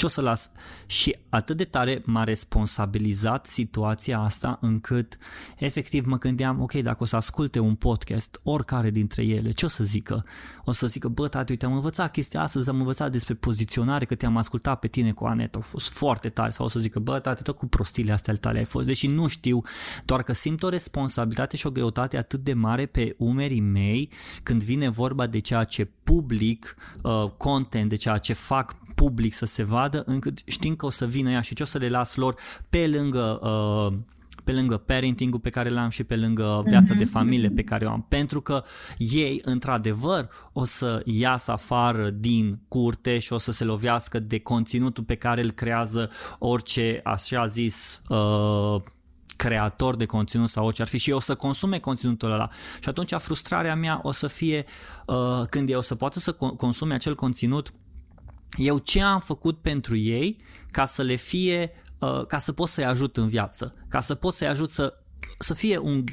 Ce 0.00 0.06
o 0.06 0.08
să 0.08 0.20
las? 0.20 0.50
Și 0.86 1.16
atât 1.28 1.56
de 1.56 1.64
tare 1.64 2.02
m-a 2.04 2.24
responsabilizat 2.24 3.46
situația 3.46 4.18
asta 4.18 4.58
încât 4.60 5.18
efectiv 5.56 6.06
mă 6.06 6.18
gândeam, 6.18 6.60
ok, 6.60 6.72
dacă 6.72 7.02
o 7.02 7.06
să 7.06 7.16
asculte 7.16 7.58
un 7.58 7.74
podcast, 7.74 8.40
oricare 8.42 8.90
dintre 8.90 9.22
ele, 9.22 9.50
ce 9.50 9.64
o 9.64 9.68
să 9.68 9.84
zică? 9.84 10.24
O 10.64 10.72
să 10.72 10.86
zică, 10.86 11.08
bă, 11.08 11.28
tati, 11.28 11.50
uite, 11.50 11.64
am 11.64 11.72
învățat 11.72 12.10
chestia 12.10 12.42
astăzi, 12.42 12.68
am 12.68 12.78
învățat 12.78 13.12
despre 13.12 13.34
poziționare, 13.34 14.04
că 14.04 14.14
te-am 14.14 14.36
ascultat 14.36 14.78
pe 14.78 14.88
tine 14.88 15.12
cu 15.12 15.24
Anet, 15.24 15.54
au 15.54 15.60
fost 15.60 15.90
foarte 15.90 16.28
tare, 16.28 16.50
sau 16.50 16.64
o 16.64 16.68
să 16.68 16.78
zică, 16.78 16.98
bă, 16.98 17.18
tati, 17.18 17.42
tot 17.42 17.56
cu 17.56 17.66
prostile 17.66 18.12
astea 18.12 18.32
ale 18.32 18.42
tale 18.42 18.58
ai 18.58 18.64
fost, 18.64 18.86
deși 18.86 19.06
nu 19.06 19.26
știu, 19.26 19.62
doar 20.04 20.22
că 20.22 20.32
simt 20.32 20.62
o 20.62 20.68
responsabilitate 20.68 21.56
și 21.56 21.66
o 21.66 21.70
greutate 21.70 22.16
atât 22.16 22.44
de 22.44 22.52
mare 22.52 22.86
pe 22.86 23.14
umerii 23.18 23.60
mei 23.60 24.10
când 24.42 24.62
vine 24.62 24.88
vorba 24.88 25.26
de 25.26 25.38
ceea 25.38 25.64
ce 25.64 25.84
public 26.02 26.76
uh, 27.02 27.30
content, 27.36 27.88
de 27.88 27.96
ceea 27.96 28.18
ce 28.18 28.32
fac 28.32 28.76
public 29.00 29.34
să 29.34 29.46
se 29.46 29.62
vadă, 29.62 30.02
încât 30.06 30.38
știm 30.44 30.74
că 30.74 30.86
o 30.86 30.90
să 30.90 31.06
vină 31.06 31.30
ea 31.30 31.40
și 31.40 31.54
ce 31.54 31.62
o 31.62 31.66
să 31.66 31.78
le 31.78 31.88
las 31.88 32.14
lor 32.14 32.34
pe 32.70 32.86
lângă 32.86 33.40
uh, 33.42 33.98
pe 34.44 34.52
lângă 34.52 34.76
parenting-ul 34.76 35.40
pe 35.40 35.50
care 35.50 35.68
l-am 35.68 35.88
și 35.88 36.04
pe 36.04 36.16
lângă 36.16 36.62
viața 36.66 36.94
de 36.94 37.04
mhm. 37.04 37.12
familie 37.12 37.50
pe 37.50 37.62
care 37.62 37.86
o 37.86 37.90
am, 37.90 38.06
pentru 38.08 38.40
că 38.40 38.64
ei, 38.98 39.40
într-adevăr, 39.44 40.28
o 40.52 40.64
să 40.64 41.02
iasă 41.04 41.52
afară 41.52 42.10
din 42.10 42.60
curte 42.68 43.18
și 43.18 43.32
o 43.32 43.38
să 43.38 43.52
se 43.52 43.64
lovească 43.64 44.18
de 44.18 44.38
conținutul 44.38 45.04
pe 45.04 45.14
care 45.14 45.42
îl 45.42 45.50
creează 45.50 46.10
orice, 46.38 47.00
așa 47.04 47.46
zis, 47.46 48.00
uh, 48.08 48.82
creator 49.36 49.96
de 49.96 50.06
conținut 50.06 50.48
sau 50.48 50.64
orice 50.66 50.82
ar 50.82 50.88
fi 50.88 50.98
și 50.98 51.10
eu 51.10 51.16
o 51.16 51.20
să 51.20 51.34
consume 51.34 51.78
conținutul 51.78 52.32
ăla. 52.32 52.48
Și 52.80 52.88
atunci 52.88 53.12
frustrarea 53.12 53.74
mea 53.74 54.00
o 54.02 54.12
să 54.12 54.26
fie 54.26 54.64
uh, 55.06 55.16
când 55.50 55.70
eu 55.70 55.78
o 55.78 55.82
să 55.82 55.94
poată 55.94 56.18
să 56.18 56.32
consume 56.32 56.94
acel 56.94 57.14
conținut 57.14 57.72
eu 58.56 58.78
ce 58.78 59.02
am 59.02 59.20
făcut 59.20 59.60
pentru 59.60 59.96
ei 59.96 60.42
ca 60.70 60.84
să 60.84 61.02
le 61.02 61.14
fie, 61.14 61.70
uh, 61.98 62.26
ca 62.26 62.38
să 62.38 62.52
pot 62.52 62.68
să-i 62.68 62.84
ajut 62.84 63.16
în 63.16 63.28
viață, 63.28 63.74
ca 63.88 64.00
să 64.00 64.14
pot 64.14 64.34
să-i 64.34 64.48
ajut 64.48 64.70
să, 64.70 64.94
să 65.38 65.54
fie 65.54 65.78
un, 65.78 66.04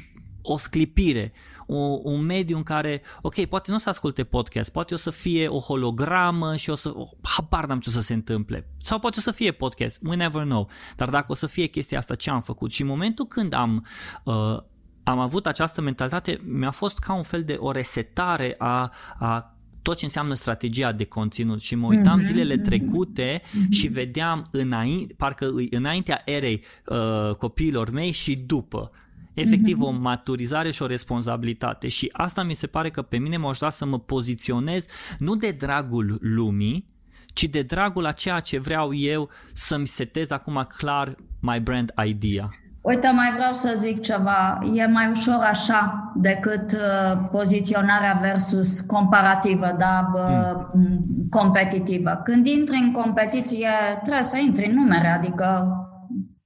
o 0.42 0.56
sclipire, 0.56 1.32
o, 1.66 2.00
un 2.02 2.24
mediu 2.24 2.56
în 2.56 2.62
care, 2.62 3.02
ok, 3.20 3.44
poate 3.44 3.70
nu 3.70 3.76
o 3.76 3.80
să 3.80 3.88
asculte 3.88 4.24
podcast, 4.24 4.70
poate 4.72 4.94
o 4.94 4.96
să 4.96 5.10
fie 5.10 5.48
o 5.48 5.58
hologramă 5.58 6.56
și 6.56 6.70
o 6.70 6.74
să, 6.74 6.92
oh, 6.94 7.08
habar 7.22 7.66
n-am 7.66 7.80
ce 7.80 7.88
o 7.88 7.92
să 7.92 8.00
se 8.00 8.14
întâmple. 8.14 8.68
Sau 8.78 8.98
poate 8.98 9.16
o 9.18 9.22
să 9.22 9.30
fie 9.30 9.52
podcast, 9.52 10.00
we 10.02 10.16
never 10.16 10.42
know. 10.42 10.68
Dar 10.96 11.08
dacă 11.08 11.26
o 11.28 11.34
să 11.34 11.46
fie 11.46 11.66
chestia 11.66 11.98
asta, 11.98 12.14
ce 12.14 12.30
am 12.30 12.42
făcut? 12.42 12.72
Și 12.72 12.80
în 12.80 12.86
momentul 12.86 13.26
când 13.26 13.54
am, 13.54 13.86
uh, 14.24 14.58
am 15.02 15.18
avut 15.18 15.46
această 15.46 15.80
mentalitate, 15.80 16.40
mi-a 16.44 16.70
fost 16.70 16.98
ca 16.98 17.14
un 17.14 17.22
fel 17.22 17.44
de 17.44 17.56
o 17.60 17.70
resetare 17.70 18.54
a, 18.58 18.92
a 19.18 19.57
tot 19.88 19.96
ce 19.96 20.04
înseamnă 20.04 20.34
strategia 20.34 20.92
de 20.92 21.04
conținut 21.04 21.60
și 21.60 21.74
mă 21.74 21.86
uitam 21.86 22.20
mm-hmm. 22.20 22.24
zilele 22.24 22.54
mhm. 22.54 22.64
trecute 22.64 23.40
mm-hmm. 23.40 23.68
și 23.70 23.86
vedeam 23.86 24.48
înainte, 24.50 25.14
parcă 25.14 25.52
înaintea 25.70 26.22
erei 26.24 26.64
uh, 26.86 27.34
copiilor 27.34 27.90
mei 27.90 28.10
și 28.10 28.36
după 28.36 28.90
efectiv 29.34 29.76
mm-hmm. 29.76 29.86
o 29.86 29.90
maturizare 29.90 30.70
și 30.70 30.82
o 30.82 30.86
responsabilitate 30.86 31.88
și 31.88 32.08
asta 32.12 32.42
mi 32.42 32.54
se 32.54 32.66
pare 32.66 32.90
că 32.90 33.02
pe 33.02 33.18
mine 33.18 33.36
m-a 33.36 33.48
ajutat 33.48 33.72
să 33.72 33.86
mă 33.86 33.98
poziționez 33.98 34.86
nu 35.18 35.36
de 35.36 35.50
dragul 35.50 36.18
lumii, 36.20 36.88
ci 37.26 37.44
de 37.44 37.62
dragul 37.62 38.06
a 38.06 38.12
ceea 38.12 38.40
ce 38.40 38.58
vreau 38.58 38.94
eu 38.94 39.30
să-mi 39.52 39.86
setez 39.86 40.30
acum 40.30 40.66
clar 40.76 41.14
my 41.40 41.60
brand 41.60 41.92
idea. 42.06 42.48
Uite, 42.88 43.10
mai 43.10 43.32
vreau 43.32 43.52
să 43.52 43.72
zic 43.76 44.00
ceva. 44.00 44.58
E 44.74 44.86
mai 44.86 45.08
ușor 45.10 45.44
așa 45.48 46.12
decât 46.14 46.72
uh, 46.72 47.28
poziționarea 47.30 48.18
versus 48.20 48.80
comparativă, 48.80 49.74
da, 49.78 50.08
bă, 50.12 50.56
mm. 50.72 51.00
competitivă. 51.30 52.20
Când 52.24 52.46
intri 52.46 52.76
în 52.76 52.92
competiție, 52.92 53.68
trebuie 54.02 54.22
să 54.22 54.36
intri 54.38 54.66
în 54.66 54.74
numere, 54.74 55.06
adică... 55.08 55.72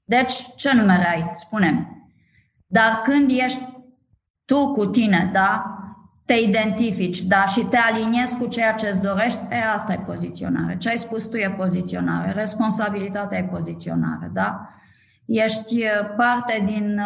Deci, 0.04 0.54
ce 0.56 0.72
numere 0.72 1.08
ai? 1.08 1.30
Spune-mi. 1.32 1.88
Dar 2.66 3.00
când 3.02 3.30
ești 3.30 3.66
tu 4.44 4.72
cu 4.72 4.86
tine, 4.86 5.30
da, 5.32 5.76
te 6.24 6.34
identifici, 6.34 7.22
da, 7.22 7.44
și 7.44 7.60
te 7.60 7.76
aliniezi 7.76 8.38
cu 8.38 8.46
ceea 8.46 8.72
ce 8.72 8.88
îți 8.88 9.02
dorești, 9.02 9.38
e, 9.50 9.70
asta 9.74 9.92
e 9.92 9.98
poziționare. 10.06 10.76
Ce 10.76 10.88
ai 10.88 10.98
spus 10.98 11.28
tu 11.28 11.36
e 11.36 11.54
poziționare. 11.56 12.32
Responsabilitatea 12.32 13.38
e 13.38 13.44
poziționare, 13.44 14.30
da? 14.32 14.68
Ești 15.32 15.84
parte 16.16 16.62
din, 16.64 17.00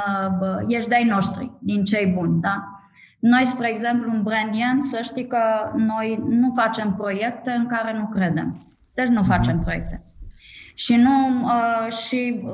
ești 0.69 0.89
de-ai 0.89 1.05
noștri, 1.05 1.51
din 1.61 1.85
cei 1.85 2.07
buni, 2.07 2.41
da? 2.41 2.71
Noi, 3.19 3.45
spre 3.45 3.69
exemplu, 3.71 4.11
în 4.11 4.23
Brandian, 4.23 4.83
să 4.83 4.99
știi 5.03 5.27
că 5.27 5.39
noi 5.77 6.23
nu 6.29 6.53
facem 6.57 6.95
proiecte 6.95 7.51
în 7.51 7.67
care 7.67 7.99
nu 7.99 8.07
credem. 8.07 8.69
Deci 8.95 9.07
nu 9.07 9.23
facem 9.23 9.55
mhm. 9.55 9.65
proiecte. 9.65 10.05
Și 10.75 10.97
nu, 10.97 11.41
uh, 11.43 11.93
și 11.93 12.45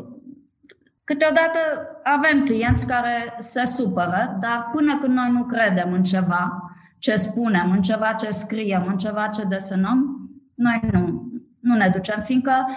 Câteodată 1.05 1.59
avem 2.03 2.45
clienți 2.45 2.87
care 2.87 3.35
se 3.39 3.65
supără, 3.65 4.37
dar 4.41 4.69
până 4.73 4.99
când 4.99 5.15
noi 5.15 5.31
nu 5.31 5.45
credem 5.45 5.93
în 5.93 6.03
ceva 6.03 6.73
ce 6.99 7.17
spunem, 7.17 7.71
în 7.71 7.83
ceva 7.83 8.13
ce 8.13 8.31
scriem, 8.31 8.87
în 8.89 8.97
ceva 8.97 9.27
ce 9.27 9.45
desenăm, 9.45 10.31
noi 10.55 10.81
nu, 10.93 11.33
nu 11.61 11.75
ne 11.75 11.89
ducem, 11.89 12.21
fiindcă 12.21 12.69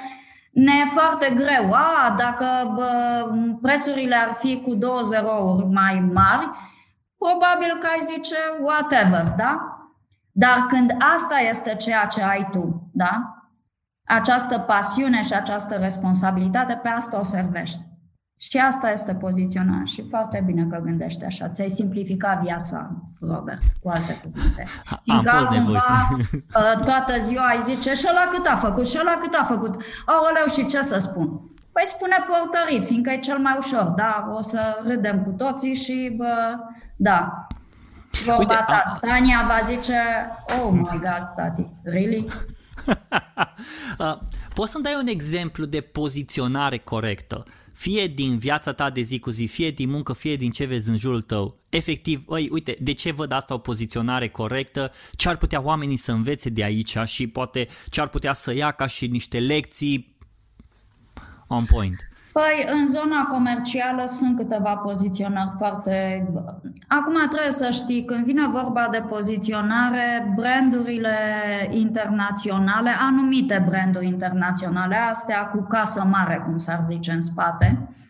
ne 0.56 0.72
e 0.82 0.86
foarte 0.86 1.34
greu. 1.34 1.74
A, 1.74 2.16
dacă 2.18 2.74
bă, 2.76 3.30
prețurile 3.62 4.16
ar 4.16 4.34
fi 4.34 4.62
cu 4.62 4.76
două 4.76 5.02
zerouri 5.02 5.66
mai 5.66 6.00
mari, 6.14 6.50
probabil 7.18 7.78
că 7.80 7.88
ai 7.92 8.00
zice 8.02 8.36
whatever, 8.62 9.34
da? 9.38 9.80
Dar 10.32 10.66
când 10.68 10.96
asta 11.16 11.36
este 11.50 11.76
ceea 11.76 12.06
ce 12.06 12.24
ai 12.24 12.48
tu, 12.52 12.90
da? 12.94 13.40
Această 14.06 14.60
pasiune 14.60 15.22
și 15.22 15.34
această 15.34 15.76
responsabilitate, 15.76 16.80
pe 16.84 16.88
asta 16.88 17.20
o 17.20 17.24
servești. 17.24 17.80
Și 18.38 18.58
asta 18.58 18.92
este 18.92 19.16
poziționarea 19.16 19.86
și 19.86 20.02
foarte 20.02 20.44
bine 20.46 20.66
că 20.66 20.80
gândești 20.80 21.26
așa. 21.26 21.50
Ți-ai 21.50 21.70
simplificat 21.70 22.42
viața, 22.42 22.92
Robert, 23.28 23.62
cu 23.82 23.90
alte 23.90 24.20
cuvinte. 24.24 24.68
Am 25.06 25.24
fost 25.24 25.48
cumva, 25.48 26.08
ă, 26.56 26.82
toată 26.84 27.18
ziua 27.18 27.48
ai 27.48 27.62
zice 27.62 27.94
și 27.94 28.06
ăla 28.10 28.28
cât 28.32 28.46
a 28.46 28.56
făcut, 28.56 28.88
și 28.88 28.98
ăla 29.00 29.18
cât 29.22 29.34
a 29.34 29.44
făcut. 29.44 29.84
Aoleu, 30.06 30.48
și 30.56 30.66
ce 30.66 30.82
să 30.82 30.98
spun? 30.98 31.28
Păi 31.72 31.84
spune 31.86 32.16
portării, 32.28 32.86
fiindcă 32.86 33.12
e 33.12 33.20
cel 33.20 33.38
mai 33.38 33.56
ușor, 33.58 33.84
da? 33.84 34.30
O 34.38 34.42
să 34.42 34.84
râdem 34.88 35.24
cu 35.24 35.32
toții 35.32 35.76
și, 35.76 36.14
bă, 36.18 36.58
da. 36.96 37.48
Vorba 38.26 38.40
Uite, 38.40 38.54
ta. 38.54 38.84
A... 38.86 38.98
Tania 39.08 39.46
va 39.48 39.60
zice, 39.64 40.00
oh 40.62 40.70
my 40.72 41.00
God, 41.00 41.32
tati, 41.36 41.68
really? 41.84 42.28
Poți 44.56 44.72
să-mi 44.72 44.84
dai 44.84 44.98
un 45.02 45.08
exemplu 45.08 45.66
de 45.66 45.82
poziționare 45.82 46.78
corectă? 46.78 47.46
fie 47.76 48.08
din 48.08 48.38
viața 48.38 48.74
ta 48.74 48.90
de 48.90 49.02
zi 49.02 49.20
cu 49.20 49.30
zi, 49.30 49.46
fie 49.46 49.72
din 49.72 49.90
muncă, 49.90 50.14
fie 50.14 50.36
din 50.36 50.52
ce 50.52 50.66
vezi 50.66 50.90
în 50.90 50.98
jurul 50.98 51.22
tău, 51.22 51.60
efectiv, 51.76 52.24
ăi, 52.30 52.50
uite, 52.52 52.78
de 52.82 52.94
ce 52.94 53.12
văd 53.12 53.32
asta 53.32 53.54
o 53.54 53.58
poziționare 53.58 54.28
corectă, 54.28 54.92
ce 55.16 55.30
ar 55.30 55.38
putea 55.38 55.62
oamenii 55.62 55.98
să 55.98 56.12
învețe 56.12 56.50
de 56.50 56.64
aici 56.64 56.98
și 57.06 57.28
poate 57.28 57.68
ce 57.90 58.02
ar 58.02 58.08
putea 58.08 58.34
să 58.34 58.54
ia 58.54 58.72
ca 58.72 58.88
și 58.88 59.08
niște 59.08 59.40
lecții 59.40 60.18
on 61.48 61.66
point. 61.66 62.10
Păi, 62.32 62.68
în 62.72 62.88
zona 62.88 63.24
comercială 63.24 64.04
sunt 64.08 64.38
câteva 64.38 64.76
poziționări 64.76 65.52
foarte... 65.58 66.26
Acum 66.88 67.28
trebuie 67.30 67.52
să 67.52 67.70
știi, 67.72 68.06
când 68.06 68.26
vine 68.26 68.48
vorba 68.48 68.88
de 68.92 69.04
poziționare, 69.10 70.34
brandurile 70.36 71.18
internaționale, 71.70 72.90
anumite 73.00 73.66
branduri 73.68 74.06
internaționale, 74.06 74.96
astea 74.96 75.46
cu 75.46 75.66
casă 75.70 76.04
mare, 76.12 76.44
cum 76.46 76.58
s-ar 76.58 76.80
zice 76.82 77.12
în 77.12 77.22
spate, 77.22 77.78
uh, 77.82 78.05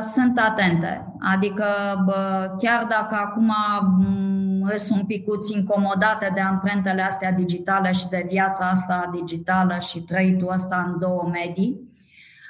sunt 0.00 0.38
atente. 0.38 1.12
Adică, 1.34 1.64
bă, 2.04 2.54
chiar 2.58 2.84
dacă 2.84 3.14
acum 3.14 3.54
mm, 3.80 4.72
sunt 4.76 5.00
un 5.00 5.06
picuț 5.06 5.48
incomodate 5.48 6.30
de 6.34 6.40
amprentele 6.40 7.02
astea 7.02 7.32
digitale 7.32 7.92
și 7.92 8.08
de 8.08 8.26
viața 8.28 8.68
asta 8.68 9.10
digitală 9.12 9.78
și 9.78 10.00
trăitul 10.00 10.52
ăsta 10.52 10.84
în 10.86 10.98
două 10.98 11.28
medii, 11.32 11.86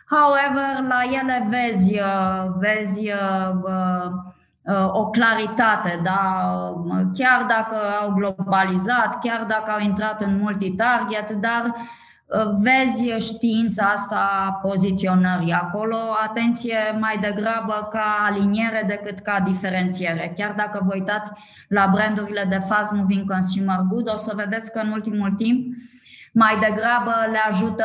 However, 0.08 0.86
la 0.88 1.02
ele 1.20 1.46
vezi, 1.48 1.98
uh, 1.98 2.46
vezi 2.58 3.12
uh, 3.12 3.54
uh, 4.62 4.88
o 4.90 5.10
claritate, 5.10 6.00
da? 6.02 6.72
chiar 7.12 7.44
dacă 7.48 7.76
au 8.02 8.12
globalizat, 8.12 9.18
chiar 9.20 9.44
dacă 9.44 9.70
au 9.70 9.80
intrat 9.80 10.20
în 10.20 10.38
multitarget, 10.38 11.30
dar 11.30 11.74
vezi 12.56 13.10
știința 13.18 13.84
asta 13.84 14.58
poziționării 14.62 15.52
acolo, 15.52 15.96
atenție 16.28 16.78
mai 17.00 17.18
degrabă 17.20 17.88
ca 17.90 18.26
aliniere 18.28 18.84
decât 18.86 19.18
ca 19.18 19.40
diferențiere. 19.40 20.32
Chiar 20.36 20.54
dacă 20.56 20.82
vă 20.86 20.92
uitați 20.94 21.32
la 21.68 21.90
brandurile 21.92 22.46
de 22.48 22.58
fast 22.68 22.92
moving 22.92 23.30
consumer 23.30 23.78
good, 23.88 24.10
o 24.12 24.16
să 24.16 24.32
vedeți 24.36 24.72
că 24.72 24.78
în 24.78 24.90
ultimul 24.90 25.32
timp 25.32 25.74
mai 26.32 26.58
degrabă 26.58 27.12
le 27.30 27.38
ajută 27.48 27.84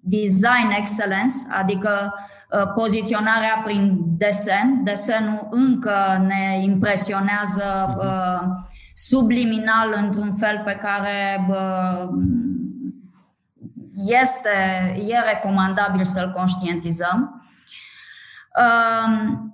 design 0.00 0.70
excellence, 0.78 1.34
adică 1.60 2.14
uh, 2.14 2.72
poziționarea 2.74 3.62
prin 3.64 3.98
desen. 4.18 4.80
Desenul 4.84 5.46
încă 5.50 6.24
ne 6.26 6.62
impresionează 6.62 7.86
mhm. 7.88 7.98
uh, 7.98 8.40
subliminal 8.94 9.94
într-un 10.02 10.32
fel 10.32 10.62
pe 10.64 10.72
care 10.72 11.46
uh, 11.48 12.08
este, 13.96 14.50
e 15.08 15.32
recomandabil 15.32 16.04
să-l 16.04 16.32
conștientizăm. 16.32 17.48
Um, 18.56 19.50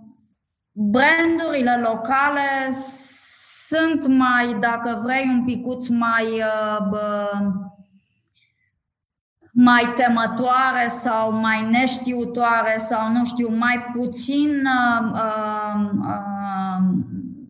brandurile 0.72 1.76
locale 1.76 2.70
sunt 3.66 4.06
mai, 4.06 4.56
dacă 4.60 5.00
vrei, 5.02 5.28
un 5.28 5.44
picuț 5.44 5.88
mai 5.88 6.42
mai 9.52 9.92
temătoare 9.94 10.86
sau 10.86 11.32
mai 11.32 11.68
neștiutoare 11.70 12.74
sau 12.76 13.12
nu 13.12 13.24
știu, 13.24 13.48
mai 13.56 13.90
puțin 13.94 14.66
uh, 14.66 15.10
uh, 15.12 15.90
uh, 15.98 16.82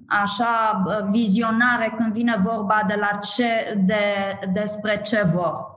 așa 0.06 0.82
vizionare 1.08 1.94
când 1.96 2.12
vine 2.12 2.36
vorba 2.40 2.82
de 2.86 2.94
la 3.00 3.18
ce, 3.18 3.80
de, 3.84 4.38
despre 4.52 5.00
ce 5.00 5.22
vor. 5.34 5.71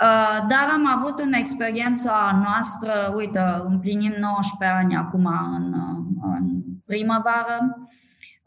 Uh, 0.00 0.46
dar 0.48 0.68
am 0.72 0.86
avut 0.86 1.18
în 1.18 1.32
experiența 1.32 2.40
noastră, 2.44 3.12
uite, 3.16 3.40
împlinim 3.64 4.12
19 4.20 4.78
ani 4.78 4.96
acum 4.96 5.26
în, 5.56 5.74
în 6.22 6.62
primăvară, 6.86 7.88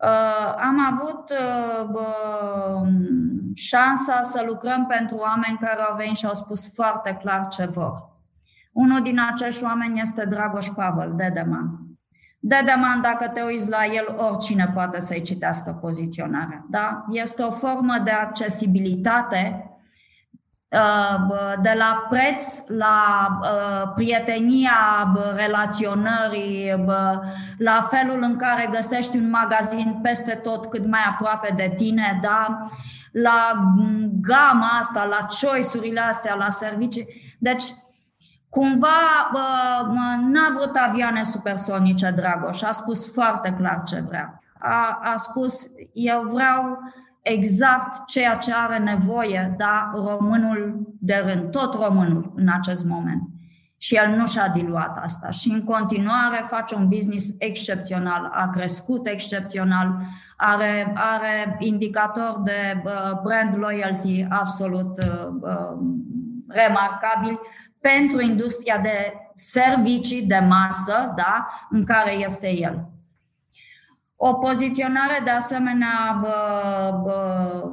Uh, 0.04 0.54
am 0.58 0.80
avut 0.94 1.34
uh, 1.92 2.88
șansa 3.54 4.22
să 4.22 4.44
lucrăm 4.48 4.86
pentru 4.86 5.16
oameni 5.16 5.58
care 5.62 5.82
au 5.82 5.96
venit 5.96 6.16
și 6.16 6.26
au 6.26 6.34
spus 6.34 6.74
foarte 6.74 7.18
clar 7.22 7.48
ce 7.48 7.66
vor. 7.66 8.12
Unul 8.72 9.02
din 9.02 9.20
acești 9.32 9.64
oameni 9.64 10.02
este 10.02 10.26
Dragoș 10.26 10.68
Pavel, 10.68 11.14
Dedeman. 11.16 11.80
Dedeman, 12.40 13.02
dacă 13.02 13.28
te 13.28 13.42
uiți 13.42 13.70
la 13.70 13.86
el, 13.86 14.16
oricine 14.18 14.72
poate 14.74 15.00
să-i 15.00 15.22
citească 15.22 15.72
poziționarea. 15.72 16.66
Da? 16.70 17.06
Este 17.10 17.44
o 17.44 17.52
formă 17.52 17.94
de 18.04 18.12
accesibilitate 18.12 19.64
uh, 19.68 19.73
de 21.62 21.74
la 21.78 22.06
preț 22.10 22.68
la 22.68 23.28
uh, 23.42 23.92
prietenia 23.96 25.14
relaționării, 25.36 26.86
la 27.58 27.82
felul 27.82 28.20
în 28.22 28.36
care 28.36 28.70
găsești 28.72 29.18
un 29.18 29.30
magazin 29.30 30.00
peste 30.02 30.34
tot 30.34 30.66
cât 30.66 30.86
mai 30.86 31.02
aproape 31.10 31.54
de 31.56 31.74
tine, 31.78 32.20
da? 32.22 32.68
la 33.12 33.72
gama 34.22 34.70
asta, 34.80 35.06
la 35.06 35.28
choice-urile 35.42 36.00
astea, 36.00 36.36
la 36.36 36.50
servicii. 36.50 37.08
Deci, 37.40 37.64
Cumva 38.54 39.30
n-a 40.22 40.50
vrut 40.58 40.76
avioane 40.76 41.24
supersonice, 41.24 42.10
Dragoș. 42.10 42.62
A 42.62 42.72
spus 42.72 43.14
foarte 43.14 43.56
clar 43.58 43.82
ce 43.86 44.04
vrea. 44.08 44.42
A, 44.60 45.00
a 45.04 45.18
spus, 45.18 45.68
eu 45.94 46.22
vreau 46.22 46.80
exact 47.24 48.06
ceea 48.06 48.36
ce 48.36 48.54
are 48.54 48.78
nevoie, 48.78 49.54
da, 49.58 49.92
românul 49.94 50.88
de 51.00 51.24
rând, 51.26 51.52
tot 51.52 51.74
românul 51.74 52.34
în 52.36 52.48
acest 52.48 52.86
moment. 52.86 53.22
Și 53.78 53.96
el 53.96 54.16
nu 54.16 54.28
și-a 54.28 54.48
diluat 54.48 54.98
asta. 55.04 55.30
Și 55.30 55.50
în 55.50 55.64
continuare 55.64 56.46
face 56.48 56.76
un 56.76 56.88
business 56.88 57.36
excepțional, 57.38 58.32
a 58.34 58.50
crescut 58.50 59.08
excepțional, 59.08 60.00
are, 60.38 60.94
are 60.96 61.56
indicator 61.60 62.42
de 62.44 62.84
brand 63.24 63.58
loyalty 63.58 64.26
absolut 64.30 64.98
uh, 64.98 65.78
remarcabil 66.48 67.40
pentru 67.80 68.22
industria 68.22 68.78
de 68.78 69.14
servicii 69.34 70.22
de 70.22 70.40
masă, 70.48 71.14
da, 71.16 71.50
în 71.70 71.84
care 71.84 72.12
este 72.12 72.58
el. 72.58 72.93
O 74.26 74.34
poziționare 74.34 75.22
de 75.24 75.30
asemenea 75.30 76.20
bă, 76.22 77.00
bă, 77.04 77.72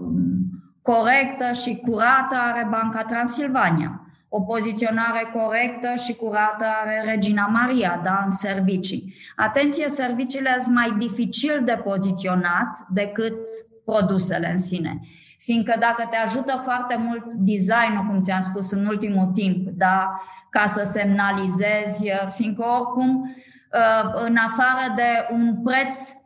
corectă 0.82 1.52
și 1.52 1.76
curată 1.76 2.34
are 2.34 2.66
Banca 2.70 3.04
Transilvania. 3.04 4.00
O 4.28 4.40
poziționare 4.40 5.30
corectă 5.32 5.94
și 5.94 6.14
curată 6.14 6.64
are 6.82 7.02
Regina 7.04 7.46
Maria, 7.46 8.00
da, 8.04 8.20
în 8.24 8.30
servicii. 8.30 9.14
Atenție, 9.36 9.88
serviciile 9.88 10.56
sunt 10.58 10.74
mai 10.74 10.94
dificil 10.98 11.62
de 11.64 11.80
poziționat 11.84 12.86
decât 12.88 13.36
produsele 13.84 14.50
în 14.50 14.58
sine. 14.58 15.00
Fiindcă 15.38 15.76
dacă 15.80 16.06
te 16.10 16.16
ajută 16.16 16.60
foarte 16.62 16.96
mult 16.96 17.32
designul, 17.32 18.06
cum 18.08 18.20
ți-am 18.20 18.40
spus 18.40 18.70
în 18.70 18.86
ultimul 18.86 19.26
timp, 19.26 19.68
da, 19.68 20.20
ca 20.48 20.66
să 20.66 20.84
semnalizezi, 20.84 22.10
fiindcă 22.34 22.64
oricum, 22.78 23.36
uh, 23.72 24.22
în 24.24 24.36
afară 24.36 24.92
de 24.96 25.28
un 25.32 25.62
preț, 25.62 26.12
uh, 26.12 26.19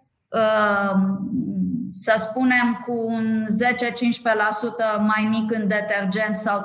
să 1.91 2.15
spunem, 2.17 2.83
cu 2.85 2.93
un 2.93 3.45
10-15% 4.99 5.01
mai 5.01 5.27
mic 5.31 5.53
în 5.53 5.69
detergent 5.69 6.37
sau 6.37 6.65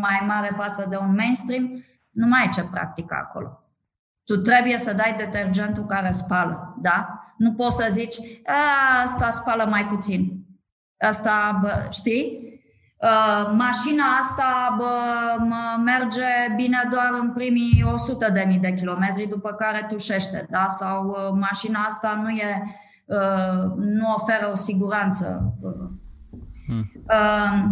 mai 0.00 0.24
mare 0.26 0.54
față 0.56 0.86
de 0.90 0.96
un 0.96 1.14
mainstream, 1.14 1.84
nu 2.10 2.26
mai 2.26 2.40
ai 2.40 2.48
ce 2.48 2.62
practica 2.62 3.26
acolo. 3.28 3.64
Tu 4.24 4.36
trebuie 4.36 4.78
să 4.78 4.92
dai 4.92 5.14
detergentul 5.18 5.86
care 5.86 6.10
spală, 6.10 6.76
da? 6.80 7.24
Nu 7.36 7.52
poți 7.52 7.76
să 7.76 7.86
zici, 7.90 8.16
asta 9.04 9.30
spală 9.30 9.64
mai 9.64 9.84
puțin. 9.84 10.44
Asta, 10.98 11.58
bă, 11.62 11.86
știi? 11.90 12.49
Uh, 13.00 13.52
mașina 13.56 14.04
asta 14.20 14.74
bă, 14.78 14.90
merge 15.84 16.54
bine 16.56 16.88
doar 16.90 17.10
în 17.20 17.32
primii 17.32 17.84
100 17.92 18.30
de 18.32 18.44
mii 18.46 18.58
de 18.58 18.72
kilometri, 18.72 19.28
după 19.28 19.52
care 19.52 19.86
tușește, 19.88 20.46
da? 20.50 20.68
Sau 20.68 21.06
uh, 21.06 21.38
mașina 21.40 21.80
asta 21.80 22.20
nu 22.22 22.28
e, 22.28 22.62
uh, 23.04 23.72
nu 23.76 24.14
oferă 24.16 24.48
o 24.50 24.54
siguranță. 24.54 25.54
Hmm. 26.66 26.90
Uh, 26.94 27.64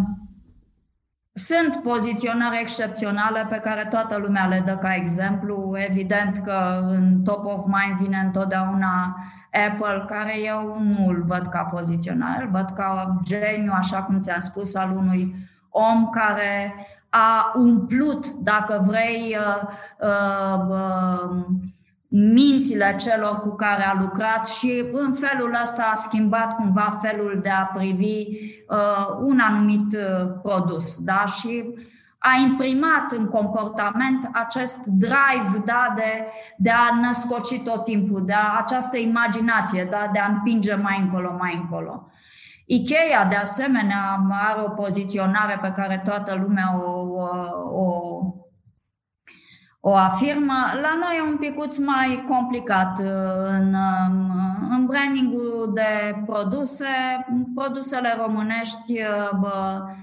sunt 1.33 1.79
poziționări 1.83 2.59
excepționale 2.59 3.45
pe 3.49 3.57
care 3.57 3.87
toată 3.89 4.17
lumea 4.17 4.47
le 4.47 4.63
dă 4.65 4.75
ca 4.75 4.95
exemplu. 4.95 5.73
Evident 5.89 6.37
că 6.37 6.79
în 6.83 7.23
top 7.23 7.45
of 7.45 7.65
mind 7.65 7.99
vine 7.99 8.21
întotdeauna 8.25 9.15
Apple, 9.51 10.05
care 10.07 10.39
eu 10.39 10.77
nu 10.81 11.05
îl 11.07 11.23
văd 11.27 11.47
ca 11.47 11.61
poziționare, 11.63 12.43
îl 12.43 12.49
văd 12.51 12.69
ca 12.75 13.19
geniu, 13.23 13.71
așa 13.75 14.03
cum 14.03 14.19
ți-am 14.19 14.39
spus, 14.39 14.75
al 14.75 14.91
unui 14.95 15.35
om 15.69 16.09
care 16.09 16.75
a 17.09 17.51
umplut, 17.55 18.31
dacă 18.31 18.83
vrei, 18.87 19.37
uh, 19.37 19.69
uh, 19.99 20.65
uh, 20.67 21.45
mințile 22.07 22.95
celor 22.99 23.39
cu 23.39 23.55
care 23.55 23.83
a 23.83 23.97
lucrat 23.99 24.47
și 24.47 24.85
în 24.91 25.13
felul 25.13 25.57
ăsta 25.61 25.89
a 25.91 25.95
schimbat 25.95 26.55
cumva 26.55 26.99
felul 27.01 27.39
de 27.41 27.49
a 27.49 27.63
privi 27.65 28.27
uh, 28.67 29.17
un 29.21 29.39
anumit 29.39 29.93
uh, 29.93 30.31
produs. 30.41 30.97
Da? 30.97 31.25
Și 31.25 31.63
a 32.19 32.29
imprimat 32.41 33.11
în 33.11 33.27
comportament 33.27 34.29
acest 34.33 34.85
drive 34.85 35.63
da, 35.65 35.93
de, 35.95 36.25
de 36.57 36.69
a 36.69 36.99
născoci 37.01 37.61
tot 37.63 37.83
timpul, 37.83 38.25
de 38.25 38.33
a, 38.33 38.57
această 38.57 38.97
imaginație, 38.97 39.87
da, 39.91 40.09
de 40.13 40.19
a 40.19 40.27
împinge 40.27 40.75
mai 40.75 40.99
încolo, 40.99 41.35
mai 41.39 41.55
încolo. 41.55 42.11
Ikea, 42.65 43.25
de 43.29 43.35
asemenea, 43.35 44.25
are 44.29 44.61
o 44.61 44.69
poziționare 44.69 45.59
pe 45.61 45.73
care 45.75 46.01
toată 46.05 46.35
lumea 46.35 46.81
o, 46.83 47.01
o, 47.01 47.25
o 47.81 48.19
o 49.81 49.95
afirmă. 49.95 50.53
La 50.81 50.97
noi 50.99 51.17
e 51.17 51.29
un 51.29 51.37
picuț 51.37 51.77
mai 51.77 52.25
complicat 52.27 52.99
uh, 52.99 53.05
în, 53.59 53.73
um, 53.73 54.31
în 54.69 54.85
branding-ul 54.85 55.71
de 55.73 56.15
produse. 56.25 56.85
Produsele 57.55 58.15
românești, 58.21 58.91
uh, 58.91 59.29
bă, 59.39 59.83
uh, 59.85 59.93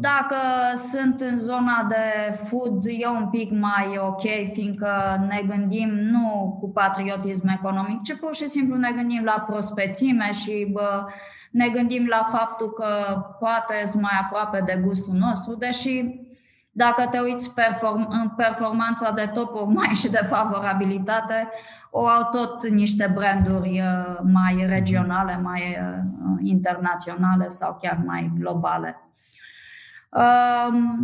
dacă 0.00 0.36
sunt 0.74 1.20
în 1.20 1.36
zona 1.36 1.86
de 1.88 2.32
food, 2.32 2.84
e 2.84 3.06
un 3.06 3.28
pic 3.30 3.50
mai 3.50 3.98
ok, 4.06 4.20
fiindcă 4.52 4.88
ne 5.28 5.42
gândim 5.46 5.88
nu 5.88 6.56
cu 6.60 6.70
patriotism 6.70 7.48
economic, 7.48 8.02
ci 8.02 8.14
pur 8.14 8.34
și 8.34 8.48
simplu 8.48 8.76
ne 8.76 8.92
gândim 8.92 9.24
la 9.24 9.44
prospețime 9.46 10.30
și 10.32 10.68
bă, 10.72 11.04
ne 11.50 11.68
gândim 11.68 12.06
la 12.06 12.26
faptul 12.32 12.72
că 12.72 12.86
poate 13.38 13.86
sunt 13.86 14.02
mai 14.02 14.18
aproape 14.22 14.62
de 14.66 14.80
gustul 14.84 15.14
nostru, 15.14 15.54
deși 15.54 16.04
dacă 16.78 17.06
te 17.10 17.18
uiți 17.18 17.54
perform- 17.54 18.08
în 18.08 18.28
performanța 18.36 19.10
de 19.10 19.30
top 19.34 19.54
of 19.54 19.66
mind 19.66 19.96
și 19.96 20.10
de 20.10 20.26
favorabilitate, 20.26 21.48
o 21.90 22.06
au 22.06 22.28
tot 22.30 22.68
niște 22.68 23.12
branduri 23.14 23.80
uh, 23.80 24.18
mai 24.32 24.66
regionale, 24.66 25.40
mai 25.42 25.60
uh, 25.60 26.36
internaționale 26.40 27.48
sau 27.48 27.78
chiar 27.82 28.02
mai 28.06 28.32
globale. 28.38 28.96
Um, 30.10 30.98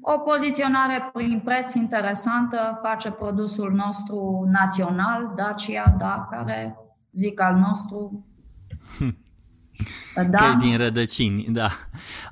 o 0.00 0.18
poziționare 0.18 1.10
prin 1.12 1.40
preț 1.44 1.74
interesantă 1.74 2.80
face 2.82 3.10
produsul 3.10 3.72
nostru 3.72 4.48
național, 4.52 5.32
Dacia, 5.36 5.94
da, 5.98 6.28
care, 6.30 6.76
zic 7.12 7.40
al 7.40 7.54
nostru, 7.54 8.26
da? 10.30 10.38
Că 10.38 10.56
din 10.58 10.76
rădăcini, 10.76 11.46
da. 11.48 11.68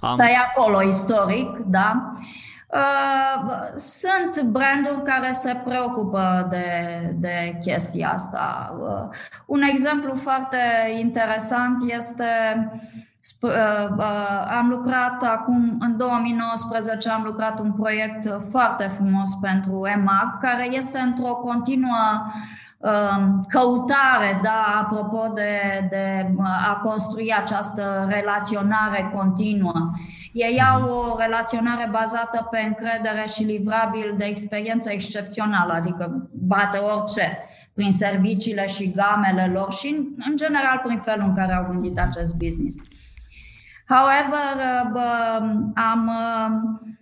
Am... 0.01 0.17
Da, 0.17 0.29
e 0.29 0.37
acolo 0.37 0.83
istoric, 0.83 1.49
da. 1.67 2.13
Uh, 2.73 3.51
sunt 3.75 4.43
branduri 4.43 5.03
care 5.05 5.31
se 5.31 5.61
preocupă 5.65 6.47
de, 6.51 6.67
de 7.15 7.59
chestia 7.61 8.13
asta. 8.13 8.77
Uh, 8.81 9.17
un 9.47 9.63
exemplu 9.63 10.15
foarte 10.15 10.59
interesant 11.01 11.93
este 11.93 12.25
uh, 13.41 14.05
am 14.49 14.69
lucrat 14.69 15.23
acum, 15.23 15.77
în 15.81 15.97
2019, 15.97 17.09
am 17.09 17.23
lucrat 17.27 17.59
un 17.59 17.73
proiect 17.73 18.43
foarte 18.51 18.87
frumos 18.87 19.35
pentru 19.35 19.87
EMAG, 19.87 20.39
care 20.41 20.75
este 20.75 20.99
într-o 20.99 21.35
continuă 21.35 22.23
Um, 22.25 22.70
căutare, 23.49 24.41
da, 24.43 24.79
apropo 24.83 25.33
de, 25.35 25.87
de 25.91 26.35
a 26.69 26.81
construi 26.83 27.35
această 27.39 28.07
relaționare 28.09 29.11
continuă. 29.15 29.91
Ei 30.33 30.63
au 30.63 30.89
o 30.89 31.19
relaționare 31.19 31.89
bazată 31.91 32.49
pe 32.51 32.61
încredere 32.61 33.27
și 33.27 33.43
livrabil 33.43 34.15
de 34.19 34.25
experiență 34.25 34.91
excepțională, 34.91 35.73
adică 35.73 36.31
bate 36.33 36.79
orice, 36.79 37.39
prin 37.75 37.93
serviciile 37.93 38.67
și 38.67 38.93
gamele 38.93 39.53
lor 39.55 39.73
și, 39.73 39.89
în 40.29 40.37
general, 40.37 40.81
prin 40.85 41.01
felul 41.01 41.25
în 41.25 41.35
care 41.35 41.53
au 41.53 41.67
gândit 41.71 41.99
acest 41.99 42.37
business. 42.37 42.77
However, 43.89 44.57
am 45.75 46.07
Uh, 46.07 46.47
uh, 46.47 47.00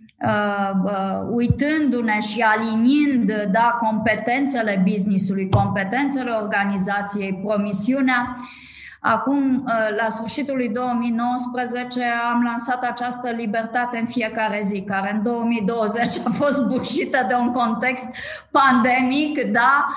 uitându-ne 1.29 2.19
și 2.19 2.41
aliniind 2.41 3.31
da, 3.51 3.77
competențele 3.81 4.81
businessului, 4.83 5.49
competențele 5.49 6.31
organizației, 6.31 7.39
promisiunea, 7.43 8.35
Acum, 9.01 9.55
uh, 9.55 9.95
la 10.01 10.09
sfârșitul 10.09 10.55
lui 10.55 10.69
2019, 10.69 12.03
am 12.31 12.43
lansat 12.43 12.83
această 12.83 13.29
libertate 13.29 13.97
în 13.97 14.05
fiecare 14.05 14.59
zi, 14.63 14.81
care 14.81 15.11
în 15.13 15.23
2020 15.23 16.07
a 16.25 16.29
fost 16.29 16.65
bușită 16.65 17.25
de 17.27 17.33
un 17.33 17.51
context 17.51 18.07
pandemic, 18.51 19.41
da? 19.43 19.87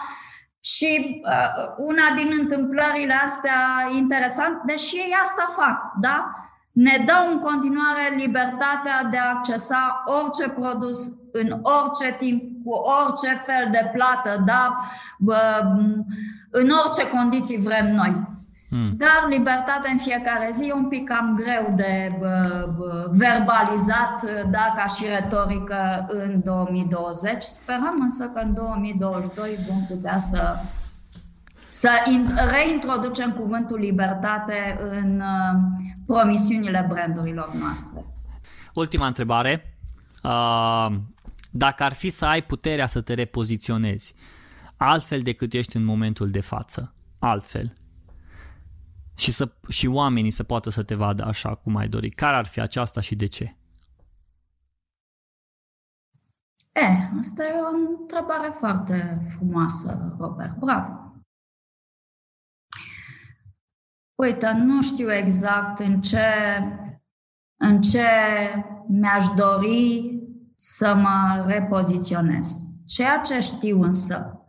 Și 0.61 1.23
uh, 1.25 1.75
una 1.77 2.15
din 2.17 2.31
întâmplările 2.41 3.15
astea 3.25 3.89
interesant, 3.97 4.63
deși 4.65 4.95
ei 4.95 5.17
asta 5.23 5.55
fac, 5.57 5.93
da? 6.01 6.33
Ne 6.73 7.05
dau 7.07 7.33
în 7.33 7.39
continuare 7.39 8.15
libertatea 8.17 9.09
de 9.11 9.17
a 9.17 9.31
accesa 9.35 10.03
orice 10.07 10.49
produs 10.49 11.09
în 11.33 11.61
orice 11.63 12.17
timp, 12.19 12.65
cu 12.65 12.71
orice 12.71 13.43
fel 13.47 13.69
de 13.71 13.91
plată, 13.93 14.43
da? 14.47 14.79
în 16.51 16.69
orice 16.85 17.09
condiții 17.09 17.63
vrem 17.63 17.95
noi. 17.95 18.31
Hmm. 18.69 18.91
Dar 18.97 19.27
libertatea 19.29 19.91
în 19.91 19.99
fiecare 19.99 20.49
zi 20.53 20.69
e 20.69 20.73
un 20.73 20.89
pic 20.89 21.09
cam 21.09 21.35
greu 21.35 21.73
de 21.77 22.17
bă, 22.19 22.69
bă, 22.77 23.09
verbalizat, 23.11 24.25
da, 24.51 24.73
ca 24.77 24.87
și 24.87 25.05
retorică 25.07 26.07
în 26.09 26.41
2020. 26.45 27.43
Sperăm 27.43 27.97
însă 28.01 28.25
că 28.25 28.41
în 28.41 28.55
2022 28.55 29.59
vom 29.69 29.87
putea 29.89 30.19
să, 30.19 30.55
să 31.67 31.89
reintroducem 32.51 33.33
cuvântul 33.33 33.79
libertate 33.79 34.79
în 34.91 35.21
uh, 35.21 35.92
promisiunile 36.13 36.87
brandurilor 36.89 37.53
noastre. 37.53 38.05
Ultima 38.75 39.07
întrebare. 39.07 39.79
Uh, 40.23 40.93
dacă 41.51 41.83
ar 41.83 41.93
fi 41.93 42.11
să 42.11 42.27
ai 42.27 42.43
puterea 42.43 42.87
să 42.87 43.01
te 43.01 43.15
repoziționezi 43.15 44.15
altfel 44.77 45.21
decât 45.21 45.53
ești 45.53 45.77
în 45.77 45.85
momentul 45.85 46.31
de 46.31 46.41
față, 46.41 46.95
altfel, 47.19 47.73
și, 49.15 49.33
să, 49.33 49.53
și 49.69 49.87
oamenii 49.87 50.31
să 50.31 50.43
poată 50.43 50.71
să 50.71 50.83
te 50.83 50.95
vadă 50.95 51.25
așa 51.25 51.55
cum 51.55 51.77
ai 51.77 51.89
dori, 51.89 52.11
care 52.11 52.37
ar 52.37 52.47
fi 52.47 52.61
aceasta 52.61 53.01
și 53.01 53.15
de 53.15 53.27
ce? 53.27 53.57
E, 56.73 57.19
asta 57.21 57.43
e 57.45 57.53
o 57.53 58.01
întrebare 58.01 58.55
foarte 58.59 59.27
frumoasă, 59.29 60.15
Robert. 60.19 60.57
Bravo! 60.57 61.02
Uite, 64.15 64.53
nu 64.65 64.83
știu 64.83 65.13
exact 65.13 65.79
în 65.79 66.01
ce, 66.01 66.27
în 67.57 67.81
ce 67.81 68.07
mi-aș 68.89 69.27
dori 69.37 70.21
să 70.55 70.95
mă 70.95 71.45
repoziționez. 71.47 72.57
Ceea 72.85 73.19
ce 73.19 73.39
știu 73.41 73.83
însă 73.83 74.43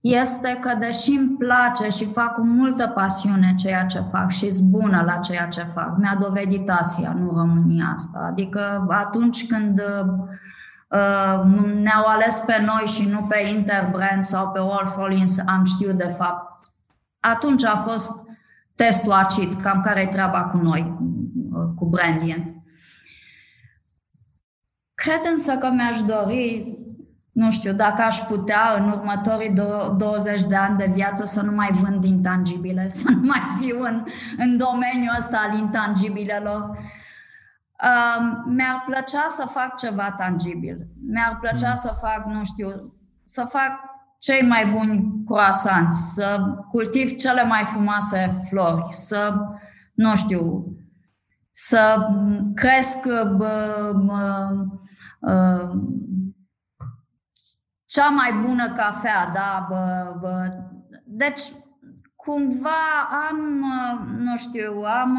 este 0.00 0.58
că 0.60 0.74
deși 0.78 1.10
îmi 1.10 1.36
place 1.38 1.88
și 1.88 2.12
fac 2.12 2.34
cu 2.34 2.42
multă 2.42 2.88
pasiune 2.88 3.54
ceea 3.54 3.86
ce 3.86 4.02
fac 4.10 4.30
și 4.30 4.50
sunt 4.50 4.68
bună 4.68 5.02
la 5.06 5.14
ceea 5.14 5.46
ce 5.46 5.62
fac, 5.62 5.96
mi-a 5.96 6.16
dovedit 6.20 6.70
Asia, 6.70 7.12
nu 7.12 7.30
România 7.36 7.92
asta. 7.94 8.18
Adică 8.18 8.86
atunci 8.88 9.46
când 9.46 9.78
uh, 9.78 11.42
ne-au 11.82 12.04
ales 12.06 12.38
pe 12.38 12.62
noi 12.66 12.86
și 12.86 13.08
nu 13.08 13.22
pe 13.22 13.38
Interbrand 13.38 14.24
sau 14.24 14.48
pe 14.48 14.58
All 14.58 14.88
Fallings, 14.96 15.38
am 15.46 15.64
știut 15.64 15.94
de 15.94 16.14
fapt. 16.18 16.60
Atunci 17.20 17.64
a 17.64 17.76
fost 17.76 18.27
testul 18.78 19.12
acid, 19.12 19.54
cam 19.54 19.80
care 19.80 20.00
e 20.00 20.06
treaba 20.06 20.44
cu 20.44 20.56
noi, 20.56 20.96
uh, 21.52 21.68
cu 21.76 21.86
Brandient. 21.86 22.54
Cred 24.94 25.20
însă 25.32 25.56
că 25.56 25.70
mi-aș 25.70 26.02
dori, 26.02 26.76
nu 27.32 27.50
știu, 27.50 27.72
dacă 27.72 28.02
aș 28.02 28.18
putea 28.18 28.74
în 28.76 28.90
următorii 28.90 29.54
20 29.96 30.42
de 30.42 30.56
ani 30.56 30.76
de 30.76 30.90
viață 30.92 31.24
să 31.24 31.42
nu 31.42 31.52
mai 31.52 31.70
vând 31.72 32.04
intangibile, 32.04 32.88
să 33.00 33.10
nu 33.10 33.20
mai 33.22 33.42
fiu 33.58 33.80
în, 33.80 34.04
în 34.38 34.56
domeniul 34.56 35.14
ăsta 35.18 35.38
al 35.48 35.58
intangibilelor. 35.58 36.78
Uh, 37.82 38.42
mi-ar 38.46 38.82
plăcea 38.86 39.24
să 39.28 39.46
fac 39.46 39.76
ceva 39.76 40.10
tangibil. 40.10 40.86
Mi-ar 41.06 41.38
plăcea 41.40 41.68
mm. 41.68 41.74
să 41.74 41.98
fac, 42.00 42.26
nu 42.26 42.44
știu, 42.44 42.94
să 43.24 43.44
fac 43.44 43.97
cei 44.18 44.42
mai 44.42 44.66
buni 44.66 45.22
croasanți, 45.26 46.12
să 46.14 46.40
cultiv 46.68 47.16
cele 47.16 47.44
mai 47.44 47.64
frumoase 47.64 48.42
flori, 48.48 48.86
să, 48.90 49.34
nu 49.94 50.16
știu, 50.16 50.64
să 51.50 52.08
cresc 52.54 53.02
bă, 53.06 53.32
bă, 53.36 53.92
bă, 54.00 54.52
cea 57.86 58.08
mai 58.08 58.32
bună 58.32 58.72
cafea, 58.72 59.30
da, 59.34 59.66
bă, 59.68 60.16
bă. 60.20 60.48
Deci, 61.04 61.42
cumva 62.16 63.08
am, 63.30 63.64
nu 64.18 64.36
știu, 64.36 64.82
am 64.82 65.18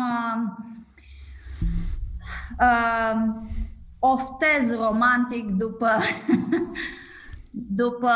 uh, 2.59 3.43
oftez 3.99 4.75
romantic 4.75 5.45
după 5.45 5.89
după 7.67 8.11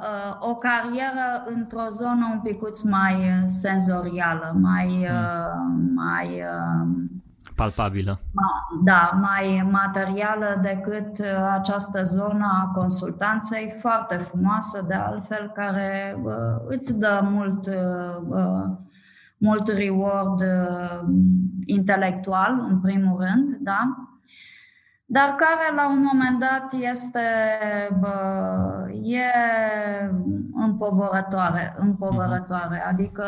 uh, 0.00 0.48
o 0.48 0.54
carieră 0.54 1.44
într-o 1.54 1.86
zonă 1.90 2.30
un 2.32 2.40
picuț 2.40 2.80
mai 2.82 3.42
senzorială, 3.46 4.56
mai, 4.60 4.88
uh, 4.88 5.62
mai 5.94 6.28
uh, 6.28 6.86
palpabilă. 7.56 8.20
Da, 8.84 9.18
mai 9.20 9.68
materială 9.70 10.60
decât 10.62 11.18
uh, 11.18 11.26
această 11.52 12.02
zonă 12.02 12.62
a 12.62 12.70
consultanței, 12.74 13.74
foarte 13.80 14.14
frumoasă 14.14 14.84
de 14.88 14.94
altfel, 14.94 15.50
care 15.54 16.20
uh, 16.22 16.32
îți 16.66 16.98
dă 16.98 17.20
mult, 17.24 17.66
uh, 17.66 18.22
uh, 18.28 18.76
mult 19.38 19.68
reward 19.68 20.40
uh, 20.40 21.00
intelectual, 21.64 22.66
în 22.68 22.80
primul 22.80 23.18
rând, 23.18 23.56
da? 23.60 24.11
Dar 25.12 25.34
care 25.34 25.74
la 25.74 25.88
un 25.88 26.02
moment 26.12 26.38
dat 26.38 26.72
este 26.72 27.20
bă, 28.00 28.90
e 29.02 29.20
împovărătoare, 30.54 31.74
împovărătoare, 31.78 32.76
mhm. 32.76 32.88
adică 32.88 33.26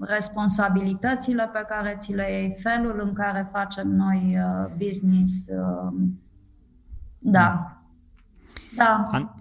responsabilitățile 0.00 1.50
pe 1.52 1.64
care 1.68 1.94
ți 1.98 2.14
le 2.14 2.30
iei, 2.30 2.56
felul 2.62 3.00
în 3.02 3.12
care 3.12 3.48
facem 3.52 3.88
noi 3.88 4.36
uh, 4.38 4.72
business, 4.76 5.46
uh, 5.46 5.92
da. 7.18 7.76
Da. 8.76 9.06
An- 9.10 9.34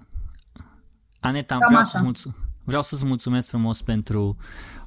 Aneta, 1.20 1.58
vreau, 1.68 1.82
să 1.82 2.02
mulț- 2.04 2.36
vreau 2.64 2.82
să-ți 2.82 3.06
mulțumesc 3.06 3.50
frumos 3.50 3.82
pentru 3.82 4.38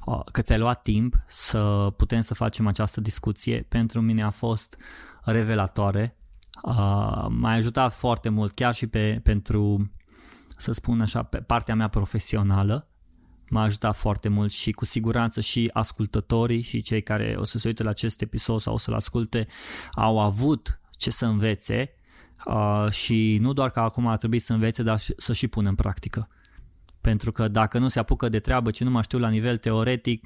uh, 0.05 0.21
că 0.31 0.41
ți-ai 0.41 0.59
luat 0.59 0.81
timp 0.81 1.15
să 1.27 1.93
putem 1.97 2.21
să 2.21 2.33
facem 2.33 2.67
această 2.67 3.01
discuție. 3.01 3.65
Pentru 3.69 4.01
mine 4.01 4.23
a 4.23 4.29
fost 4.29 4.77
revelatoare 5.23 6.15
Uh, 6.63 7.25
m-a 7.29 7.51
ajutat 7.51 7.93
foarte 7.93 8.29
mult, 8.29 8.53
chiar 8.53 8.73
și 8.73 8.87
pe, 8.87 9.19
pentru, 9.23 9.91
să 10.57 10.71
spun 10.71 11.01
așa, 11.01 11.23
pe 11.23 11.37
partea 11.37 11.75
mea 11.75 11.87
profesională. 11.87 12.89
M-a 13.49 13.61
ajutat 13.61 13.95
foarte 13.95 14.29
mult 14.29 14.51
și 14.51 14.71
cu 14.71 14.85
siguranță 14.85 15.41
și 15.41 15.69
ascultătorii 15.73 16.61
și 16.61 16.81
cei 16.81 17.01
care 17.01 17.35
o 17.37 17.43
să 17.43 17.57
se 17.57 17.67
uite 17.67 17.83
la 17.83 17.89
acest 17.89 18.21
episod 18.21 18.59
sau 18.59 18.73
o 18.73 18.77
să-l 18.77 18.93
asculte 18.93 19.47
au 19.93 20.19
avut 20.19 20.79
ce 20.97 21.09
să 21.09 21.25
învețe 21.25 21.93
uh, 22.45 22.87
și 22.89 23.37
nu 23.41 23.53
doar 23.53 23.69
că 23.69 23.79
acum 23.79 24.07
ar 24.07 24.17
trebui 24.17 24.39
să 24.39 24.53
învețe, 24.53 24.83
dar 24.83 24.99
să 25.17 25.33
și 25.33 25.47
pună 25.47 25.69
în 25.69 25.75
practică. 25.75 26.27
Pentru 27.01 27.31
că 27.31 27.47
dacă 27.47 27.79
nu 27.79 27.87
se 27.87 27.99
apucă 27.99 28.29
de 28.29 28.39
treabă, 28.39 28.71
ce 28.71 28.83
nu 28.83 28.89
mai 28.89 29.03
știu 29.03 29.19
la 29.19 29.29
nivel 29.29 29.57
teoretic, 29.57 30.23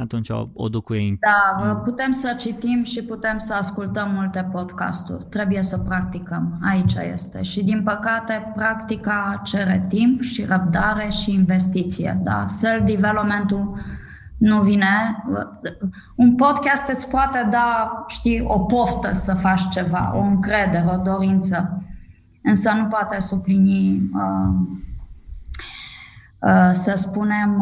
atunci 0.00 0.28
o, 0.28 0.48
o 0.54 0.68
duc 0.68 0.84
cu 0.84 0.94
ei. 0.94 1.18
Da, 1.20 1.76
putem 1.84 2.12
să 2.12 2.34
citim 2.38 2.84
și 2.84 3.02
putem 3.02 3.38
să 3.38 3.54
ascultăm 3.54 4.10
multe 4.14 4.48
podcasturi. 4.52 5.24
Trebuie 5.24 5.62
să 5.62 5.78
practicăm. 5.78 6.58
Aici 6.70 6.94
este. 7.12 7.42
Și 7.42 7.64
din 7.64 7.82
păcate, 7.82 8.52
practica 8.54 9.40
cere 9.44 9.84
timp 9.88 10.20
și 10.20 10.44
răbdare 10.44 11.08
și 11.08 11.32
investiție. 11.32 12.20
Da, 12.22 12.44
self-development-ul 12.48 13.80
nu 14.36 14.60
vine. 14.60 15.22
Un 16.14 16.34
podcast 16.34 16.88
îți 16.88 17.10
poate 17.10 17.48
da, 17.50 18.04
știi, 18.06 18.40
o 18.46 18.58
poftă 18.58 19.14
să 19.14 19.34
faci 19.34 19.68
ceva, 19.68 20.12
o 20.14 20.20
încredere, 20.20 20.86
o 20.94 21.02
dorință, 21.02 21.82
însă 22.42 22.72
nu 22.72 22.84
poate 22.84 23.20
suplini 23.20 23.94
uh, 23.94 24.06
Uh, 24.12 24.95
să 26.72 26.92
spunem, 26.96 27.56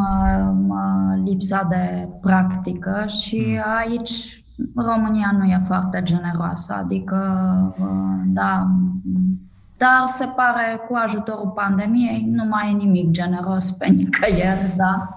uh, 0.68 1.22
lipsa 1.24 1.66
de 1.68 2.08
practică 2.20 3.04
și 3.06 3.44
mm. 3.46 3.62
aici 3.78 4.44
România 4.74 5.34
nu 5.38 5.44
e 5.44 5.62
foarte 5.64 6.00
generoasă, 6.02 6.74
adică, 6.78 7.18
uh, 7.78 8.22
da, 8.24 8.66
dar 9.76 10.02
se 10.06 10.24
pare 10.24 10.80
cu 10.88 10.94
ajutorul 10.94 11.52
pandemiei 11.54 12.28
nu 12.32 12.44
mai 12.44 12.70
e 12.70 12.76
nimic 12.76 13.10
generos 13.10 13.70
pe 13.70 13.86
nicăieri, 13.86 14.74
da. 14.76 15.14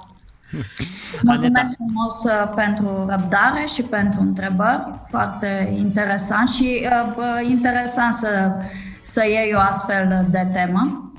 Mulțumesc 1.24 1.76
frumos 1.76 2.24
pentru 2.56 3.06
răbdare 3.10 3.66
și 3.74 3.82
pentru 3.82 4.22
întrebări, 4.22 5.00
foarte 5.10 5.74
interesant 5.78 6.50
și 6.50 6.88
uh, 7.18 7.50
interesant 7.50 8.14
să, 8.14 8.54
să 9.02 9.24
iei 9.26 9.54
o 9.56 9.60
astfel 9.60 10.28
de 10.30 10.48
temă. 10.54 11.12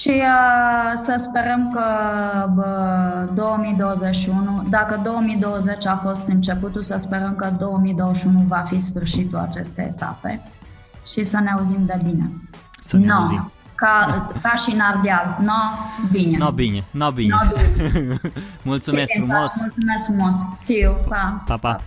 Și 0.00 0.08
uh, 0.08 0.92
să 0.94 1.14
sperăm 1.16 1.70
că 1.72 1.84
bă, 2.54 3.28
2021, 3.34 4.66
dacă 4.70 5.00
2020 5.04 5.86
a 5.86 5.96
fost 5.96 6.26
începutul, 6.26 6.82
să 6.82 6.96
sperăm 6.96 7.34
că 7.34 7.52
2021 7.58 8.44
va 8.48 8.56
fi 8.66 8.78
sfârșitul 8.78 9.38
acestei 9.38 9.84
etape 9.84 10.50
și 11.12 11.22
să 11.22 11.40
ne 11.40 11.50
auzim 11.50 11.84
de 11.86 12.00
bine. 12.04 12.30
Să 12.80 12.96
ne 12.96 13.06
no. 13.06 13.14
auzim. 13.14 13.52
Ca, 13.74 14.28
ca 14.42 14.54
și 14.54 14.74
în 14.74 14.80
Ardeal. 14.80 15.38
No, 15.40 15.52
bine. 16.10 16.36
No, 16.36 16.50
bine. 16.50 16.84
No, 16.90 17.10
bine. 17.10 17.34
No, 17.34 17.48
bine. 17.48 18.20
mulțumesc 18.62 19.12
bine, 19.12 19.26
frumos. 19.26 19.52
Mulțumesc 19.60 20.04
frumos. 20.04 20.36
See 20.52 20.80
you. 20.80 20.96
Pa. 21.08 21.42
Pa, 21.46 21.56
pa. 21.56 21.80